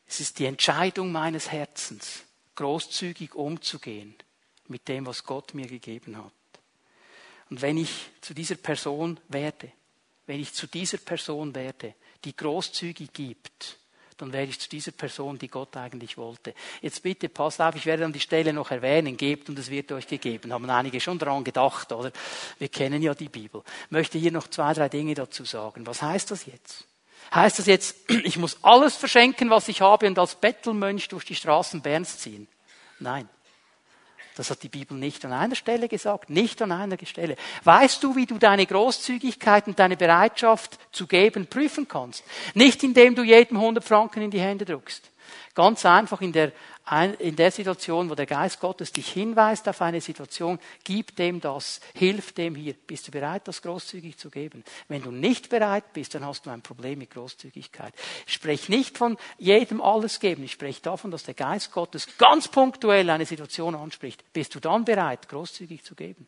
Es 0.07 0.19
ist 0.19 0.39
die 0.39 0.45
Entscheidung 0.45 1.11
meines 1.11 1.51
Herzens, 1.51 2.23
großzügig 2.55 3.35
umzugehen 3.35 4.15
mit 4.67 4.87
dem, 4.87 5.05
was 5.05 5.23
Gott 5.23 5.53
mir 5.53 5.67
gegeben 5.67 6.17
hat. 6.17 6.31
Und 7.49 7.61
wenn 7.61 7.77
ich 7.77 8.11
zu 8.21 8.33
dieser 8.33 8.55
Person 8.55 9.19
werde, 9.27 9.71
wenn 10.27 10.39
ich 10.39 10.53
zu 10.53 10.67
dieser 10.67 10.97
Person 10.97 11.53
werde, 11.53 11.95
die 12.23 12.35
großzügig 12.35 13.11
gibt, 13.13 13.77
dann 14.17 14.31
werde 14.31 14.51
ich 14.51 14.59
zu 14.59 14.69
dieser 14.69 14.91
Person, 14.91 15.37
die 15.37 15.47
Gott 15.47 15.75
eigentlich 15.75 16.17
wollte. 16.17 16.53
Jetzt 16.81 17.03
bitte 17.03 17.29
passt 17.29 17.59
auf, 17.61 17.75
ich 17.75 17.85
werde 17.85 18.03
dann 18.03 18.13
die 18.13 18.19
Stelle 18.19 18.53
noch 18.53 18.71
erwähnen, 18.71 19.17
gebt 19.17 19.49
und 19.49 19.59
es 19.59 19.69
wird 19.69 19.91
euch 19.91 20.07
gegeben. 20.07 20.53
Haben 20.53 20.69
einige 20.69 20.99
schon 21.01 21.19
daran 21.19 21.43
gedacht, 21.43 21.91
oder? 21.91 22.11
Wir 22.59 22.69
kennen 22.69 23.01
ja 23.01 23.13
die 23.13 23.29
Bibel. 23.29 23.63
Ich 23.85 23.91
möchte 23.91 24.17
hier 24.17 24.31
noch 24.31 24.47
zwei, 24.47 24.73
drei 24.73 24.89
Dinge 24.89 25.13
dazu 25.13 25.45
sagen. 25.45 25.85
Was 25.87 26.01
heißt 26.01 26.31
das 26.31 26.45
jetzt? 26.45 26.85
Heißt 27.33 27.59
das 27.59 27.65
jetzt, 27.65 28.09
ich 28.23 28.37
muss 28.37 28.63
alles 28.63 28.95
verschenken, 28.95 29.49
was 29.49 29.67
ich 29.67 29.81
habe 29.81 30.07
und 30.07 30.17
als 30.19 30.35
Bettelmönch 30.35 31.07
durch 31.09 31.25
die 31.25 31.35
Straßen 31.35 31.81
Berns 31.81 32.19
ziehen? 32.19 32.47
Nein. 32.99 33.27
Das 34.35 34.49
hat 34.49 34.63
die 34.63 34.69
Bibel 34.69 34.97
nicht 34.97 35.23
an 35.25 35.33
einer 35.33 35.55
Stelle 35.55 35.87
gesagt, 35.87 36.29
nicht 36.29 36.61
an 36.61 36.71
einer 36.71 36.97
Stelle. 37.05 37.35
Weißt 37.63 38.03
du, 38.03 38.15
wie 38.15 38.25
du 38.25 38.39
deine 38.39 38.65
Großzügigkeit 38.65 39.67
und 39.67 39.77
deine 39.77 39.95
Bereitschaft 39.95 40.79
zu 40.91 41.05
geben 41.05 41.45
prüfen 41.45 41.87
kannst? 41.87 42.23
Nicht 42.55 42.83
indem 42.83 43.13
du 43.15 43.23
jedem 43.23 43.57
100 43.57 43.83
Franken 43.83 44.23
in 44.23 44.31
die 44.31 44.41
Hände 44.41 44.65
druckst. 44.65 45.12
Ganz 45.53 45.85
einfach 45.85 46.21
in 46.21 46.31
der, 46.31 46.51
in 47.19 47.35
der 47.35 47.51
Situation, 47.51 48.09
wo 48.09 48.15
der 48.15 48.25
Geist 48.25 48.59
Gottes 48.59 48.91
dich 48.91 49.11
hinweist 49.11 49.67
auf 49.69 49.81
eine 49.81 50.01
Situation, 50.01 50.59
gib 50.83 51.15
dem 51.15 51.39
das, 51.41 51.79
hilf 51.93 52.33
dem 52.33 52.55
hier. 52.55 52.73
Bist 52.73 53.07
du 53.07 53.11
bereit, 53.11 53.47
das 53.47 53.61
großzügig 53.61 54.17
zu 54.17 54.29
geben? 54.29 54.63
Wenn 54.87 55.01
du 55.01 55.11
nicht 55.11 55.49
bereit 55.49 55.93
bist, 55.93 56.15
dann 56.15 56.25
hast 56.25 56.45
du 56.45 56.49
ein 56.49 56.61
Problem 56.61 56.99
mit 56.99 57.11
Großzügigkeit. 57.11 57.93
Ich 58.27 58.33
spreche 58.33 58.71
nicht 58.71 58.97
von 58.97 59.17
jedem 59.37 59.81
alles 59.81 60.19
geben. 60.19 60.43
Ich 60.43 60.53
spreche 60.53 60.81
davon, 60.81 61.11
dass 61.11 61.23
der 61.23 61.35
Geist 61.35 61.71
Gottes 61.71 62.07
ganz 62.17 62.47
punktuell 62.47 63.09
eine 63.09 63.25
Situation 63.25 63.75
anspricht. 63.75 64.23
Bist 64.33 64.55
du 64.55 64.59
dann 64.59 64.85
bereit, 64.85 65.29
großzügig 65.29 65.83
zu 65.83 65.95
geben? 65.95 66.27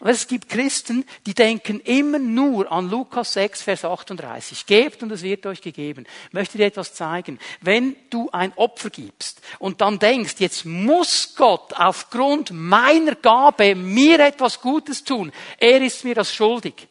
Und 0.00 0.10
es 0.10 0.26
gibt 0.26 0.48
Christen, 0.48 1.06
die 1.24 1.34
denken 1.34 1.80
immer 1.80 2.18
nur 2.18 2.70
an 2.70 2.90
Lukas 2.90 3.32
6, 3.34 3.62
Vers 3.62 3.84
38. 3.84 4.66
Gebt 4.66 5.02
und 5.02 5.10
es 5.12 5.22
wird 5.22 5.46
euch 5.46 5.62
gegeben. 5.62 6.04
Ich 6.26 6.32
möchte 6.32 6.58
dir 6.58 6.66
etwas 6.66 6.94
zeigen. 6.94 7.38
Wenn 7.60 7.96
du 8.10 8.28
ein 8.30 8.52
Opfer 8.56 8.90
gibst 8.90 9.40
und 9.60 9.80
dann 9.80 9.98
denkst, 9.98 10.34
jetzt 10.38 10.66
muss 10.66 11.34
Gott 11.36 11.72
aufgrund 11.74 12.50
meiner 12.50 13.14
Gabe 13.14 13.74
mir 13.74 14.20
etwas 14.20 14.60
Gutes 14.60 15.04
tun, 15.04 15.32
er 15.58 15.80
ist 15.80 16.04
mir 16.04 16.14
das 16.14 16.34
schuldig, 16.34 16.88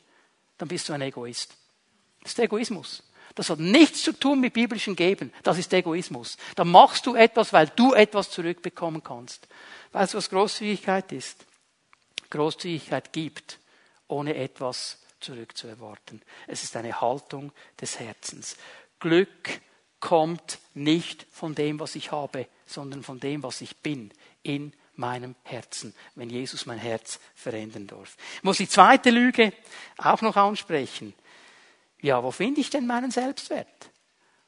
dann 0.57 0.67
bist 0.67 0.89
du 0.89 0.93
ein 0.93 1.01
Egoist. 1.01 1.51
Das 2.23 2.31
ist 2.31 2.39
Egoismus. 2.39 3.03
Das 3.35 3.49
hat 3.49 3.59
nichts 3.59 4.03
zu 4.03 4.13
tun 4.13 4.39
mit 4.39 4.53
biblischen 4.53 4.95
Geben. 4.95 5.33
Das 5.43 5.57
ist 5.57 5.73
Egoismus. 5.73 6.37
Dann 6.55 6.69
machst 6.69 7.05
du 7.05 7.15
etwas, 7.15 7.51
weil 7.51 7.67
du 7.75 7.93
etwas 7.93 8.29
zurückbekommen 8.29 9.03
kannst. 9.03 9.47
Weißt 9.91 10.13
du, 10.13 10.17
was 10.17 10.29
Großzügigkeit 10.29 11.11
ist? 11.11 11.45
Großzügigkeit 12.33 13.13
gibt, 13.13 13.59
ohne 14.07 14.35
etwas 14.35 14.99
zurückzuerwarten. 15.19 16.21
Es 16.47 16.63
ist 16.63 16.75
eine 16.75 16.99
Haltung 16.99 17.51
des 17.79 17.99
Herzens. 17.99 18.57
Glück 18.99 19.61
kommt 19.99 20.59
nicht 20.73 21.25
von 21.31 21.55
dem, 21.55 21.79
was 21.79 21.95
ich 21.95 22.11
habe, 22.11 22.47
sondern 22.65 23.03
von 23.03 23.19
dem, 23.19 23.43
was 23.43 23.61
ich 23.61 23.77
bin 23.77 24.11
in 24.41 24.73
meinem 24.95 25.35
Herzen, 25.43 25.93
wenn 26.15 26.29
Jesus 26.29 26.65
mein 26.65 26.77
Herz 26.77 27.19
verändern 27.35 27.87
darf. 27.87 28.17
Ich 28.35 28.43
muss 28.43 28.57
die 28.57 28.67
zweite 28.67 29.09
Lüge 29.09 29.53
auch 29.97 30.21
noch 30.21 30.35
ansprechen. 30.35 31.13
Ja, 32.01 32.21
wo 32.23 32.31
finde 32.31 32.61
ich 32.61 32.69
denn 32.69 32.85
meinen 32.85 33.11
Selbstwert? 33.11 33.67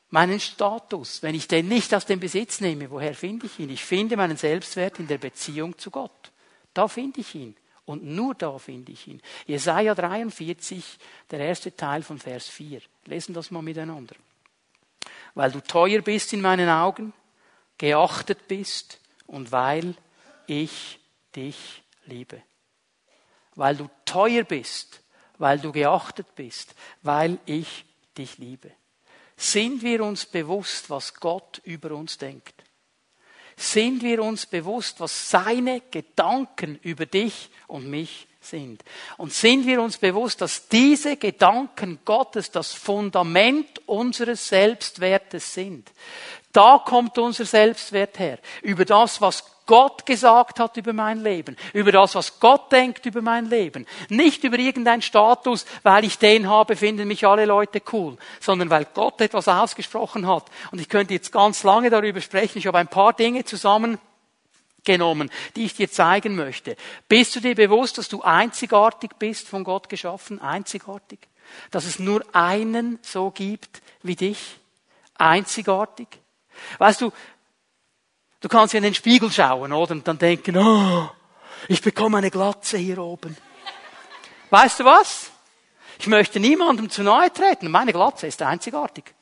Meinen 0.09 0.39
Status, 0.39 1.23
wenn 1.23 1.35
ich 1.35 1.47
den 1.47 1.67
nicht 1.67 1.93
aus 1.93 2.05
dem 2.05 2.19
Besitz 2.19 2.61
nehme, 2.61 2.91
woher 2.91 3.15
finde 3.15 3.47
ich 3.47 3.59
ihn? 3.59 3.69
Ich 3.69 3.83
finde 3.83 4.17
meinen 4.17 4.37
Selbstwert 4.37 4.99
in 4.99 5.07
der 5.07 5.17
Beziehung 5.17 5.77
zu 5.77 5.89
Gott. 5.89 6.31
Da 6.73 6.87
finde 6.87 7.21
ich 7.21 7.33
ihn. 7.33 7.55
Und 7.85 8.03
nur 8.03 8.33
da 8.33 8.57
finde 8.57 8.91
ich 8.91 9.07
ihn. 9.07 9.21
Jesaja 9.45 9.93
43, 9.93 10.97
der 11.29 11.39
erste 11.39 11.75
Teil 11.75 12.01
von 12.01 12.17
Vers 12.17 12.47
4. 12.47 12.81
Lesen 13.05 13.33
das 13.33 13.51
mal 13.51 13.61
miteinander. 13.61 14.15
Weil 15.35 15.51
du 15.51 15.61
teuer 15.61 16.01
bist 16.01 16.33
in 16.33 16.41
meinen 16.41 16.69
Augen, 16.69 17.13
geachtet 17.77 18.47
bist 18.47 18.99
und 19.27 19.51
weil 19.51 19.95
ich 20.47 20.99
dich 21.35 21.83
liebe. 22.05 22.41
Weil 23.53 23.75
du 23.75 23.89
teuer 24.05 24.43
bist, 24.43 25.01
weil 25.37 25.59
du 25.59 25.71
geachtet 25.71 26.33
bist, 26.35 26.73
weil 27.03 27.37
ich 27.45 27.85
dich 28.17 28.37
liebe. 28.37 28.71
Sind 29.37 29.81
wir 29.83 30.03
uns 30.03 30.25
bewusst, 30.25 30.89
was 30.89 31.13
Gott 31.13 31.61
über 31.65 31.91
uns 31.91 32.17
denkt? 32.17 32.64
Sind 33.57 34.03
wir 34.03 34.21
uns 34.21 34.45
bewusst, 34.45 34.99
was 34.99 35.29
seine 35.29 35.81
Gedanken 35.91 36.79
über 36.81 37.05
dich 37.05 37.49
und 37.67 37.89
mich 37.89 38.27
sind. 38.41 38.83
Und 39.17 39.33
sind 39.33 39.65
wir 39.65 39.81
uns 39.81 39.97
bewusst, 39.97 40.41
dass 40.41 40.67
diese 40.67 41.17
Gedanken 41.17 41.99
Gottes 42.05 42.51
das 42.51 42.73
Fundament 42.73 43.81
unseres 43.87 44.47
Selbstwertes 44.47 45.53
sind. 45.53 45.91
Da 46.51 46.81
kommt 46.85 47.17
unser 47.17 47.45
Selbstwert 47.45 48.19
her. 48.19 48.39
Über 48.61 48.85
das, 48.85 49.19
was 49.19 49.43
Gott 49.65 50.05
gesagt 50.05 50.59
hat 50.59 50.77
über 50.77 50.93
mein 50.93 51.21
Leben, 51.21 51.57
über 51.73 51.91
das, 51.91 52.15
was 52.15 52.39
Gott 52.39 52.71
denkt 52.71 53.05
über 53.05 53.21
mein 53.21 53.47
Leben. 53.49 53.85
Nicht 54.09 54.43
über 54.43 54.59
irgendeinen 54.59 55.01
Status, 55.01 55.65
weil 55.83 56.05
ich 56.05 56.17
den 56.19 56.47
habe, 56.49 56.75
finden 56.75 57.07
mich 57.07 57.25
alle 57.25 57.45
Leute 57.45 57.81
cool, 57.91 58.17
sondern 58.39 58.69
weil 58.69 58.85
Gott 58.93 59.21
etwas 59.21 59.47
ausgesprochen 59.47 60.27
hat. 60.27 60.45
Und 60.71 60.79
ich 60.79 60.89
könnte 60.89 61.13
jetzt 61.13 61.31
ganz 61.31 61.63
lange 61.63 61.89
darüber 61.89 62.21
sprechen. 62.21 62.59
Ich 62.59 62.67
habe 62.67 62.77
ein 62.77 62.87
paar 62.87 63.13
Dinge 63.13 63.43
zusammengenommen, 63.43 65.31
die 65.55 65.65
ich 65.65 65.73
dir 65.73 65.89
zeigen 65.89 66.35
möchte. 66.35 66.75
Bist 67.07 67.35
du 67.35 67.39
dir 67.39 67.55
bewusst, 67.55 67.97
dass 67.97 68.09
du 68.09 68.21
einzigartig 68.21 69.11
bist, 69.17 69.47
von 69.47 69.63
Gott 69.63 69.89
geschaffen? 69.89 70.39
Einzigartig? 70.41 71.19
Dass 71.71 71.85
es 71.85 71.99
nur 71.99 72.23
einen 72.33 72.99
so 73.01 73.31
gibt 73.31 73.81
wie 74.03 74.15
dich? 74.15 74.57
Einzigartig? 75.15 76.07
Weißt 76.77 77.01
du, 77.01 77.11
Du 78.45 78.49
kannst 78.49 78.75
in 78.75 78.83
den 78.83 78.93
Spiegel 78.93 79.31
schauen, 79.31 79.73
oder? 79.73 79.93
Und 79.93 80.07
dann 80.07 80.19
denken, 80.19 80.55
oh, 80.55 81.09
ich 81.67 81.81
bekomme 81.81 82.19
eine 82.19 82.29
Glatze 82.29 82.77
hier 82.77 82.99
oben. 82.99 83.35
Weißt 84.51 84.81
du 84.81 84.85
was? 84.85 85.31
Ich 85.97 86.05
möchte 86.05 86.39
niemandem 86.39 86.91
zu 86.91 87.01
nahe 87.01 87.33
treten. 87.33 87.71
Meine 87.71 87.91
Glatze 87.91 88.27
ist 88.27 88.39
einzigartig. 88.43 89.15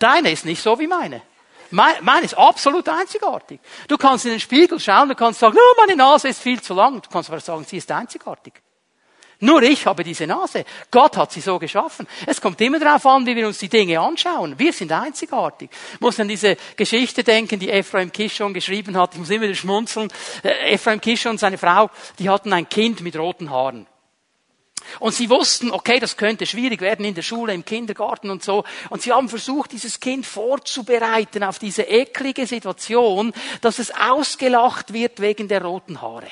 Deine 0.00 0.32
ist 0.32 0.44
nicht 0.44 0.60
so 0.60 0.76
wie 0.80 0.88
meine. 0.88 1.22
Meine 1.70 2.24
ist 2.24 2.36
absolut 2.36 2.88
einzigartig. 2.88 3.60
Du 3.86 3.96
kannst 3.96 4.24
in 4.24 4.32
den 4.32 4.40
Spiegel 4.40 4.80
schauen, 4.80 5.08
du 5.08 5.14
kannst 5.14 5.38
sagen, 5.38 5.56
oh, 5.56 5.74
meine 5.78 5.94
Nase 5.94 6.26
ist 6.26 6.42
viel 6.42 6.60
zu 6.60 6.74
lang. 6.74 7.00
Du 7.00 7.10
kannst 7.10 7.30
aber 7.30 7.38
sagen, 7.38 7.62
sie 7.62 7.76
ist 7.76 7.92
einzigartig. 7.92 8.54
Nur 9.40 9.62
ich 9.62 9.86
habe 9.86 10.04
diese 10.04 10.26
Nase. 10.26 10.64
Gott 10.90 11.16
hat 11.16 11.32
sie 11.32 11.40
so 11.40 11.58
geschaffen. 11.58 12.06
Es 12.26 12.40
kommt 12.40 12.60
immer 12.60 12.78
darauf 12.78 13.06
an, 13.06 13.24
wie 13.24 13.34
wir 13.34 13.46
uns 13.46 13.58
die 13.58 13.70
Dinge 13.70 13.98
anschauen. 13.98 14.58
Wir 14.58 14.72
sind 14.72 14.92
einzigartig. 14.92 15.70
Ich 15.94 16.00
muss 16.00 16.20
an 16.20 16.28
diese 16.28 16.58
Geschichte 16.76 17.24
denken, 17.24 17.58
die 17.58 17.70
Ephraim 17.70 18.12
Kishon 18.12 18.52
geschrieben 18.52 18.98
hat. 18.98 19.14
Ich 19.14 19.18
muss 19.18 19.30
immer 19.30 19.44
wieder 19.44 19.54
schmunzeln. 19.54 20.12
Äh, 20.42 20.74
Ephraim 20.74 21.00
Kishon 21.00 21.32
und 21.32 21.38
seine 21.38 21.56
Frau, 21.56 21.90
die 22.18 22.28
hatten 22.28 22.52
ein 22.52 22.68
Kind 22.68 23.00
mit 23.00 23.16
roten 23.16 23.50
Haaren. 23.50 23.86
Und 24.98 25.14
sie 25.14 25.30
wussten, 25.30 25.70
okay, 25.70 26.00
das 26.00 26.16
könnte 26.16 26.44
schwierig 26.46 26.80
werden 26.80 27.04
in 27.04 27.14
der 27.14 27.22
Schule, 27.22 27.54
im 27.54 27.64
Kindergarten 27.64 28.30
und 28.30 28.42
so. 28.42 28.64
Und 28.90 29.00
sie 29.02 29.12
haben 29.12 29.28
versucht, 29.28 29.72
dieses 29.72 30.00
Kind 30.00 30.26
vorzubereiten 30.26 31.44
auf 31.44 31.58
diese 31.58 31.82
eklige 31.82 32.46
Situation, 32.46 33.32
dass 33.60 33.78
es 33.78 33.90
ausgelacht 33.94 34.92
wird 34.92 35.20
wegen 35.20 35.48
der 35.48 35.62
roten 35.62 36.02
Haare. 36.02 36.28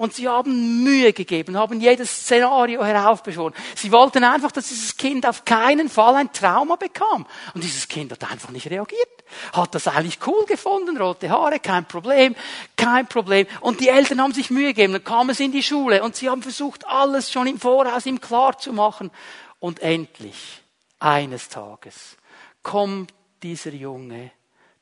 Und 0.00 0.14
sie 0.14 0.26
haben 0.26 0.82
Mühe 0.82 1.12
gegeben, 1.12 1.58
haben 1.58 1.78
jedes 1.78 2.22
Szenario 2.22 2.82
heraufbeschworen. 2.82 3.52
Sie 3.76 3.92
wollten 3.92 4.24
einfach, 4.24 4.50
dass 4.50 4.68
dieses 4.68 4.96
Kind 4.96 5.26
auf 5.26 5.44
keinen 5.44 5.90
Fall 5.90 6.14
ein 6.14 6.32
Trauma 6.32 6.76
bekam. 6.76 7.26
Und 7.52 7.62
dieses 7.62 7.86
Kind 7.86 8.10
hat 8.10 8.30
einfach 8.30 8.48
nicht 8.48 8.70
reagiert. 8.70 9.24
Hat 9.52 9.74
das 9.74 9.88
eigentlich 9.88 10.18
cool 10.26 10.46
gefunden, 10.46 10.96
rote 10.96 11.28
Haare, 11.28 11.58
kein 11.58 11.84
Problem, 11.84 12.34
kein 12.76 13.08
Problem. 13.08 13.46
Und 13.60 13.80
die 13.80 13.88
Eltern 13.88 14.22
haben 14.22 14.32
sich 14.32 14.48
Mühe 14.48 14.68
gegeben, 14.68 14.94
dann 14.94 15.04
kam 15.04 15.28
es 15.28 15.38
in 15.38 15.52
die 15.52 15.62
Schule 15.62 16.02
und 16.02 16.16
sie 16.16 16.30
haben 16.30 16.42
versucht, 16.42 16.86
alles 16.86 17.30
schon 17.30 17.46
im 17.46 17.60
Voraus 17.60 18.06
ihm 18.06 18.22
klar 18.22 18.56
zu 18.58 18.72
machen. 18.72 19.10
Und 19.58 19.80
endlich, 19.80 20.62
eines 20.98 21.50
Tages, 21.50 22.16
kommt 22.62 23.12
dieser 23.42 23.74
Junge 23.74 24.30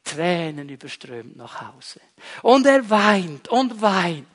Tränen 0.04 0.68
überströmt 0.68 1.36
nach 1.36 1.60
Hause. 1.60 2.00
Und 2.42 2.66
er 2.66 2.88
weint 2.88 3.48
und 3.48 3.82
weint. 3.82 4.26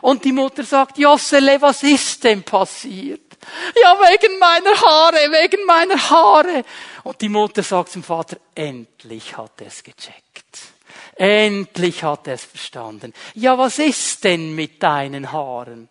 Und 0.00 0.24
die 0.24 0.32
Mutter 0.32 0.64
sagt, 0.64 0.98
Jossele, 0.98 1.60
was 1.60 1.82
ist 1.82 2.24
denn 2.24 2.42
passiert? 2.42 3.20
Ja, 3.82 3.98
wegen 3.98 4.38
meiner 4.38 4.80
Haare, 4.80 5.16
wegen 5.16 5.64
meiner 5.66 6.10
Haare. 6.10 6.64
Und 7.02 7.20
die 7.20 7.28
Mutter 7.28 7.62
sagt 7.62 7.90
zum 7.90 8.02
Vater, 8.02 8.36
endlich 8.54 9.36
hat 9.36 9.60
er 9.60 9.66
es 9.66 9.82
gecheckt. 9.82 10.58
Endlich 11.16 12.04
hat 12.04 12.26
er 12.26 12.34
es 12.34 12.44
verstanden. 12.44 13.12
Ja, 13.34 13.58
was 13.58 13.78
ist 13.78 14.24
denn 14.24 14.54
mit 14.54 14.82
deinen 14.82 15.32
Haaren? 15.32 15.88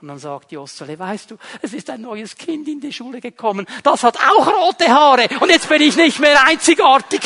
Und 0.00 0.08
dann 0.08 0.18
sagt 0.18 0.52
Jossele, 0.52 0.98
weißt 0.98 1.30
du, 1.30 1.36
es 1.60 1.74
ist 1.74 1.90
ein 1.90 2.00
neues 2.00 2.34
Kind 2.34 2.66
in 2.68 2.80
die 2.80 2.92
Schule 2.92 3.20
gekommen, 3.20 3.66
das 3.82 4.02
hat 4.02 4.16
auch 4.16 4.46
rote 4.46 4.88
Haare 4.88 5.28
und 5.40 5.50
jetzt 5.50 5.68
bin 5.68 5.82
ich 5.82 5.94
nicht 5.94 6.18
mehr 6.20 6.42
einzigartig. 6.46 7.20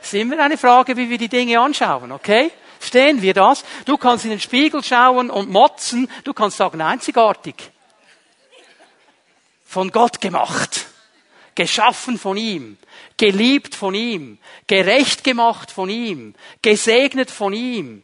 Das 0.00 0.02
ist 0.12 0.14
immer 0.14 0.40
eine 0.40 0.58
Frage, 0.58 0.96
wie 0.96 1.08
wir 1.08 1.18
die 1.18 1.28
Dinge 1.28 1.60
anschauen, 1.60 2.10
okay? 2.10 2.50
Stehen 2.84 3.22
wir 3.22 3.32
das? 3.32 3.64
Du 3.86 3.96
kannst 3.96 4.24
in 4.24 4.30
den 4.30 4.40
Spiegel 4.40 4.84
schauen 4.84 5.30
und 5.30 5.48
motzen, 5.48 6.10
du 6.24 6.34
kannst 6.34 6.58
sagen, 6.58 6.82
einzigartig. 6.82 7.54
Von 9.64 9.90
Gott 9.90 10.20
gemacht. 10.20 10.86
Geschaffen 11.54 12.18
von 12.18 12.36
ihm. 12.36 12.76
Geliebt 13.16 13.74
von 13.74 13.94
ihm. 13.94 14.38
Gerecht 14.66 15.24
gemacht 15.24 15.70
von 15.70 15.88
ihm. 15.88 16.34
Gesegnet 16.60 17.30
von 17.30 17.54
ihm. 17.54 18.02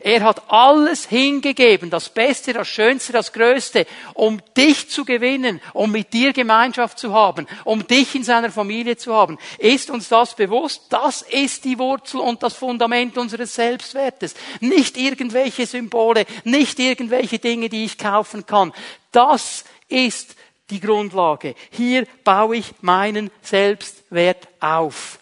Er 0.00 0.22
hat 0.22 0.50
alles 0.50 1.08
hingegeben, 1.08 1.90
das 1.90 2.08
Beste, 2.08 2.52
das 2.52 2.68
Schönste, 2.68 3.12
das 3.12 3.32
Größte, 3.32 3.86
um 4.14 4.40
dich 4.56 4.90
zu 4.90 5.04
gewinnen, 5.04 5.60
um 5.72 5.90
mit 5.92 6.12
dir 6.12 6.32
Gemeinschaft 6.32 6.98
zu 6.98 7.12
haben, 7.12 7.46
um 7.64 7.86
dich 7.86 8.14
in 8.14 8.24
seiner 8.24 8.50
Familie 8.50 8.96
zu 8.96 9.14
haben. 9.14 9.38
Ist 9.58 9.90
uns 9.90 10.08
das 10.08 10.34
bewusst? 10.34 10.84
Das 10.90 11.22
ist 11.22 11.64
die 11.64 11.78
Wurzel 11.78 12.20
und 12.20 12.42
das 12.42 12.54
Fundament 12.54 13.16
unseres 13.18 13.54
Selbstwertes. 13.54 14.34
Nicht 14.60 14.96
irgendwelche 14.96 15.66
Symbole, 15.66 16.26
nicht 16.44 16.78
irgendwelche 16.78 17.38
Dinge, 17.38 17.68
die 17.68 17.84
ich 17.84 17.98
kaufen 17.98 18.46
kann. 18.46 18.72
Das 19.12 19.64
ist 19.88 20.36
die 20.70 20.80
Grundlage. 20.80 21.54
Hier 21.70 22.06
baue 22.24 22.56
ich 22.56 22.74
meinen 22.80 23.30
Selbstwert 23.42 24.48
auf. 24.60 25.18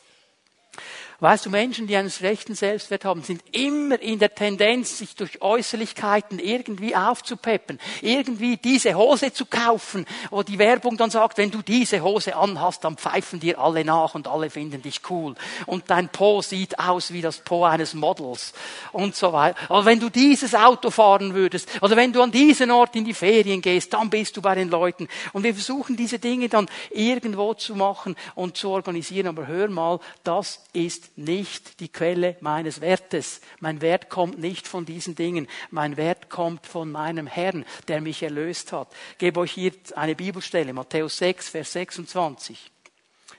Weißt 1.20 1.46
du, 1.46 1.50
Menschen, 1.50 1.86
die 1.86 1.96
einen 1.96 2.10
schlechten 2.10 2.54
Selbstwert 2.54 3.04
haben, 3.04 3.22
sind 3.22 3.42
immer 3.52 4.00
in 4.00 4.18
der 4.18 4.34
Tendenz, 4.34 4.98
sich 4.98 5.14
durch 5.14 5.40
Äußerlichkeiten 5.40 6.38
irgendwie 6.38 6.96
aufzupeppen, 6.96 7.78
irgendwie 8.02 8.56
diese 8.56 8.94
Hose 8.94 9.32
zu 9.32 9.46
kaufen, 9.46 10.06
wo 10.30 10.42
die 10.42 10.58
Werbung 10.58 10.96
dann 10.96 11.10
sagt, 11.10 11.38
wenn 11.38 11.50
du 11.50 11.62
diese 11.62 12.02
Hose 12.02 12.34
anhast, 12.34 12.84
dann 12.84 12.96
pfeifen 12.96 13.38
dir 13.38 13.58
alle 13.58 13.84
nach 13.84 14.14
und 14.14 14.26
alle 14.26 14.50
finden 14.50 14.82
dich 14.82 15.02
cool. 15.08 15.34
Und 15.66 15.88
dein 15.88 16.08
Po 16.08 16.42
sieht 16.42 16.78
aus 16.78 17.12
wie 17.12 17.22
das 17.22 17.38
Po 17.38 17.64
eines 17.64 17.94
Models 17.94 18.52
und 18.92 19.14
so 19.14 19.32
weiter. 19.32 19.70
Oder 19.70 19.84
wenn 19.84 20.00
du 20.00 20.10
dieses 20.10 20.54
Auto 20.54 20.90
fahren 20.90 21.34
würdest, 21.34 21.68
oder 21.80 21.96
wenn 21.96 22.12
du 22.12 22.22
an 22.22 22.32
diesen 22.32 22.70
Ort 22.70 22.96
in 22.96 23.04
die 23.04 23.14
Ferien 23.14 23.62
gehst, 23.62 23.92
dann 23.92 24.10
bist 24.10 24.36
du 24.36 24.42
bei 24.42 24.54
den 24.54 24.68
Leuten. 24.68 25.08
Und 25.32 25.44
wir 25.44 25.54
versuchen 25.54 25.96
diese 25.96 26.18
Dinge 26.18 26.48
dann 26.48 26.68
irgendwo 26.90 27.54
zu 27.54 27.74
machen 27.74 28.16
und 28.34 28.56
zu 28.56 28.70
organisieren. 28.70 29.28
Aber 29.28 29.46
hör 29.46 29.68
mal, 29.68 30.00
das 30.24 30.60
ist 30.72 31.13
nicht 31.16 31.80
die 31.80 31.88
Quelle 31.88 32.36
meines 32.40 32.80
Wertes. 32.80 33.40
Mein 33.60 33.80
Wert 33.80 34.10
kommt 34.10 34.38
nicht 34.38 34.66
von 34.66 34.84
diesen 34.84 35.14
Dingen. 35.14 35.48
Mein 35.70 35.96
Wert 35.96 36.28
kommt 36.30 36.66
von 36.66 36.90
meinem 36.90 37.26
Herrn, 37.26 37.64
der 37.88 38.00
mich 38.00 38.22
erlöst 38.22 38.72
hat. 38.72 38.88
Ich 39.12 39.18
gebe 39.18 39.40
euch 39.40 39.52
hier 39.52 39.72
eine 39.94 40.14
Bibelstelle, 40.14 40.72
Matthäus 40.72 41.18
6, 41.18 41.50
Vers 41.50 41.72
26. 41.72 42.70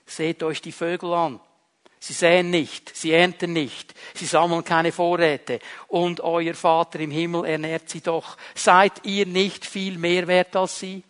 Seht 0.05 0.43
euch 0.43 0.61
die 0.61 0.71
Vögel 0.71 1.13
an. 1.13 1.39
Sie 1.99 2.13
säen 2.13 2.51
nicht, 2.51 2.95
sie 2.95 3.13
ernten 3.13 3.53
nicht, 3.53 3.95
sie 4.13 4.27
sammeln 4.27 4.63
keine 4.63 4.91
Vorräte 4.91 5.59
und 5.87 6.21
euer 6.21 6.53
Vater 6.53 6.99
im 6.99 7.09
Himmel 7.09 7.45
ernährt 7.45 7.89
sie 7.89 8.01
doch. 8.01 8.37
Seid 8.53 9.05
ihr 9.05 9.25
nicht 9.25 9.65
viel 9.65 9.97
mehr 9.97 10.27
wert 10.27 10.55
als 10.55 10.79
sie? 10.79 11.03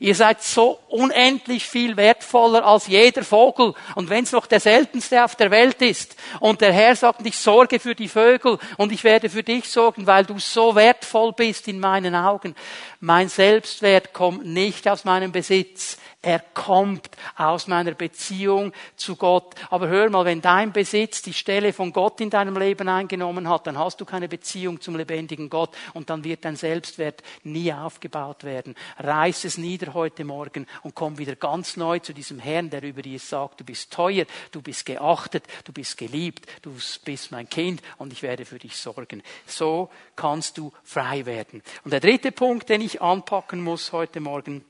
Ihr 0.00 0.14
seid 0.14 0.42
so 0.42 0.78
unendlich 0.88 1.66
viel 1.66 1.96
wertvoller 1.96 2.64
als 2.64 2.86
jeder 2.86 3.22
Vogel. 3.22 3.74
Und 3.94 4.10
wenn 4.10 4.24
es 4.24 4.32
noch 4.32 4.46
der 4.46 4.60
seltenste 4.60 5.24
auf 5.24 5.34
der 5.36 5.50
Welt 5.50 5.82
ist 5.82 6.16
und 6.40 6.60
der 6.60 6.72
Herr 6.72 6.94
sagt, 6.94 7.26
ich 7.26 7.36
sorge 7.36 7.80
für 7.80 7.94
die 7.94 8.08
Vögel 8.08 8.58
und 8.76 8.92
ich 8.92 9.04
werde 9.04 9.28
für 9.28 9.42
dich 9.42 9.68
sorgen, 9.68 10.06
weil 10.06 10.24
du 10.24 10.38
so 10.38 10.74
wertvoll 10.74 11.32
bist 11.32 11.68
in 11.68 11.80
meinen 11.80 12.14
Augen. 12.14 12.54
Mein 13.00 13.28
Selbstwert 13.28 14.12
kommt 14.12 14.44
nicht 14.44 14.88
aus 14.88 15.04
meinem 15.04 15.32
Besitz. 15.32 15.98
Er 16.20 16.40
kommt 16.40 17.10
aus 17.36 17.68
meiner 17.68 17.92
Beziehung 17.92 18.72
zu 18.96 19.14
Gott. 19.14 19.54
Aber 19.70 19.86
hör 19.86 20.10
mal, 20.10 20.24
wenn 20.24 20.40
dein 20.40 20.72
Besitz 20.72 21.22
die 21.22 21.32
Stelle 21.32 21.72
von 21.72 21.92
Gott 21.92 22.20
in 22.20 22.28
deinem 22.28 22.56
Leben 22.56 22.88
eingenommen 22.88 23.48
hat, 23.48 23.68
dann 23.68 23.78
hast 23.78 24.00
du 24.00 24.04
keine 24.04 24.28
Beziehung 24.28 24.80
zum 24.80 24.96
lebendigen 24.96 25.48
Gott 25.48 25.70
und 25.94 26.10
dann 26.10 26.24
wird 26.24 26.44
dein 26.44 26.56
Selbstwert 26.56 27.22
nie 27.44 27.72
aufgebaut 27.72 28.42
werden. 28.42 28.74
Reiß 28.98 29.44
es 29.44 29.58
nieder 29.58 29.87
heute 29.94 30.24
Morgen 30.24 30.66
und 30.82 30.94
komm 30.94 31.18
wieder 31.18 31.36
ganz 31.36 31.76
neu 31.76 31.98
zu 31.98 32.12
diesem 32.12 32.38
Herrn, 32.38 32.70
der 32.70 32.82
über 32.82 33.02
dir 33.02 33.18
sagt, 33.18 33.60
du 33.60 33.64
bist 33.64 33.92
teuer, 33.92 34.26
du 34.52 34.62
bist 34.62 34.86
geachtet, 34.86 35.44
du 35.64 35.72
bist 35.72 35.96
geliebt, 35.96 36.46
du 36.62 36.76
bist 37.04 37.30
mein 37.30 37.48
Kind 37.48 37.82
und 37.98 38.12
ich 38.12 38.22
werde 38.22 38.44
für 38.44 38.58
dich 38.58 38.76
sorgen. 38.76 39.22
So 39.46 39.90
kannst 40.16 40.58
du 40.58 40.72
frei 40.82 41.26
werden. 41.26 41.62
Und 41.84 41.92
der 41.92 42.00
dritte 42.00 42.32
Punkt, 42.32 42.68
den 42.68 42.80
ich 42.80 43.00
anpacken 43.02 43.62
muss 43.62 43.92
heute 43.92 44.20
Morgen, 44.20 44.64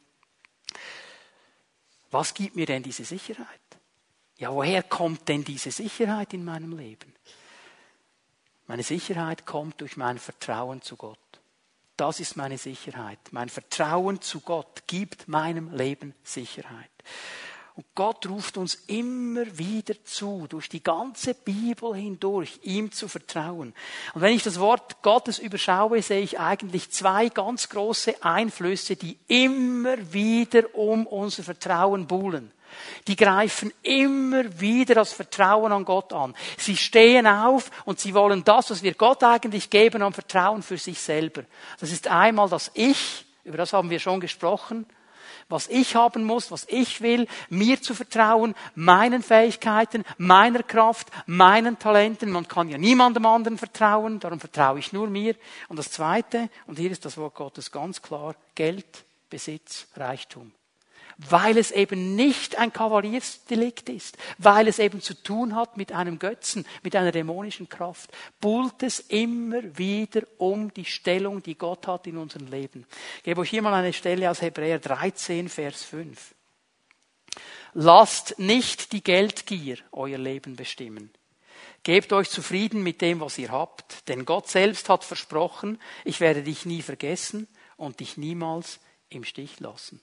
was 2.11 2.35
gibt 2.35 2.57
mir 2.57 2.67
denn 2.67 2.83
diese 2.83 3.05
Sicherheit? 3.05 3.49
Ja, 4.39 4.53
woher 4.53 4.83
kommt 4.83 5.29
denn 5.29 5.45
diese 5.45 5.71
Sicherheit 5.71 6.33
in 6.33 6.45
meinem 6.45 6.77
Leben? 6.79 7.13
Meine 8.69 8.83
Sicherheit 8.83 9.47
kommt 9.47 9.81
durch 9.81 9.97
mein 9.97 10.19
Vertrauen 10.19 10.83
zu 10.83 10.97
Gott. 10.97 11.19
Das 11.99 12.21
ist 12.21 12.37
meine 12.37 12.59
Sicherheit. 12.59 13.19
Mein 13.33 13.49
Vertrauen 13.49 14.21
zu 14.21 14.39
Gott 14.39 14.85
gibt 14.87 15.27
meinem 15.27 15.75
Leben 15.75 16.15
Sicherheit. 16.23 16.93
Und 17.75 17.87
Gott 17.97 18.25
ruft 18.29 18.57
uns 18.57 18.77
immer 18.87 19.59
wieder 19.59 19.95
zu, 20.05 20.47
durch 20.49 20.69
die 20.69 20.83
ganze 20.83 21.35
Bibel 21.35 21.97
hindurch, 21.97 22.61
ihm 22.63 22.93
zu 22.93 23.09
vertrauen. 23.09 23.75
Und 24.15 24.21
wenn 24.21 24.33
ich 24.33 24.45
das 24.45 24.61
Wort 24.61 25.03
Gottes 25.03 25.41
überschaue, 25.41 26.01
sehe 26.01 26.21
ich 26.21 26.39
eigentlich 26.39 26.93
zwei 26.93 27.31
ganz 27.31 27.69
große 27.69 28.23
Einflüsse, 28.23 28.95
die 28.95 29.19
immer 29.27 30.13
wieder 30.13 30.73
um 30.77 31.05
unser 31.05 31.43
Vertrauen 31.43 32.07
buhlen. 32.07 32.53
Die 33.07 33.17
greifen 33.17 33.73
immer 33.83 34.61
wieder 34.61 34.95
das 34.95 35.13
Vertrauen 35.13 35.73
an 35.73 35.85
Gott 35.85 36.13
an. 36.13 36.35
Sie 36.57 36.77
stehen 36.77 37.27
auf 37.27 37.71
und 37.85 38.01
sie 38.01 38.15
wollen 38.15 38.45
das, 38.45 38.71
was 38.71 38.83
wir 38.83 38.95
Gott 38.95 39.23
eigentlich 39.25 39.71
geben, 39.71 40.03
an 40.03 40.13
Vertrauen 40.13 40.63
für 40.63 40.79
sich 40.79 41.01
selber. 41.01 41.43
Das 41.81 41.91
ist 41.91 42.09
einmal 42.09 42.49
das 42.49 42.71
Ich, 42.75 43.25
über 43.45 43.57
das 43.57 43.73
haben 43.73 43.91
wir 43.91 44.01
schon 44.01 44.21
gesprochen, 44.21 44.87
was 45.49 45.69
ich 45.69 45.95
haben 45.95 46.25
muss, 46.25 46.51
was 46.51 46.67
ich 46.69 47.01
will, 47.01 47.27
mir 47.49 47.81
zu 47.81 47.95
vertrauen, 47.95 48.55
meinen 48.75 49.23
Fähigkeiten, 49.23 50.05
meiner 50.19 50.63
Kraft, 50.63 51.09
meinen 51.27 51.79
Talenten. 51.79 52.31
Man 52.31 52.47
kann 52.47 52.69
ja 52.69 52.79
niemandem 52.79 53.25
anderen 53.27 53.59
vertrauen, 53.59 54.21
darum 54.21 54.41
vertraue 54.41 54.79
ich 54.79 54.93
nur 54.93 55.09
mir. 55.09 55.35
Und 55.69 55.79
das 55.79 55.91
Zweite, 55.91 56.51
und 56.67 56.79
hier 56.79 56.91
ist 56.91 57.05
das 57.05 57.17
Wort 57.17 57.35
Gottes 57.35 57.73
ganz 57.73 58.03
klar, 58.03 58.35
Geld, 58.55 59.05
Besitz, 59.31 59.87
Reichtum 59.97 60.53
weil 61.19 61.59
es 61.59 61.73
eben 61.73 62.15
nicht 62.15 62.57
ein 62.57 62.73
Kavaliersdelikt 62.73 63.89
ist, 63.89 64.17
weil 64.39 64.69
es 64.69 64.79
eben 64.79 65.03
zu 65.03 65.15
tun 65.15 65.57
hat 65.57 65.77
mit 65.77 65.93
einem 65.93 66.21
Götzen, 66.21 66.65
mit 66.85 66.95
einer 66.95 67.11
dämonischen 67.11 67.69
Kraft, 67.69 68.11
buhlt 68.41 68.83
es 68.85 69.01
immer 69.01 69.77
wieder 69.77 70.23
um 70.39 70.73
die 70.73 70.85
Stellung, 70.85 71.43
die 71.43 71.57
Gott 71.57 71.89
hat 71.89 72.07
in 72.07 72.17
unserem 72.17 72.47
Leben. 72.47 72.87
Ich 73.19 73.25
gebe 73.25 73.41
euch 73.41 73.51
hier 73.51 73.63
mal 73.63 73.75
eine 73.75 73.93
Stelle 73.93 74.31
aus 74.31 74.41
Hebräer 74.41 74.79
13, 74.79 75.49
Vers 75.49 75.83
5. 75.83 76.35
Lasst 77.75 78.39
nicht 78.39 78.93
die 78.93 79.03
Geldgier 79.03 79.79
euer 79.93 80.19
Leben 80.19 80.55
bestimmen. 80.55 81.11
Gebt 81.83 82.13
euch 82.13 82.31
zufrieden 82.31 82.83
mit 82.83 83.03
dem, 83.03 83.21
was 83.21 83.39
ihr 83.39 83.51
habt, 83.51 84.09
denn 84.09 84.25
Gott 84.25 84.49
selbst 84.49 84.89
hat 84.89 85.05
versprochen, 85.05 85.81
ich 86.05 86.21
werde 86.21 86.43
dich 86.43 86.65
nie 86.65 86.83
vergessen 86.83 87.49
und 87.77 88.01
dich 88.01 88.17
niemals 88.17 88.79
im 89.09 89.25
Stich 89.25 89.59
lassen. 89.61 90.01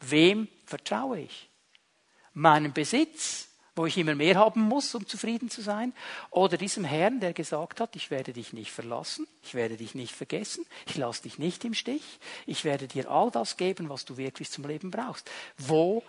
Wem 0.00 0.48
vertraue 0.64 1.20
ich? 1.20 1.48
Meinem 2.34 2.72
Besitz, 2.72 3.48
wo 3.74 3.86
ich 3.86 3.96
immer 3.96 4.14
mehr 4.14 4.36
haben 4.36 4.60
muss, 4.60 4.94
um 4.94 5.06
zufrieden 5.06 5.50
zu 5.50 5.62
sein? 5.62 5.92
Oder 6.30 6.56
diesem 6.56 6.84
Herrn, 6.84 7.20
der 7.20 7.32
gesagt 7.32 7.80
hat, 7.80 7.96
ich 7.96 8.10
werde 8.10 8.32
dich 8.32 8.52
nicht 8.52 8.70
verlassen, 8.70 9.26
ich 9.42 9.54
werde 9.54 9.76
dich 9.76 9.94
nicht 9.94 10.14
vergessen, 10.14 10.66
ich 10.86 10.96
lasse 10.96 11.22
dich 11.22 11.38
nicht 11.38 11.64
im 11.64 11.74
Stich, 11.74 12.18
ich 12.46 12.64
werde 12.64 12.88
dir 12.88 13.10
all 13.10 13.30
das 13.30 13.56
geben, 13.56 13.88
was 13.88 14.04
du 14.04 14.16
wirklich 14.16 14.50
zum 14.50 14.66
Leben 14.66 14.90
brauchst. 14.90 15.30
Wo 15.56 16.02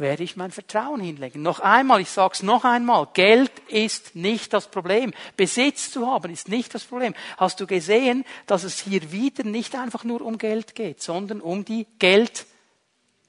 werde 0.00 0.24
ich 0.24 0.34
mein 0.34 0.50
Vertrauen 0.50 1.00
hinlegen. 1.00 1.42
Noch 1.42 1.60
einmal, 1.60 2.00
ich 2.00 2.10
sage 2.10 2.32
es 2.32 2.42
noch 2.42 2.64
einmal, 2.64 3.06
Geld 3.12 3.52
ist 3.68 4.16
nicht 4.16 4.52
das 4.52 4.68
Problem. 4.68 5.12
Besitz 5.36 5.92
zu 5.92 6.06
haben 6.06 6.32
ist 6.32 6.48
nicht 6.48 6.74
das 6.74 6.84
Problem. 6.84 7.14
Hast 7.36 7.60
du 7.60 7.66
gesehen, 7.66 8.24
dass 8.46 8.64
es 8.64 8.80
hier 8.80 9.12
wieder 9.12 9.44
nicht 9.44 9.76
einfach 9.76 10.02
nur 10.02 10.22
um 10.22 10.38
Geld 10.38 10.74
geht, 10.74 11.02
sondern 11.02 11.40
um 11.40 11.64
die 11.64 11.86
Geld 11.98 12.46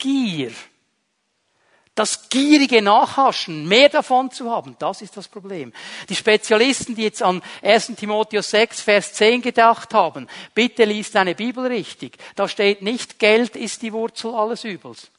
Gier. 0.01 0.51
Das 1.93 2.29
gierige 2.29 2.81
Nachhaschen, 2.81 3.67
mehr 3.67 3.89
davon 3.89 4.31
zu 4.31 4.49
haben, 4.49 4.75
das 4.79 5.01
ist 5.01 5.15
das 5.17 5.27
Problem. 5.27 5.71
Die 6.09 6.15
Spezialisten, 6.15 6.95
die 6.95 7.03
jetzt 7.03 7.21
an 7.21 7.41
1 7.61 7.93
Timotheus 7.97 8.49
6, 8.51 8.81
Vers 8.81 9.13
10 9.13 9.41
gedacht 9.41 9.93
haben, 9.93 10.27
bitte 10.55 10.85
liest 10.85 11.15
deine 11.15 11.35
Bibel 11.35 11.67
richtig. 11.67 12.17
Da 12.35 12.47
steht 12.47 12.81
nicht, 12.81 13.19
Geld 13.19 13.55
ist 13.55 13.81
die 13.81 13.93
Wurzel 13.93 14.33
alles 14.33 14.63
Übels. 14.63 15.11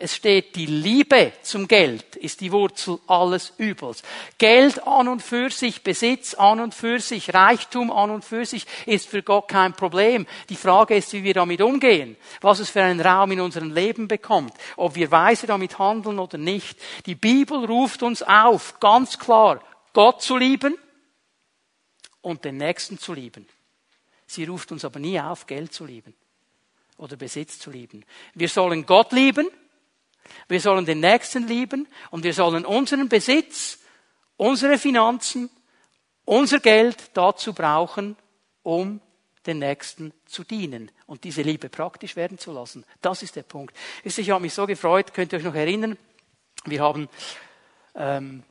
Es 0.00 0.14
steht, 0.14 0.54
die 0.54 0.66
Liebe 0.66 1.32
zum 1.42 1.66
Geld 1.66 2.14
ist 2.14 2.40
die 2.40 2.52
Wurzel 2.52 3.00
alles 3.08 3.52
Übels. 3.58 4.04
Geld 4.38 4.86
an 4.86 5.08
und 5.08 5.20
für 5.20 5.50
sich, 5.50 5.82
Besitz 5.82 6.34
an 6.34 6.60
und 6.60 6.72
für 6.72 7.00
sich, 7.00 7.34
Reichtum 7.34 7.90
an 7.90 8.12
und 8.12 8.24
für 8.24 8.46
sich 8.46 8.64
ist 8.86 9.08
für 9.08 9.24
Gott 9.24 9.48
kein 9.48 9.74
Problem. 9.74 10.24
Die 10.50 10.54
Frage 10.54 10.94
ist, 10.94 11.12
wie 11.14 11.24
wir 11.24 11.34
damit 11.34 11.60
umgehen, 11.60 12.16
was 12.40 12.60
es 12.60 12.70
für 12.70 12.80
einen 12.80 13.00
Raum 13.00 13.32
in 13.32 13.40
unserem 13.40 13.74
Leben 13.74 14.06
bekommt, 14.06 14.52
ob 14.76 14.94
wir 14.94 15.10
weise 15.10 15.48
damit 15.48 15.80
handeln 15.80 16.20
oder 16.20 16.38
nicht. 16.38 16.78
Die 17.06 17.16
Bibel 17.16 17.64
ruft 17.64 18.04
uns 18.04 18.22
auf, 18.22 18.78
ganz 18.78 19.18
klar, 19.18 19.60
Gott 19.94 20.22
zu 20.22 20.36
lieben 20.36 20.78
und 22.20 22.44
den 22.44 22.58
Nächsten 22.58 23.00
zu 23.00 23.14
lieben. 23.14 23.48
Sie 24.28 24.44
ruft 24.44 24.70
uns 24.70 24.84
aber 24.84 25.00
nie 25.00 25.20
auf, 25.20 25.48
Geld 25.48 25.72
zu 25.74 25.84
lieben 25.84 26.14
oder 26.98 27.16
Besitz 27.16 27.58
zu 27.58 27.72
lieben. 27.72 28.04
Wir 28.34 28.48
sollen 28.48 28.86
Gott 28.86 29.10
lieben 29.10 29.48
wir 30.48 30.60
sollen 30.60 30.84
den 30.84 31.00
Nächsten 31.00 31.46
lieben 31.46 31.88
und 32.10 32.24
wir 32.24 32.34
sollen 32.34 32.64
unseren 32.64 33.08
Besitz, 33.08 33.78
unsere 34.36 34.78
Finanzen, 34.78 35.50
unser 36.24 36.60
Geld 36.60 37.10
dazu 37.14 37.52
brauchen, 37.52 38.16
um 38.62 39.00
den 39.46 39.60
Nächsten 39.60 40.12
zu 40.26 40.44
dienen 40.44 40.90
und 41.06 41.24
diese 41.24 41.42
Liebe 41.42 41.68
praktisch 41.68 42.16
werden 42.16 42.38
zu 42.38 42.52
lassen. 42.52 42.84
Das 43.00 43.22
ist 43.22 43.36
der 43.36 43.42
Punkt. 43.42 43.74
Ich 44.04 44.30
habe 44.30 44.42
mich 44.42 44.52
so 44.52 44.66
gefreut, 44.66 45.14
könnt 45.14 45.32
ihr 45.32 45.38
euch 45.38 45.44
noch 45.44 45.54
erinnern, 45.54 45.96
wir 46.64 46.82
haben 46.82 47.08
ähm, 47.94 48.42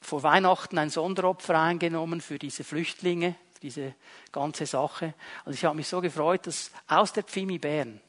vor 0.00 0.22
Weihnachten 0.22 0.78
ein 0.78 0.90
Sonderopfer 0.90 1.58
eingenommen 1.60 2.20
für 2.20 2.38
diese 2.38 2.64
Flüchtlinge, 2.64 3.34
diese 3.62 3.94
ganze 4.32 4.66
Sache. 4.66 5.14
Und 5.44 5.54
ich 5.54 5.64
habe 5.64 5.76
mich 5.76 5.88
so 5.88 6.00
gefreut, 6.00 6.46
dass 6.46 6.70
aus 6.86 7.12
der 7.12 7.24
Pfimi 7.24 7.58
Bern 7.58 8.00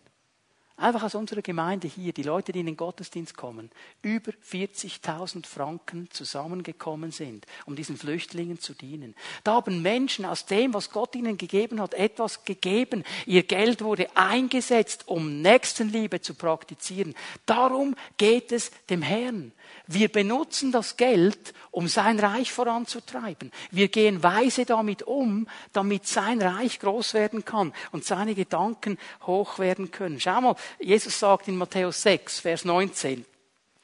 Einfach 0.80 1.02
aus 1.02 1.16
unserer 1.16 1.42
Gemeinde 1.42 1.88
hier, 1.88 2.14
die 2.14 2.22
Leute, 2.22 2.52
die 2.52 2.60
in 2.60 2.68
den 2.68 2.78
Gottesdienst 2.78 3.36
kommen, 3.36 3.72
über 4.04 4.32
40.000 4.32 5.48
Franken 5.48 6.08
zusammengekommen 6.12 7.10
sind, 7.10 7.48
um 7.66 7.76
diesen 7.76 7.98
Flüchtlingen 7.98 8.60
zu 8.60 8.76
dienen. 8.76 9.16
Da 9.44 9.54
haben 9.54 9.82
Menschen 9.82 10.24
aus 10.24 10.46
dem, 10.46 10.76
was 10.76 10.92
Gott 10.92 11.16
ihnen 11.16 11.40
gegeben 11.40 11.82
hat, 11.82 11.96
etwas 11.96 12.46
gegeben. 12.46 13.04
Ihr 13.26 13.42
Geld 13.42 13.82
wurde 13.84 14.16
eingesetzt, 14.16 15.08
um 15.08 15.42
Nächstenliebe 15.42 16.22
zu 16.22 16.36
praktizieren. 16.36 17.16
Darum 17.48 17.96
geht 18.18 18.52
es 18.52 18.70
dem 18.92 19.02
Herrn. 19.02 19.54
Wir 19.88 20.10
benutzen 20.12 20.72
das 20.72 20.98
Geld, 20.98 21.54
um 21.72 21.88
sein 21.88 22.20
Reich 22.20 22.52
voranzutreiben. 22.52 23.52
Wir 23.72 23.88
gehen 23.88 24.22
weise 24.22 24.66
damit 24.66 25.04
um, 25.04 25.48
damit 25.72 26.06
sein 26.08 26.42
Reich 26.42 26.80
groß 26.80 27.14
werden 27.14 27.46
kann 27.46 27.74
und 27.94 28.04
seine 28.04 28.36
Gedanken 28.36 28.98
hoch 29.26 29.60
werden 29.60 29.90
können. 29.92 30.20
Schau 30.20 30.42
mal, 30.42 30.56
Jesus 30.80 31.20
sagt 31.20 31.48
in 31.48 31.56
Matthäus 31.56 32.02
6, 32.02 32.42
Vers 32.42 32.66
19 32.66 33.26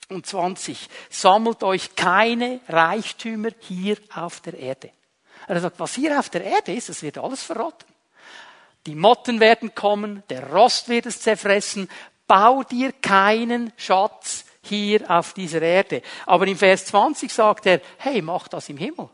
und 0.09 0.25
20, 0.25 0.89
sammelt 1.09 1.63
euch 1.63 1.95
keine 1.95 2.59
Reichtümer 2.67 3.49
hier 3.59 3.97
auf 4.13 4.41
der 4.41 4.59
Erde. 4.59 4.91
Er 5.47 5.59
sagt, 5.61 5.79
was 5.79 5.95
hier 5.95 6.19
auf 6.19 6.29
der 6.29 6.43
Erde 6.43 6.73
ist, 6.73 6.89
das 6.89 7.01
wird 7.01 7.17
alles 7.17 7.43
verrotten. 7.43 7.87
Die 8.85 8.95
Motten 8.95 9.39
werden 9.39 9.73
kommen, 9.73 10.23
der 10.29 10.51
Rost 10.51 10.89
wird 10.89 11.05
es 11.05 11.21
zerfressen. 11.21 11.89
Bau 12.27 12.63
dir 12.63 12.91
keinen 12.91 13.71
Schatz 13.77 14.45
hier 14.63 15.09
auf 15.11 15.33
dieser 15.33 15.61
Erde. 15.61 16.01
Aber 16.25 16.47
im 16.47 16.57
Vers 16.57 16.85
20 16.85 17.31
sagt 17.31 17.65
er, 17.65 17.81
hey, 17.97 18.21
mach 18.21 18.47
das 18.47 18.69
im 18.69 18.77
Himmel. 18.77 19.09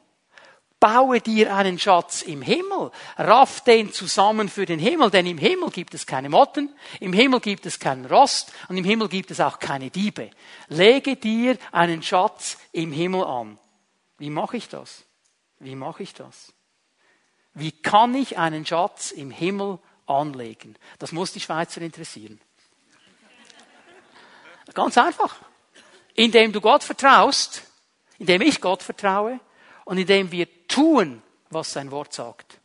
Baue 0.80 1.20
dir 1.20 1.54
einen 1.54 1.78
Schatz 1.78 2.22
im 2.22 2.42
Himmel. 2.42 2.92
Raff 3.18 3.62
den 3.66 3.92
zusammen 3.92 4.48
für 4.48 4.66
den 4.66 4.80
Himmel, 4.80 5.10
denn 5.10 5.26
im 5.26 5.38
Himmel 5.38 5.72
gibt 5.72 5.94
es 5.94 6.06
keine 6.06 6.30
Motten, 6.30 6.74
im 7.02 7.12
Himmel 7.12 7.42
gibt 7.42 7.66
es 7.66 7.80
keinen 7.80 8.06
Rost 8.06 8.54
und 8.70 8.78
im 8.78 8.86
Himmel 8.86 9.10
gibt 9.10 9.30
es 9.32 9.42
auch 9.42 9.60
keine 9.60 9.90
Diebe. 9.90 10.30
Lege 10.70 11.18
dir 11.18 11.58
einen 11.74 12.02
Schatz 12.02 12.58
im 12.72 12.94
Himmel 12.94 13.26
an. 13.26 13.60
Wie 14.20 14.30
mache 14.30 14.56
ich 14.56 14.70
das? 14.70 15.04
Wie 15.60 15.76
mache 15.76 16.04
ich 16.04 16.14
das? 16.14 16.54
Wie 17.54 17.74
kann 17.74 18.16
ich 18.16 18.38
einen 18.38 18.66
Schatz 18.66 19.12
im 19.12 19.32
Himmel 19.32 19.80
anlegen? 20.06 20.78
Das 20.98 21.12
muss 21.12 21.34
die 21.34 21.42
Schweizer 21.42 21.82
interessieren. 21.82 22.40
Ganz 24.74 24.98
einfach. 24.98 25.36
Indem 26.16 26.52
du 26.52 26.62
Gott 26.62 26.84
vertraust, 26.84 27.64
indem 28.18 28.42
ich 28.42 28.62
Gott 28.62 28.84
vertraue 28.84 29.40
und 29.86 29.98
indem 29.98 30.32
wir 30.32 30.48
tun, 30.68 31.22
was 31.50 31.72
sein 31.74 31.92
Wort 31.92 32.14
sagt. 32.14 32.60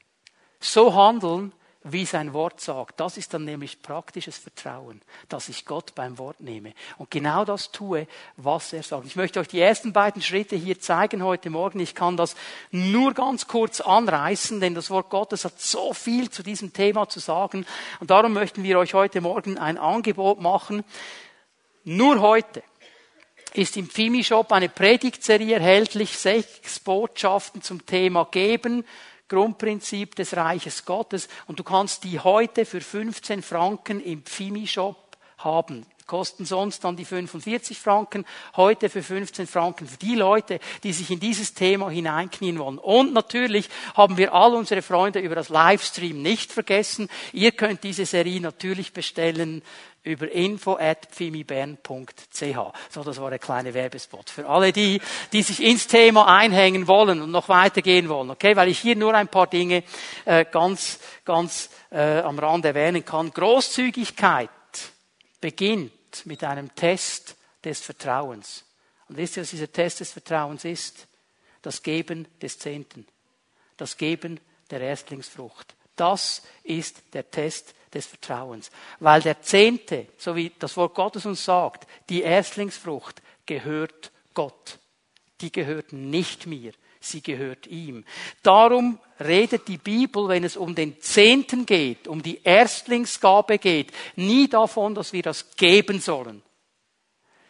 So 0.61 0.94
handeln, 0.94 1.52
wie 1.84 2.07
sein 2.07 2.32
Wort 2.32 2.61
sagt. 2.61 2.98
Das 2.98 3.18
ist 3.18 3.34
dann 3.34 3.44
nämlich 3.44 3.82
praktisches 3.82 4.38
Vertrauen, 4.38 5.02
dass 5.28 5.50
ich 5.50 5.66
Gott 5.66 5.94
beim 5.94 6.16
Wort 6.16 6.40
nehme 6.40 6.72
und 6.96 7.11
genau 7.11 7.44
das 7.44 7.72
tue, 7.72 8.07
was 8.38 8.72
er 8.72 8.82
sagt. 8.82 9.07
Ich 9.07 9.16
möchte 9.16 9.38
euch 9.38 9.48
die 9.48 9.61
ersten 9.61 9.92
beiden 9.92 10.22
Schritte 10.22 10.57
hier 10.57 10.80
zeigen 10.80 11.22
heute 11.22 11.50
Morgen. 11.50 11.80
Ich 11.80 11.94
kann 11.94 12.16
das 12.16 12.36
nur 12.70 13.12
ganz 13.12 13.46
kurz 13.46 13.82
anreißen, 13.82 14.61
denn 14.61 14.74
das 14.74 14.88
Wort 14.88 15.11
Gottes 15.11 15.44
hat 15.44 15.61
so 15.61 15.92
viel 15.92 16.30
zu 16.30 16.42
diesem 16.42 16.72
Thema 16.72 17.09
zu 17.11 17.20
sagen. 17.20 17.66
Und 18.00 18.11
darum 18.11 18.32
möchten 18.32 18.62
wir 18.62 18.78
euch 18.78 18.94
heute 18.94 19.20
Morgen 19.20 19.59
ein 19.59 19.76
Angebot 19.76 20.40
machen. 20.40 20.84
Nur 21.85 22.20
heute 22.22 22.62
ist 23.53 23.76
im 23.76 23.91
Fimi-Shop 23.91 24.51
eine 24.53 24.70
Predigtserie 24.70 25.57
erhältlich, 25.57 26.16
sechs 26.16 26.80
Botschaften 26.80 27.61
zum 27.61 27.85
Thema 27.85 28.26
Geben, 28.30 28.87
Grundprinzip 29.28 30.14
des 30.14 30.35
Reiches 30.35 30.87
Gottes. 30.87 31.28
Und 31.47 31.59
du 31.59 31.62
kannst 31.62 32.05
die 32.05 32.18
heute 32.18 32.64
für 32.64 32.80
15 32.80 33.43
Franken 33.43 34.01
im 34.03 34.24
Fimi-Shop 34.24 35.18
haben 35.39 35.85
kosten 36.07 36.44
sonst 36.44 36.84
dann 36.84 36.96
die 36.96 37.05
45 37.05 37.78
Franken, 37.78 38.24
heute 38.57 38.88
für 38.88 39.02
15 39.02 39.46
Franken 39.46 39.86
für 39.86 39.96
die 39.96 40.14
Leute, 40.14 40.61
die 40.82 40.92
sich 40.92 41.11
in 41.11 41.20
dieses 41.20 41.55
Thema 41.55 41.88
hineinknien 41.90 42.59
wollen. 42.59 42.78
Und 42.78 43.12
natürlich 43.12 43.68
haben 43.94 44.16
wir 44.16 44.34
all 44.34 44.55
unsere 44.55 44.82
Freunde 44.82 45.20
über 45.20 45.34
das 45.34 45.48
Livestream 45.48 46.20
nicht 46.20 46.52
vergessen. 46.52 47.09
Ihr 47.32 47.52
könnt 47.52 47.84
diese 47.84 48.07
Serie 48.07 48.40
natürlich 48.40 48.92
bestellen 48.92 49.62
über 50.02 50.30
info 50.30 50.76
at 50.78 51.07
pfimibern.ch. 51.11 52.57
So, 52.90 53.02
das 53.02 53.20
war 53.20 53.30
der 53.30 53.38
kleine 53.38 53.72
Werbespot. 53.72 54.28
Für 54.28 54.46
alle 54.46 54.70
die, 54.70 55.00
die 55.32 55.42
sich 55.42 55.62
ins 55.62 55.86
Thema 55.86 56.26
einhängen 56.28 56.86
wollen 56.86 57.22
und 57.22 57.30
noch 57.30 57.48
weitergehen 57.48 58.11
wollen, 58.11 58.30
okay? 58.30 58.55
Weil 58.55 58.68
ich 58.68 58.78
hier 58.78 58.96
nur 58.96 59.14
ein 59.14 59.28
paar 59.28 59.46
Dinge 59.46 59.82
äh, 60.26 60.44
ganz, 60.44 61.00
ganz 61.24 61.70
äh, 61.90 62.20
am 62.20 62.38
Rand 62.38 62.66
erwähnen 62.66 63.02
kann. 63.05 63.30
Großzügigkeit 63.30 64.50
beginnt 65.45 66.24
mit 66.24 66.42
einem 66.42 66.74
Test 66.74 67.36
des 67.62 67.82
Vertrauens. 67.82 68.64
Und 69.11 69.18
wisst 69.18 69.36
ihr, 69.36 69.42
was 69.42 69.51
dieser 69.51 69.70
Test 69.70 70.01
des 70.01 70.11
Vertrauens 70.11 70.64
ist? 70.64 71.07
Das 71.61 71.82
Geben 71.82 72.26
des 72.40 72.59
Zehnten. 72.59 73.07
Das 73.76 73.99
Geben 73.99 74.40
der 74.70 74.80
Erstlingsfrucht. 74.80 75.74
Das 75.97 76.40
ist 76.62 77.03
der 77.12 77.30
Test 77.30 77.74
des 77.92 78.07
Vertrauens. 78.07 78.70
Weil 79.01 79.20
der 79.20 79.42
Zehnte, 79.42 80.07
so 80.16 80.34
wie 80.34 80.51
das 80.59 80.78
Wort 80.78 80.95
Gottes 80.95 81.26
uns 81.26 81.45
sagt, 81.45 81.86
die 82.09 82.22
Erstlingsfrucht 82.22 83.20
gehört 83.45 84.12
Gott. 84.32 84.78
Die 85.42 85.53
gehört 85.53 85.92
nicht 85.92 86.47
mir 86.47 86.72
sie 87.05 87.22
gehört 87.22 87.66
ihm. 87.66 88.05
Darum 88.42 88.98
redet 89.20 89.68
die 89.68 89.78
Bibel, 89.78 90.28
wenn 90.28 90.44
es 90.44 90.57
um 90.57 90.74
den 90.74 91.00
Zehnten 91.00 91.66
geht, 91.66 92.09
um 92.09 92.22
die 92.22 92.42
Erstlingsgabe 92.42 93.59
geht, 93.59 93.92
nie 94.16 94.48
davon, 94.48 94.94
dass 94.94 95.12
wir 95.12 95.22
das 95.22 95.57
geben 95.57 96.00
sollen. 96.00 96.42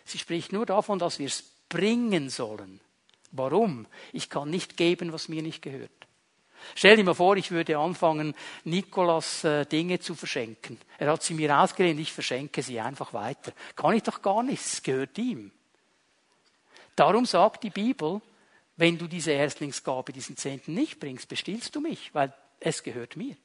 Sie 0.05 0.19
spricht 0.19 0.53
nur 0.53 0.67
davon, 0.67 0.99
dass 0.99 1.19
wir 1.19 1.27
es 1.27 1.43
bringen 1.69 2.29
sollen. 2.29 2.81
Warum? 3.33 3.87
Ich 4.13 4.31
kann 4.31 4.51
nicht 4.51 4.77
geben, 4.77 5.13
was 5.13 5.29
mir 5.29 5.43
nicht 5.43 5.63
gehört. 5.63 5.91
Stell 6.75 6.97
dir 6.97 7.05
mal 7.05 7.15
vor, 7.15 7.37
ich 7.37 7.51
würde 7.51 7.79
anfangen, 7.79 8.35
Nikolas 8.65 9.45
äh, 9.45 9.67
Dinge 9.67 10.01
zu 10.01 10.15
verschenken. 10.15 10.79
Er 10.99 11.13
hat 11.13 11.23
sie 11.23 11.35
mir 11.35 11.59
ausgelehnt, 11.59 12.01
ich 12.01 12.13
verschenke 12.13 12.63
sie 12.63 12.81
einfach 12.81 13.13
weiter. 13.13 13.53
Kann 13.77 13.95
ich 13.95 14.03
doch 14.03 14.23
gar 14.23 14.43
nicht, 14.43 14.65
es 14.65 14.83
gehört 14.83 15.19
ihm. 15.19 15.51
Darum 16.97 17.27
sagt 17.27 17.65
die 17.65 17.71
Bibel, 17.71 18.21
wenn 18.77 18.99
du 18.99 19.07
diese 19.07 19.33
Erstlingsgabe, 19.33 20.13
diesen 20.13 20.37
Zehnten 20.37 20.75
nicht 20.75 20.99
bringst, 20.99 21.29
bestillst 21.29 21.75
du 21.75 21.81
mich, 21.81 22.15
weil 22.15 22.33
es 22.61 22.83
gehört 22.83 23.17
mir. 23.17 23.37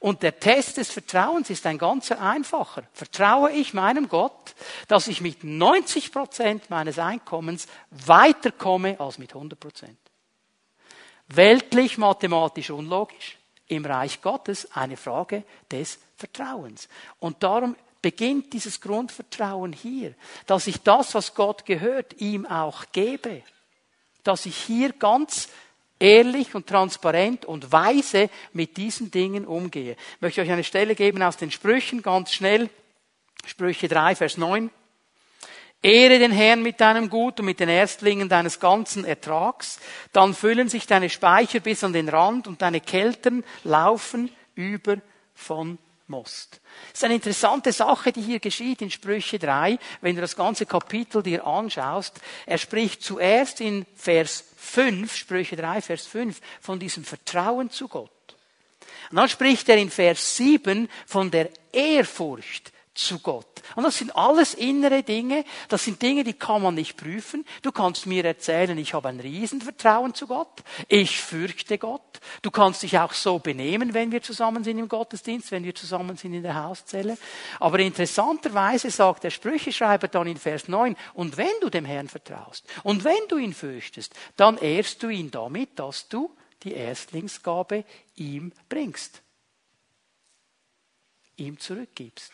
Und 0.00 0.22
der 0.22 0.40
Test 0.40 0.76
des 0.76 0.90
Vertrauens 0.90 1.50
ist 1.50 1.64
ein 1.66 1.78
ganz 1.78 2.10
einfacher. 2.10 2.82
Vertraue 2.92 3.52
ich 3.52 3.74
meinem 3.74 4.08
Gott, 4.08 4.54
dass 4.88 5.06
ich 5.06 5.20
mit 5.20 5.44
90 5.44 6.10
Prozent 6.10 6.70
meines 6.70 6.98
Einkommens 6.98 7.68
weiterkomme 7.90 8.98
als 8.98 9.18
mit 9.18 9.34
100 9.34 9.60
Prozent? 9.60 9.98
Weltlich, 11.28 11.98
mathematisch 11.98 12.70
unlogisch. 12.70 13.38
Im 13.68 13.84
Reich 13.84 14.22
Gottes 14.22 14.72
eine 14.72 14.96
Frage 14.96 15.44
des 15.70 15.98
Vertrauens. 16.16 16.88
Und 17.20 17.42
darum 17.42 17.76
beginnt 18.00 18.52
dieses 18.54 18.80
Grundvertrauen 18.80 19.74
hier, 19.74 20.14
dass 20.46 20.66
ich 20.66 20.82
das, 20.82 21.14
was 21.14 21.34
Gott 21.34 21.66
gehört, 21.66 22.18
ihm 22.20 22.46
auch 22.46 22.86
gebe 22.92 23.42
dass 24.24 24.46
ich 24.46 24.56
hier 24.56 24.92
ganz 24.92 25.48
ehrlich 25.98 26.54
und 26.54 26.66
transparent 26.66 27.44
und 27.44 27.72
weise 27.72 28.30
mit 28.52 28.76
diesen 28.76 29.10
Dingen 29.10 29.46
umgehe. 29.46 29.92
Ich 29.92 30.20
möchte 30.20 30.40
euch 30.40 30.50
eine 30.50 30.64
Stelle 30.64 30.94
geben 30.94 31.22
aus 31.22 31.36
den 31.36 31.50
Sprüchen, 31.50 32.02
ganz 32.02 32.32
schnell. 32.32 32.70
Sprüche 33.44 33.88
3, 33.88 34.14
Vers 34.14 34.36
9. 34.36 34.70
Ehre 35.80 36.18
den 36.18 36.32
Herrn 36.32 36.62
mit 36.62 36.80
deinem 36.80 37.08
Gut 37.08 37.38
und 37.38 37.46
mit 37.46 37.60
den 37.60 37.68
Erstlingen 37.68 38.28
deines 38.28 38.58
ganzen 38.58 39.04
Ertrags, 39.04 39.78
dann 40.12 40.34
füllen 40.34 40.68
sich 40.68 40.86
deine 40.86 41.08
Speicher 41.08 41.60
bis 41.60 41.84
an 41.84 41.92
den 41.92 42.08
Rand 42.08 42.48
und 42.48 42.62
deine 42.62 42.80
Keltern 42.80 43.44
laufen 43.62 44.30
über 44.56 44.96
von 45.34 45.78
Most. 46.08 46.60
Das 46.90 47.00
ist 47.00 47.04
eine 47.04 47.14
interessante 47.14 47.72
Sache, 47.72 48.12
die 48.12 48.22
hier 48.22 48.40
geschieht 48.40 48.82
in 48.82 48.90
Sprüche 48.90 49.38
3, 49.38 49.78
wenn 50.00 50.14
du 50.14 50.20
das 50.20 50.36
ganze 50.36 50.66
Kapitel 50.66 51.22
dir 51.22 51.46
anschaust. 51.46 52.20
Er 52.46 52.58
spricht 52.58 53.02
zuerst 53.02 53.60
in 53.60 53.86
Vers 53.94 54.44
5, 54.56 55.14
Sprüche 55.14 55.56
3, 55.56 55.82
Vers 55.82 56.06
5, 56.06 56.40
von 56.60 56.78
diesem 56.78 57.04
Vertrauen 57.04 57.70
zu 57.70 57.88
Gott. 57.88 58.10
Und 59.10 59.16
dann 59.16 59.28
spricht 59.28 59.68
er 59.68 59.76
in 59.76 59.90
Vers 59.90 60.36
7 60.36 60.88
von 61.06 61.30
der 61.30 61.50
Ehrfurcht 61.72 62.72
zu 62.98 63.20
Gott. 63.20 63.62
Und 63.76 63.84
das 63.84 63.98
sind 63.98 64.16
alles 64.16 64.54
innere 64.54 65.02
Dinge, 65.02 65.44
das 65.68 65.84
sind 65.84 66.02
Dinge, 66.02 66.24
die 66.24 66.32
kann 66.32 66.62
man 66.62 66.74
nicht 66.74 66.96
prüfen. 66.96 67.44
Du 67.62 67.70
kannst 67.70 68.06
mir 68.06 68.24
erzählen, 68.24 68.76
ich 68.76 68.92
habe 68.92 69.08
ein 69.08 69.20
Riesenvertrauen 69.20 70.14
zu 70.14 70.26
Gott, 70.26 70.64
ich 70.88 71.20
fürchte 71.20 71.78
Gott. 71.78 72.20
Du 72.42 72.50
kannst 72.50 72.82
dich 72.82 72.98
auch 72.98 73.12
so 73.12 73.38
benehmen, 73.38 73.94
wenn 73.94 74.10
wir 74.10 74.20
zusammen 74.20 74.64
sind 74.64 74.78
im 74.78 74.88
Gottesdienst, 74.88 75.52
wenn 75.52 75.62
wir 75.62 75.74
zusammen 75.74 76.16
sind 76.16 76.34
in 76.34 76.42
der 76.42 76.60
Hauszelle. 76.60 77.16
Aber 77.60 77.78
interessanterweise 77.78 78.90
sagt 78.90 79.22
der 79.22 79.30
Sprücheschreiber 79.30 80.08
dann 80.08 80.26
in 80.26 80.36
Vers 80.36 80.66
9, 80.66 80.96
und 81.14 81.36
wenn 81.36 81.46
du 81.60 81.70
dem 81.70 81.84
Herrn 81.84 82.08
vertraust 82.08 82.64
und 82.82 83.04
wenn 83.04 83.28
du 83.28 83.36
ihn 83.36 83.54
fürchtest, 83.54 84.12
dann 84.36 84.58
ehrst 84.58 85.02
du 85.04 85.08
ihn 85.08 85.30
damit, 85.30 85.78
dass 85.78 86.08
du 86.08 86.34
die 86.64 86.72
Erstlingsgabe 86.72 87.84
ihm 88.16 88.52
bringst, 88.68 89.22
ihm 91.36 91.60
zurückgibst. 91.60 92.32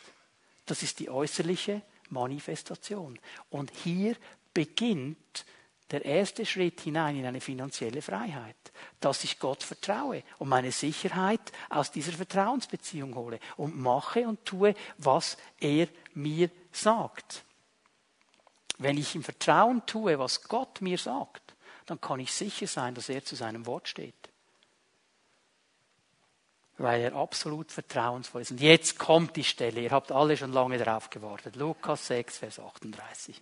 Das 0.67 0.83
ist 0.83 0.99
die 0.99 1.11
äußerliche 1.11 1.83
Manifestation. 2.11 3.19
Und 3.51 3.71
hier 3.71 4.17
beginnt 4.53 5.45
der 5.91 6.05
erste 6.05 6.47
Schritt 6.47 6.81
hinein 6.81 7.17
in 7.17 7.27
eine 7.27 7.41
finanzielle 7.41 8.01
Freiheit, 8.03 8.57
dass 9.01 9.25
ich 9.25 9.39
Gott 9.39 9.63
vertraue 9.63 10.23
und 10.39 10.49
meine 10.49 10.73
Sicherheit 10.73 11.53
aus 11.69 11.91
dieser 11.91 12.13
Vertrauensbeziehung 12.13 13.15
hole 13.15 13.39
und 13.57 13.79
mache 13.79 14.27
und 14.27 14.45
tue, 14.45 14.75
was 14.99 15.37
er 15.61 15.89
mir 16.15 16.51
sagt. 16.73 17.45
Wenn 18.79 18.97
ich 18.97 19.15
im 19.15 19.23
Vertrauen 19.23 19.85
tue, 19.87 20.19
was 20.19 20.43
Gott 20.43 20.81
mir 20.81 20.99
sagt, 20.99 21.55
dann 21.87 22.01
kann 22.01 22.19
ich 22.19 22.33
sicher 22.33 22.67
sein, 22.67 22.95
dass 22.95 23.09
er 23.09 23.25
zu 23.25 23.37
seinem 23.37 23.67
Wort 23.67 23.89
steht 23.89 24.34
weil 26.79 27.03
er 27.03 27.15
absolut 27.15 27.71
vertrauensvoll 27.71 28.43
ist. 28.43 28.51
Und 28.51 28.61
jetzt 28.61 28.99
kommt 28.99 29.37
die 29.37 29.45
Stelle, 29.45 29.81
ihr 29.81 29.91
habt 29.91 30.13
alle 30.13 30.37
schon 30.37 30.53
lange 30.53 30.79
darauf 30.79 31.11
gewartet. 31.11 31.57
Lukas 31.57 32.07
6, 32.09 32.39
Vers 32.39 32.59
38. 32.59 33.41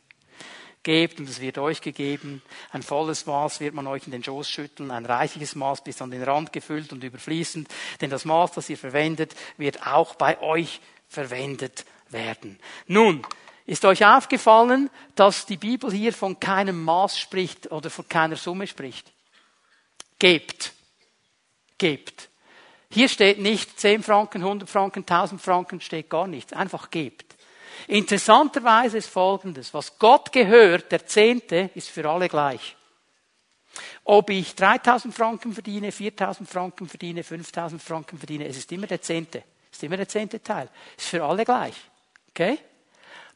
Gebt 0.82 1.20
und 1.20 1.28
es 1.28 1.40
wird 1.40 1.58
euch 1.58 1.80
gegeben. 1.80 2.42
Ein 2.72 2.82
volles 2.82 3.26
Maß 3.26 3.60
wird 3.60 3.74
man 3.74 3.86
euch 3.86 4.06
in 4.06 4.12
den 4.12 4.24
Schoß 4.24 4.50
schütteln, 4.50 4.90
ein 4.90 5.06
reichliches 5.06 5.54
Maß 5.54 5.84
bis 5.84 6.02
an 6.02 6.10
den 6.10 6.24
Rand 6.24 6.52
gefüllt 6.52 6.92
und 6.92 7.04
überfließend. 7.04 7.68
Denn 8.00 8.10
das 8.10 8.24
Maß, 8.24 8.52
das 8.52 8.68
ihr 8.68 8.76
verwendet, 8.76 9.36
wird 9.56 9.86
auch 9.86 10.16
bei 10.16 10.40
euch 10.40 10.80
verwendet 11.08 11.84
werden. 12.10 12.58
Nun, 12.88 13.24
ist 13.64 13.84
euch 13.84 14.04
aufgefallen, 14.04 14.90
dass 15.14 15.46
die 15.46 15.56
Bibel 15.56 15.92
hier 15.92 16.12
von 16.12 16.40
keinem 16.40 16.82
Maß 16.82 17.16
spricht 17.16 17.70
oder 17.70 17.88
von 17.88 18.08
keiner 18.08 18.36
Summe 18.36 18.66
spricht? 18.66 19.12
Gebt. 20.18 20.72
Gebt. 21.78 22.28
Hier 22.92 23.08
steht 23.08 23.38
nicht 23.38 23.80
10 23.80 24.02
Franken, 24.02 24.42
100 24.42 24.68
Franken, 24.68 25.00
1000 25.00 25.40
Franken, 25.40 25.80
steht 25.80 26.10
gar 26.10 26.26
nichts. 26.26 26.52
Einfach 26.52 26.90
gebt. 26.90 27.36
Interessanterweise 27.86 28.98
ist 28.98 29.08
Folgendes. 29.08 29.72
Was 29.72 29.98
Gott 29.98 30.30
gehört, 30.30 30.92
der 30.92 31.06
Zehnte, 31.06 31.70
ist 31.74 31.88
für 31.88 32.06
alle 32.06 32.28
gleich. 32.28 32.76
Ob 34.04 34.28
ich 34.28 34.54
3000 34.54 35.14
Franken 35.14 35.54
verdiene, 35.54 35.90
4000 35.90 36.46
Franken 36.46 36.86
verdiene, 36.86 37.24
5000 37.24 37.82
Franken 37.82 38.18
verdiene, 38.18 38.46
es 38.46 38.58
ist 38.58 38.70
immer 38.72 38.86
der 38.86 39.00
Zehnte. 39.00 39.42
Es 39.70 39.78
ist 39.78 39.84
immer 39.84 39.96
der 39.96 40.08
zehnte 40.08 40.42
Teil. 40.42 40.68
Ist 40.98 41.08
für 41.08 41.24
alle 41.24 41.46
gleich. 41.46 41.76
Okay? 42.28 42.58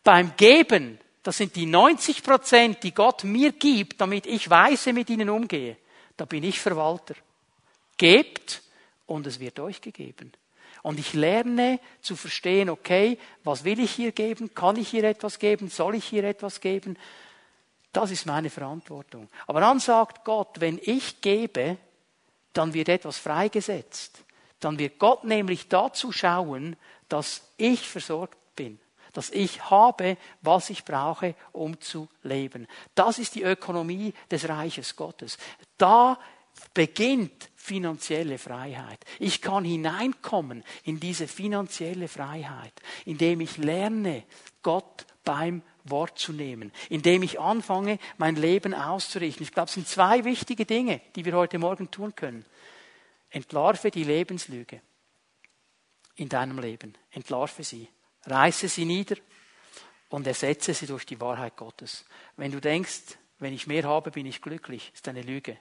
Beim 0.04 0.36
Geben, 0.36 0.98
das 1.22 1.38
sind 1.38 1.57
die 1.57 1.64
90 1.64 2.22
Prozent, 2.22 2.82
die 2.82 2.92
Gott 2.92 3.24
mir 3.24 3.52
gibt, 3.52 4.02
damit 4.02 4.26
ich 4.26 4.50
weise 4.50 4.92
mit 4.92 5.09
ihnen 5.09 5.30
umgehe. 5.30 5.78
Da 6.14 6.26
bin 6.26 6.44
ich 6.44 6.61
Verwalter. 6.61 7.14
Gebt 7.96 8.61
und 9.07 9.26
es 9.26 9.40
wird 9.40 9.59
euch 9.61 9.80
gegeben. 9.80 10.32
Und 10.82 10.98
ich 10.98 11.14
lerne 11.14 11.80
zu 12.00 12.16
verstehen, 12.16 12.70
okay, 12.70 13.18
was 13.44 13.64
will 13.64 13.80
ich 13.80 13.92
hier 13.92 14.12
geben? 14.12 14.54
Kann 14.54 14.76
ich 14.76 14.88
hier 14.88 15.04
etwas 15.04 15.38
geben? 15.38 15.68
Soll 15.68 15.94
ich 15.94 16.04
hier 16.04 16.24
etwas 16.24 16.61
geben? 16.61 16.98
Das 17.92 18.11
ist 18.11 18.26
meine 18.26 18.50
Verantwortung. 18.50 19.28
Aber 19.46 19.61
dann 19.61 19.80
sagt 19.80 20.24
Gott, 20.24 20.61
wenn 20.61 20.78
ich 20.82 21.20
gebe, 21.20 21.78
dann 22.52 22.74
wird 22.74 22.88
etwas 22.88 23.18
freigesetzt. 23.18 24.22
Dann 24.61 24.78
wird 24.78 24.98
Gott 24.98 25.24
nämlich 25.24 25.68
dazu 25.68 26.12
schauen, 26.12 26.76
dass 27.09 27.42
ich 27.57 27.88
versorgt 27.88 28.38
bin 28.54 28.78
dass 29.16 29.30
ich 29.30 29.70
habe, 29.70 30.18
was 30.42 30.68
ich 30.68 30.84
brauche, 30.84 31.34
um 31.52 31.80
zu 31.80 32.07
leben. 32.22 32.66
Das 32.94 33.18
ist 33.18 33.34
die 33.34 33.44
Ökonomie 33.44 34.12
des 34.30 34.46
Reiches 34.46 34.94
Gottes. 34.94 35.38
Da 35.78 36.18
beginnt 36.74 37.48
finanzielle 37.66 38.38
Freiheit. 38.38 39.04
Ich 39.18 39.42
kann 39.42 39.64
hineinkommen 39.64 40.62
in 40.84 41.00
diese 41.00 41.26
finanzielle 41.26 42.06
Freiheit, 42.06 42.72
indem 43.04 43.40
ich 43.40 43.56
lerne, 43.56 44.22
Gott 44.62 45.04
beim 45.24 45.62
Wort 45.84 46.18
zu 46.18 46.32
nehmen, 46.32 46.72
indem 46.88 47.24
ich 47.24 47.40
anfange, 47.40 47.98
mein 48.18 48.36
Leben 48.36 48.72
auszurichten. 48.72 49.42
Ich 49.42 49.52
glaube, 49.52 49.66
es 49.68 49.74
sind 49.74 49.88
zwei 49.88 50.24
wichtige 50.24 50.64
Dinge, 50.64 51.00
die 51.16 51.24
wir 51.24 51.34
heute 51.34 51.58
Morgen 51.58 51.90
tun 51.90 52.14
können. 52.14 52.44
Entlarve 53.30 53.90
die 53.90 54.04
Lebenslüge 54.04 54.80
in 56.14 56.28
deinem 56.28 56.60
Leben. 56.60 56.94
Entlarve 57.10 57.64
sie. 57.64 57.88
Reiße 58.26 58.68
sie 58.68 58.84
nieder 58.84 59.16
und 60.08 60.26
ersetze 60.26 60.72
sie 60.72 60.86
durch 60.86 61.04
die 61.04 61.20
Wahrheit 61.20 61.56
Gottes. 61.56 62.04
Wenn 62.36 62.52
du 62.52 62.60
denkst, 62.60 63.18
wenn 63.40 63.52
ich 63.52 63.66
mehr 63.66 63.84
habe, 63.84 64.12
bin 64.12 64.26
ich 64.26 64.40
glücklich, 64.40 64.92
ist 64.94 65.08
eine 65.08 65.22
Lüge. 65.22 65.58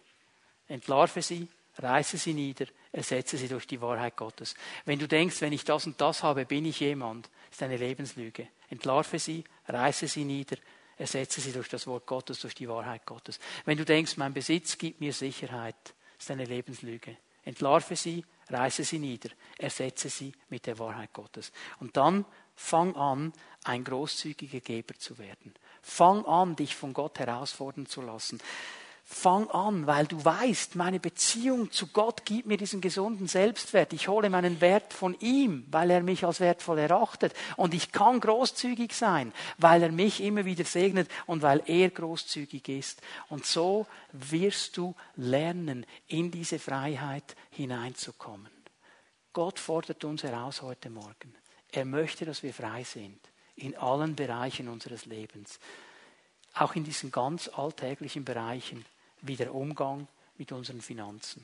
Entlarve 0.67 1.21
sie, 1.21 1.47
reiße 1.77 2.17
sie 2.17 2.33
nieder, 2.33 2.65
ersetze 2.91 3.37
sie 3.37 3.47
durch 3.47 3.67
die 3.67 3.81
Wahrheit 3.81 4.15
Gottes. 4.15 4.55
Wenn 4.85 4.99
du 4.99 5.07
denkst, 5.07 5.41
wenn 5.41 5.53
ich 5.53 5.63
das 5.63 5.85
und 5.85 5.99
das 5.99 6.23
habe, 6.23 6.45
bin 6.45 6.65
ich 6.65 6.79
jemand, 6.79 7.29
ist 7.51 7.63
eine 7.63 7.77
Lebenslüge. 7.77 8.47
Entlarve 8.69 9.19
sie, 9.19 9.43
reiße 9.67 10.07
sie 10.07 10.25
nieder, 10.25 10.57
ersetze 10.97 11.41
sie 11.41 11.51
durch 11.51 11.69
das 11.69 11.87
Wort 11.87 12.05
Gottes, 12.05 12.39
durch 12.39 12.55
die 12.55 12.69
Wahrheit 12.69 13.05
Gottes. 13.05 13.39
Wenn 13.65 13.77
du 13.77 13.85
denkst, 13.85 14.17
mein 14.17 14.33
Besitz 14.33 14.77
gibt 14.77 15.01
mir 15.01 15.13
Sicherheit, 15.13 15.75
ist 16.17 16.31
eine 16.31 16.45
Lebenslüge. 16.45 17.17
Entlarve 17.43 17.95
sie, 17.95 18.25
reiße 18.49 18.83
sie 18.83 18.99
nieder, 18.99 19.29
ersetze 19.57 20.09
sie 20.09 20.31
mit 20.49 20.65
der 20.65 20.79
Wahrheit 20.79 21.13
Gottes. 21.13 21.51
Und 21.79 21.97
dann 21.97 22.25
fang 22.55 22.95
an, 22.95 23.33
ein 23.63 23.83
großzügiger 23.83 24.61
Geber 24.61 24.95
zu 24.95 25.17
werden. 25.17 25.53
Fang 25.81 26.25
an, 26.25 26.55
dich 26.55 26.75
von 26.75 26.93
Gott 26.93 27.19
herausfordern 27.19 27.85
zu 27.85 28.01
lassen. 28.01 28.39
Fang 29.07 29.51
an, 29.51 29.85
weil 29.85 30.07
du 30.07 30.25
weißt, 30.25 30.75
meine 30.75 30.99
Beziehung 30.99 31.71
zu 31.71 31.85
Gott 31.87 32.25
gibt 32.25 32.47
mir 32.47 32.57
diesen 32.57 32.81
gesunden 32.81 33.27
Selbstwert. 33.27 33.93
Ich 33.93 34.07
hole 34.07 34.31
meinen 34.31 34.61
Wert 34.61 34.93
von 34.93 35.15
ihm, 35.19 35.63
weil 35.69 35.91
er 35.91 36.01
mich 36.01 36.25
als 36.25 36.39
wertvoll 36.39 36.79
erachtet. 36.79 37.31
Und 37.55 37.75
ich 37.75 37.91
kann 37.91 38.19
großzügig 38.19 38.93
sein, 38.93 39.31
weil 39.59 39.83
er 39.83 39.91
mich 39.91 40.23
immer 40.23 40.43
wieder 40.45 40.65
segnet 40.65 41.07
und 41.27 41.43
weil 41.43 41.61
er 41.67 41.91
großzügig 41.91 42.67
ist. 42.67 42.99
Und 43.29 43.45
so 43.45 43.85
wirst 44.11 44.75
du 44.75 44.95
lernen, 45.15 45.85
in 46.07 46.31
diese 46.31 46.57
Freiheit 46.57 47.35
hineinzukommen. 47.51 48.49
Gott 49.33 49.59
fordert 49.59 50.03
uns 50.03 50.23
heraus 50.23 50.63
heute 50.63 50.89
Morgen. 50.89 51.35
Er 51.71 51.85
möchte, 51.85 52.25
dass 52.25 52.41
wir 52.41 52.55
frei 52.55 52.83
sind 52.83 53.19
in 53.55 53.77
allen 53.77 54.15
Bereichen 54.15 54.67
unseres 54.67 55.05
Lebens. 55.05 55.59
Auch 56.55 56.73
in 56.73 56.83
diesen 56.83 57.11
ganz 57.11 57.49
alltäglichen 57.49 58.25
Bereichen 58.25 58.83
wie 59.27 59.35
der 59.35 59.53
Umgang 59.53 60.07
mit 60.37 60.51
unseren 60.51 60.81
Finanzen. 60.81 61.43